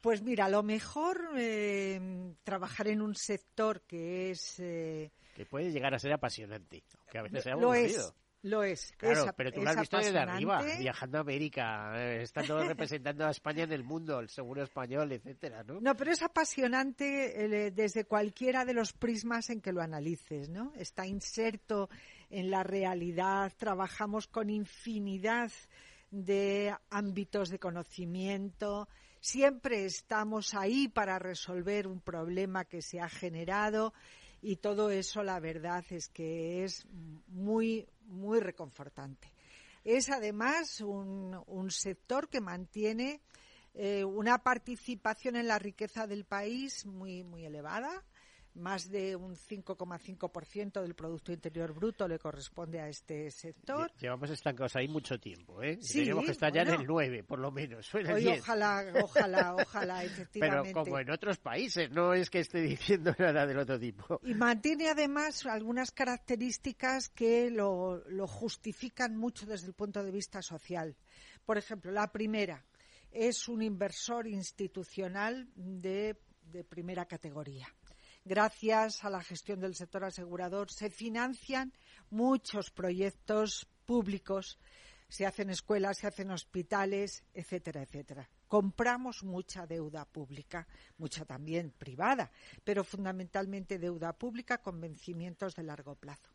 Pues 0.01 0.21
mira, 0.21 0.49
lo 0.49 0.63
mejor 0.63 1.31
eh, 1.37 2.33
trabajar 2.43 2.87
en 2.87 3.01
un 3.01 3.15
sector 3.15 3.81
que 3.81 4.31
es... 4.31 4.59
Eh, 4.59 5.11
que 5.35 5.45
puede 5.45 5.71
llegar 5.71 5.93
a 5.93 5.99
ser 5.99 6.13
apasionante, 6.13 6.83
que 7.09 7.17
a 7.17 7.23
veces 7.23 7.43
sea 7.43 7.55
Lo 7.55 7.73
es, 7.73 8.13
lo 8.43 8.63
es. 8.63 8.93
Claro, 8.97 9.31
pero 9.35 9.51
tú 9.51 9.61
lo 9.61 9.69
has 9.69 9.79
visto 9.79 9.97
desde 9.97 10.19
arriba, 10.19 10.61
viajando 10.77 11.17
a 11.17 11.21
América, 11.21 11.93
eh, 11.95 12.23
estando 12.23 12.63
representando 12.67 13.25
a 13.25 13.31
España 13.31 13.63
en 13.63 13.71
el 13.71 13.83
mundo, 13.83 14.19
el 14.19 14.29
seguro 14.29 14.61
español, 14.63 15.11
etcétera, 15.11 15.63
¿no? 15.63 15.79
No, 15.79 15.95
pero 15.95 16.11
es 16.11 16.21
apasionante 16.21 17.71
desde 17.71 18.05
cualquiera 18.05 18.65
de 18.65 18.73
los 18.73 18.93
prismas 18.93 19.49
en 19.49 19.61
que 19.61 19.71
lo 19.71 19.81
analices, 19.81 20.49
¿no? 20.49 20.73
Está 20.75 21.07
inserto 21.07 21.89
en 22.29 22.51
la 22.51 22.63
realidad, 22.63 23.51
trabajamos 23.57 24.27
con 24.27 24.49
infinidad 24.49 25.51
de 26.11 26.75
ámbitos 26.89 27.49
de 27.49 27.59
conocimiento, 27.59 28.87
Siempre 29.23 29.85
estamos 29.85 30.55
ahí 30.55 30.87
para 30.87 31.19
resolver 31.19 31.85
un 31.85 32.01
problema 32.01 32.65
que 32.65 32.81
se 32.81 32.99
ha 32.99 33.07
generado 33.07 33.93
y 34.41 34.55
todo 34.55 34.89
eso 34.89 35.21
la 35.21 35.39
verdad 35.39 35.85
es 35.91 36.09
que 36.09 36.63
es 36.63 36.87
muy, 37.27 37.87
muy 38.07 38.39
reconfortante. 38.39 39.31
Es 39.83 40.09
además 40.09 40.81
un, 40.81 41.39
un 41.45 41.69
sector 41.69 42.29
que 42.29 42.41
mantiene 42.41 43.21
eh, 43.75 44.03
una 44.03 44.39
participación 44.39 45.35
en 45.35 45.47
la 45.47 45.59
riqueza 45.59 46.07
del 46.07 46.25
país 46.25 46.87
muy, 46.87 47.23
muy 47.23 47.45
elevada 47.45 48.03
más 48.55 48.89
de 48.89 49.15
un 49.15 49.35
5,5% 49.35 50.81
del 50.81 50.93
Producto 50.93 51.31
Interior 51.31 51.73
Bruto 51.73 52.07
le 52.07 52.19
corresponde 52.19 52.79
a 52.79 52.87
este 52.87 53.31
sector. 53.31 53.91
Llevamos 53.99 54.29
estancados 54.29 54.75
ahí 54.75 54.87
mucho 54.87 55.19
tiempo, 55.19 55.61
¿eh? 55.61 55.77
Sí, 55.81 55.99
Tenemos 55.99 56.25
que 56.25 56.31
estar 56.31 56.51
ya 56.51 56.61
en 56.63 56.81
el 56.81 56.85
9, 56.85 57.23
por 57.23 57.39
lo 57.39 57.51
menos. 57.51 57.89
ojalá, 57.93 58.85
ojalá, 59.01 59.55
ojalá, 59.59 60.03
efectivamente. 60.03 60.73
Pero 60.73 60.83
como 60.85 60.99
en 60.99 61.09
otros 61.11 61.37
países, 61.37 61.89
no 61.91 62.13
es 62.13 62.29
que 62.29 62.39
esté 62.39 62.61
diciendo 62.61 63.13
nada 63.19 63.45
del 63.45 63.59
otro 63.59 63.79
tipo. 63.79 64.19
Y 64.23 64.33
mantiene 64.33 64.89
además 64.89 65.45
algunas 65.45 65.91
características 65.91 67.09
que 67.09 67.49
lo, 67.49 68.03
lo 68.09 68.27
justifican 68.27 69.15
mucho 69.15 69.45
desde 69.45 69.67
el 69.67 69.73
punto 69.73 70.03
de 70.03 70.11
vista 70.11 70.41
social. 70.41 70.95
Por 71.45 71.57
ejemplo, 71.57 71.91
la 71.91 72.11
primera 72.11 72.65
es 73.11 73.47
un 73.47 73.61
inversor 73.61 74.27
institucional 74.27 75.49
de, 75.55 76.17
de 76.51 76.63
primera 76.63 77.05
categoría 77.05 77.67
gracias 78.23 79.03
a 79.03 79.09
la 79.09 79.21
gestión 79.21 79.59
del 79.59 79.75
sector 79.75 80.03
asegurador, 80.03 80.71
se 80.71 80.89
financian 80.89 81.73
muchos 82.09 82.71
proyectos 82.71 83.67
públicos, 83.85 84.59
se 85.07 85.25
hacen 85.25 85.49
escuelas, 85.49 85.97
se 85.97 86.07
hacen 86.07 86.31
hospitales, 86.31 87.23
etcétera, 87.33 87.81
etcétera. 87.83 88.29
compramos 88.47 89.23
mucha 89.23 89.65
deuda 89.65 90.05
pública, 90.05 90.67
mucha 90.97 91.25
también 91.25 91.71
privada, 91.71 92.31
pero 92.63 92.83
fundamentalmente 92.83 93.79
deuda 93.79 94.13
pública 94.13 94.59
con 94.59 94.79
vencimientos 94.79 95.55
de 95.55 95.63
largo 95.63 95.95
plazo. 95.95 96.30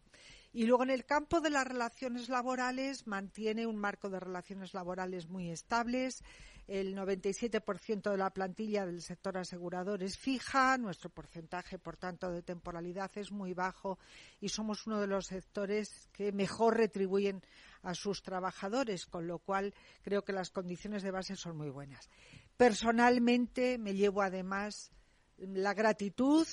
Y 0.57 0.64
luego 0.64 0.84
en 0.84 0.90
el 0.90 1.04
campo 1.04 1.42
de 1.42 1.50
las 1.50 1.66
relaciones 1.66 2.30
laborales 2.30 3.07
mantiene 3.07 3.66
un 3.66 3.76
marco 3.76 4.09
de 4.09 4.18
relaciones 4.18 4.72
laborales 4.72 5.28
muy 5.28 5.50
estables. 5.50 6.24
El 6.66 6.96
97% 6.96 8.11
de 8.11 8.16
la 8.16 8.30
plantilla 8.30 8.86
del 8.86 9.02
sector 9.02 9.36
asegurador 9.36 10.02
es 10.02 10.16
fija. 10.16 10.78
Nuestro 10.78 11.11
porcentaje, 11.11 11.78
por 11.78 11.98
tanto, 11.98 12.30
de 12.30 12.40
temporalidad 12.40 13.11
es 13.16 13.32
muy 13.32 13.52
bajo 13.52 13.98
y 14.40 14.48
somos 14.48 14.86
uno 14.86 14.98
de 14.98 15.09
los 15.09 15.26
sectores 15.26 16.09
que 16.14 16.32
mejor 16.32 16.78
retribuyen 16.78 17.42
a 17.82 17.94
sus 17.94 18.22
trabajadores, 18.22 19.04
con 19.04 19.26
lo 19.26 19.40
cual 19.40 19.74
creo 20.00 20.24
que 20.24 20.32
las 20.32 20.48
condiciones 20.48 21.02
de 21.02 21.11
base 21.11 21.36
son 21.36 21.59
muy 21.59 21.68
buenas. 21.68 22.09
Personalmente 22.57 23.76
me 23.76 23.92
llevo 23.92 24.22
además 24.22 24.90
la 25.36 25.74
gratitud 25.74 26.46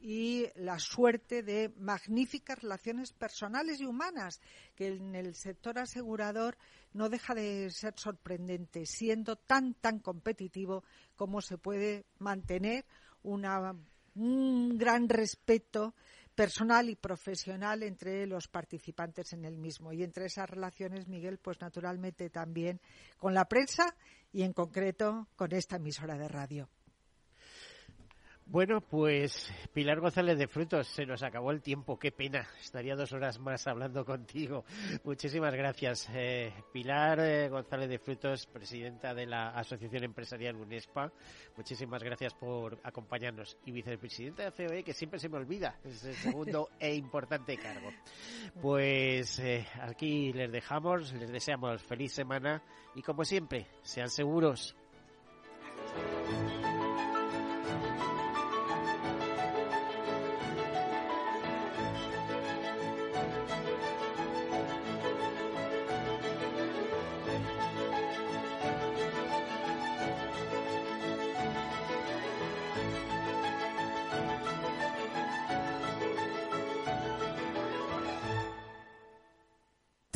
y 0.00 0.46
la 0.54 0.78
suerte 0.78 1.42
de 1.42 1.72
magníficas 1.76 2.62
relaciones 2.62 3.12
personales 3.12 3.80
y 3.80 3.86
humanas, 3.86 4.40
que 4.74 4.88
en 4.88 5.14
el 5.14 5.34
sector 5.34 5.78
asegurador 5.78 6.56
no 6.92 7.08
deja 7.08 7.34
de 7.34 7.70
ser 7.70 7.94
sorprendente, 7.96 8.86
siendo 8.86 9.36
tan, 9.36 9.74
tan 9.74 9.98
competitivo 9.98 10.84
como 11.16 11.40
se 11.40 11.58
puede 11.58 12.06
mantener 12.18 12.86
un 13.22 14.78
gran 14.78 15.08
respeto 15.08 15.94
personal 16.34 16.88
y 16.88 16.96
profesional 16.96 17.82
entre 17.82 18.26
los 18.26 18.48
participantes 18.48 19.34
en 19.34 19.44
el 19.44 19.58
mismo. 19.58 19.92
Y 19.92 20.02
entre 20.02 20.26
esas 20.26 20.48
relaciones, 20.48 21.06
Miguel, 21.06 21.38
pues 21.38 21.60
naturalmente 21.60 22.30
también 22.30 22.80
con 23.18 23.34
la 23.34 23.44
prensa 23.44 23.94
y 24.32 24.42
en 24.42 24.54
concreto 24.54 25.28
con 25.36 25.52
esta 25.52 25.76
emisora 25.76 26.16
de 26.16 26.28
radio. 26.28 26.70
Bueno, 28.50 28.80
pues 28.80 29.48
Pilar 29.72 30.00
González 30.00 30.36
de 30.36 30.48
Frutos, 30.48 30.88
se 30.88 31.06
nos 31.06 31.22
acabó 31.22 31.52
el 31.52 31.62
tiempo, 31.62 32.00
qué 32.00 32.10
pena, 32.10 32.48
estaría 32.60 32.96
dos 32.96 33.12
horas 33.12 33.38
más 33.38 33.64
hablando 33.68 34.04
contigo. 34.04 34.64
Muchísimas 35.04 35.54
gracias. 35.54 36.10
Eh, 36.12 36.52
Pilar 36.72 37.20
eh, 37.20 37.48
González 37.48 37.88
de 37.88 38.00
Frutos, 38.00 38.46
presidenta 38.46 39.14
de 39.14 39.26
la 39.26 39.50
Asociación 39.50 40.02
Empresarial 40.02 40.56
UNESPA, 40.56 41.12
muchísimas 41.56 42.02
gracias 42.02 42.34
por 42.34 42.80
acompañarnos. 42.82 43.56
Y 43.66 43.70
vicepresidenta 43.70 44.50
de 44.50 44.66
COE, 44.66 44.82
que 44.82 44.94
siempre 44.94 45.20
se 45.20 45.28
me 45.28 45.36
olvida, 45.36 45.78
es 45.84 46.02
el 46.02 46.14
segundo 46.16 46.70
e 46.80 46.92
importante 46.96 47.56
cargo. 47.56 47.92
Pues 48.60 49.38
eh, 49.38 49.64
aquí 49.80 50.32
les 50.32 50.50
dejamos, 50.50 51.12
les 51.12 51.30
deseamos 51.30 51.80
feliz 51.84 52.12
semana 52.12 52.60
y 52.96 53.02
como 53.02 53.24
siempre, 53.24 53.68
sean 53.82 54.10
seguros. 54.10 54.74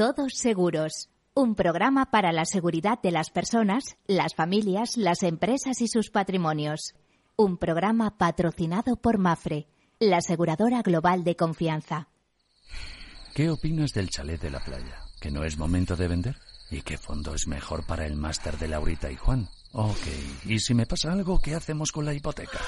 Todos 0.05 0.35
Seguros, 0.35 1.09
un 1.33 1.55
programa 1.55 2.11
para 2.11 2.31
la 2.31 2.45
seguridad 2.45 3.01
de 3.03 3.11
las 3.11 3.31
personas, 3.31 3.97
las 4.07 4.35
familias, 4.35 4.99
las 4.99 5.23
empresas 5.23 5.81
y 5.81 5.89
sus 5.89 6.11
patrimonios. 6.11 6.93
Un 7.37 7.57
programa 7.57 8.19
patrocinado 8.19 8.97
por 8.97 9.17
Mafre, 9.17 9.67
la 9.99 10.19
aseguradora 10.19 10.83
global 10.83 11.25
de 11.25 11.37
confianza. 11.37 12.09
¿Qué 13.35 13.49
opinas 13.49 13.95
del 13.95 14.11
chalet 14.11 14.39
de 14.43 14.51
la 14.51 14.63
playa? 14.63 15.01
¿Que 15.23 15.31
no 15.31 15.43
es 15.43 15.57
momento 15.57 15.97
de 15.97 16.07
vender? 16.07 16.37
¿Y 16.71 16.83
qué 16.83 16.99
fondo 16.99 17.35
es 17.35 17.47
mejor 17.47 17.87
para 17.87 18.05
el 18.05 18.15
máster 18.15 18.59
de 18.59 18.69
Laurita 18.69 19.11
y 19.11 19.17
Juan? 19.17 19.49
Ok, 19.73 20.07
¿y 20.45 20.59
si 20.59 20.75
me 20.75 20.85
pasa 20.85 21.13
algo, 21.13 21.41
qué 21.41 21.55
hacemos 21.55 21.93
con 21.93 22.05
la 22.05 22.13
hipoteca? 22.13 22.61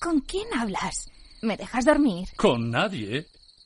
¿Con 0.00 0.22
quién 0.22 0.48
hablas? 0.58 1.08
¿Me 1.40 1.56
dejas 1.56 1.84
dormir? 1.84 2.26
Con 2.36 2.68
nadie 2.72 3.28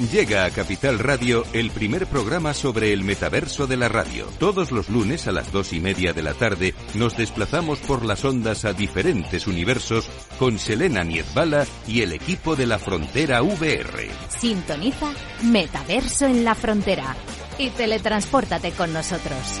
Llega 0.00 0.44
a 0.44 0.50
Capital 0.50 0.98
Radio 0.98 1.44
el 1.52 1.70
primer 1.70 2.06
programa 2.06 2.54
sobre 2.54 2.92
el 2.92 3.04
metaverso 3.04 3.66
de 3.66 3.76
la 3.76 3.88
radio. 3.88 4.26
Todos 4.38 4.72
los 4.72 4.88
lunes 4.88 5.28
a 5.28 5.32
las 5.32 5.52
dos 5.52 5.72
y 5.72 5.80
media 5.80 6.12
de 6.12 6.22
la 6.22 6.34
tarde 6.34 6.74
nos 6.94 7.16
desplazamos 7.16 7.78
por 7.80 8.04
las 8.04 8.24
ondas 8.24 8.64
a 8.64 8.72
diferentes 8.72 9.46
universos 9.46 10.08
con 10.38 10.58
Selena 10.58 11.04
Niezbala 11.04 11.66
y 11.86 12.02
el 12.02 12.12
equipo 12.12 12.56
de 12.56 12.66
la 12.66 12.78
Frontera 12.78 13.42
VR. 13.42 14.10
Sintoniza 14.28 15.12
Metaverso 15.42 16.26
en 16.26 16.44
la 16.44 16.54
Frontera 16.54 17.14
y 17.58 17.70
teletranspórtate 17.70 18.72
con 18.72 18.92
nosotros. 18.92 19.60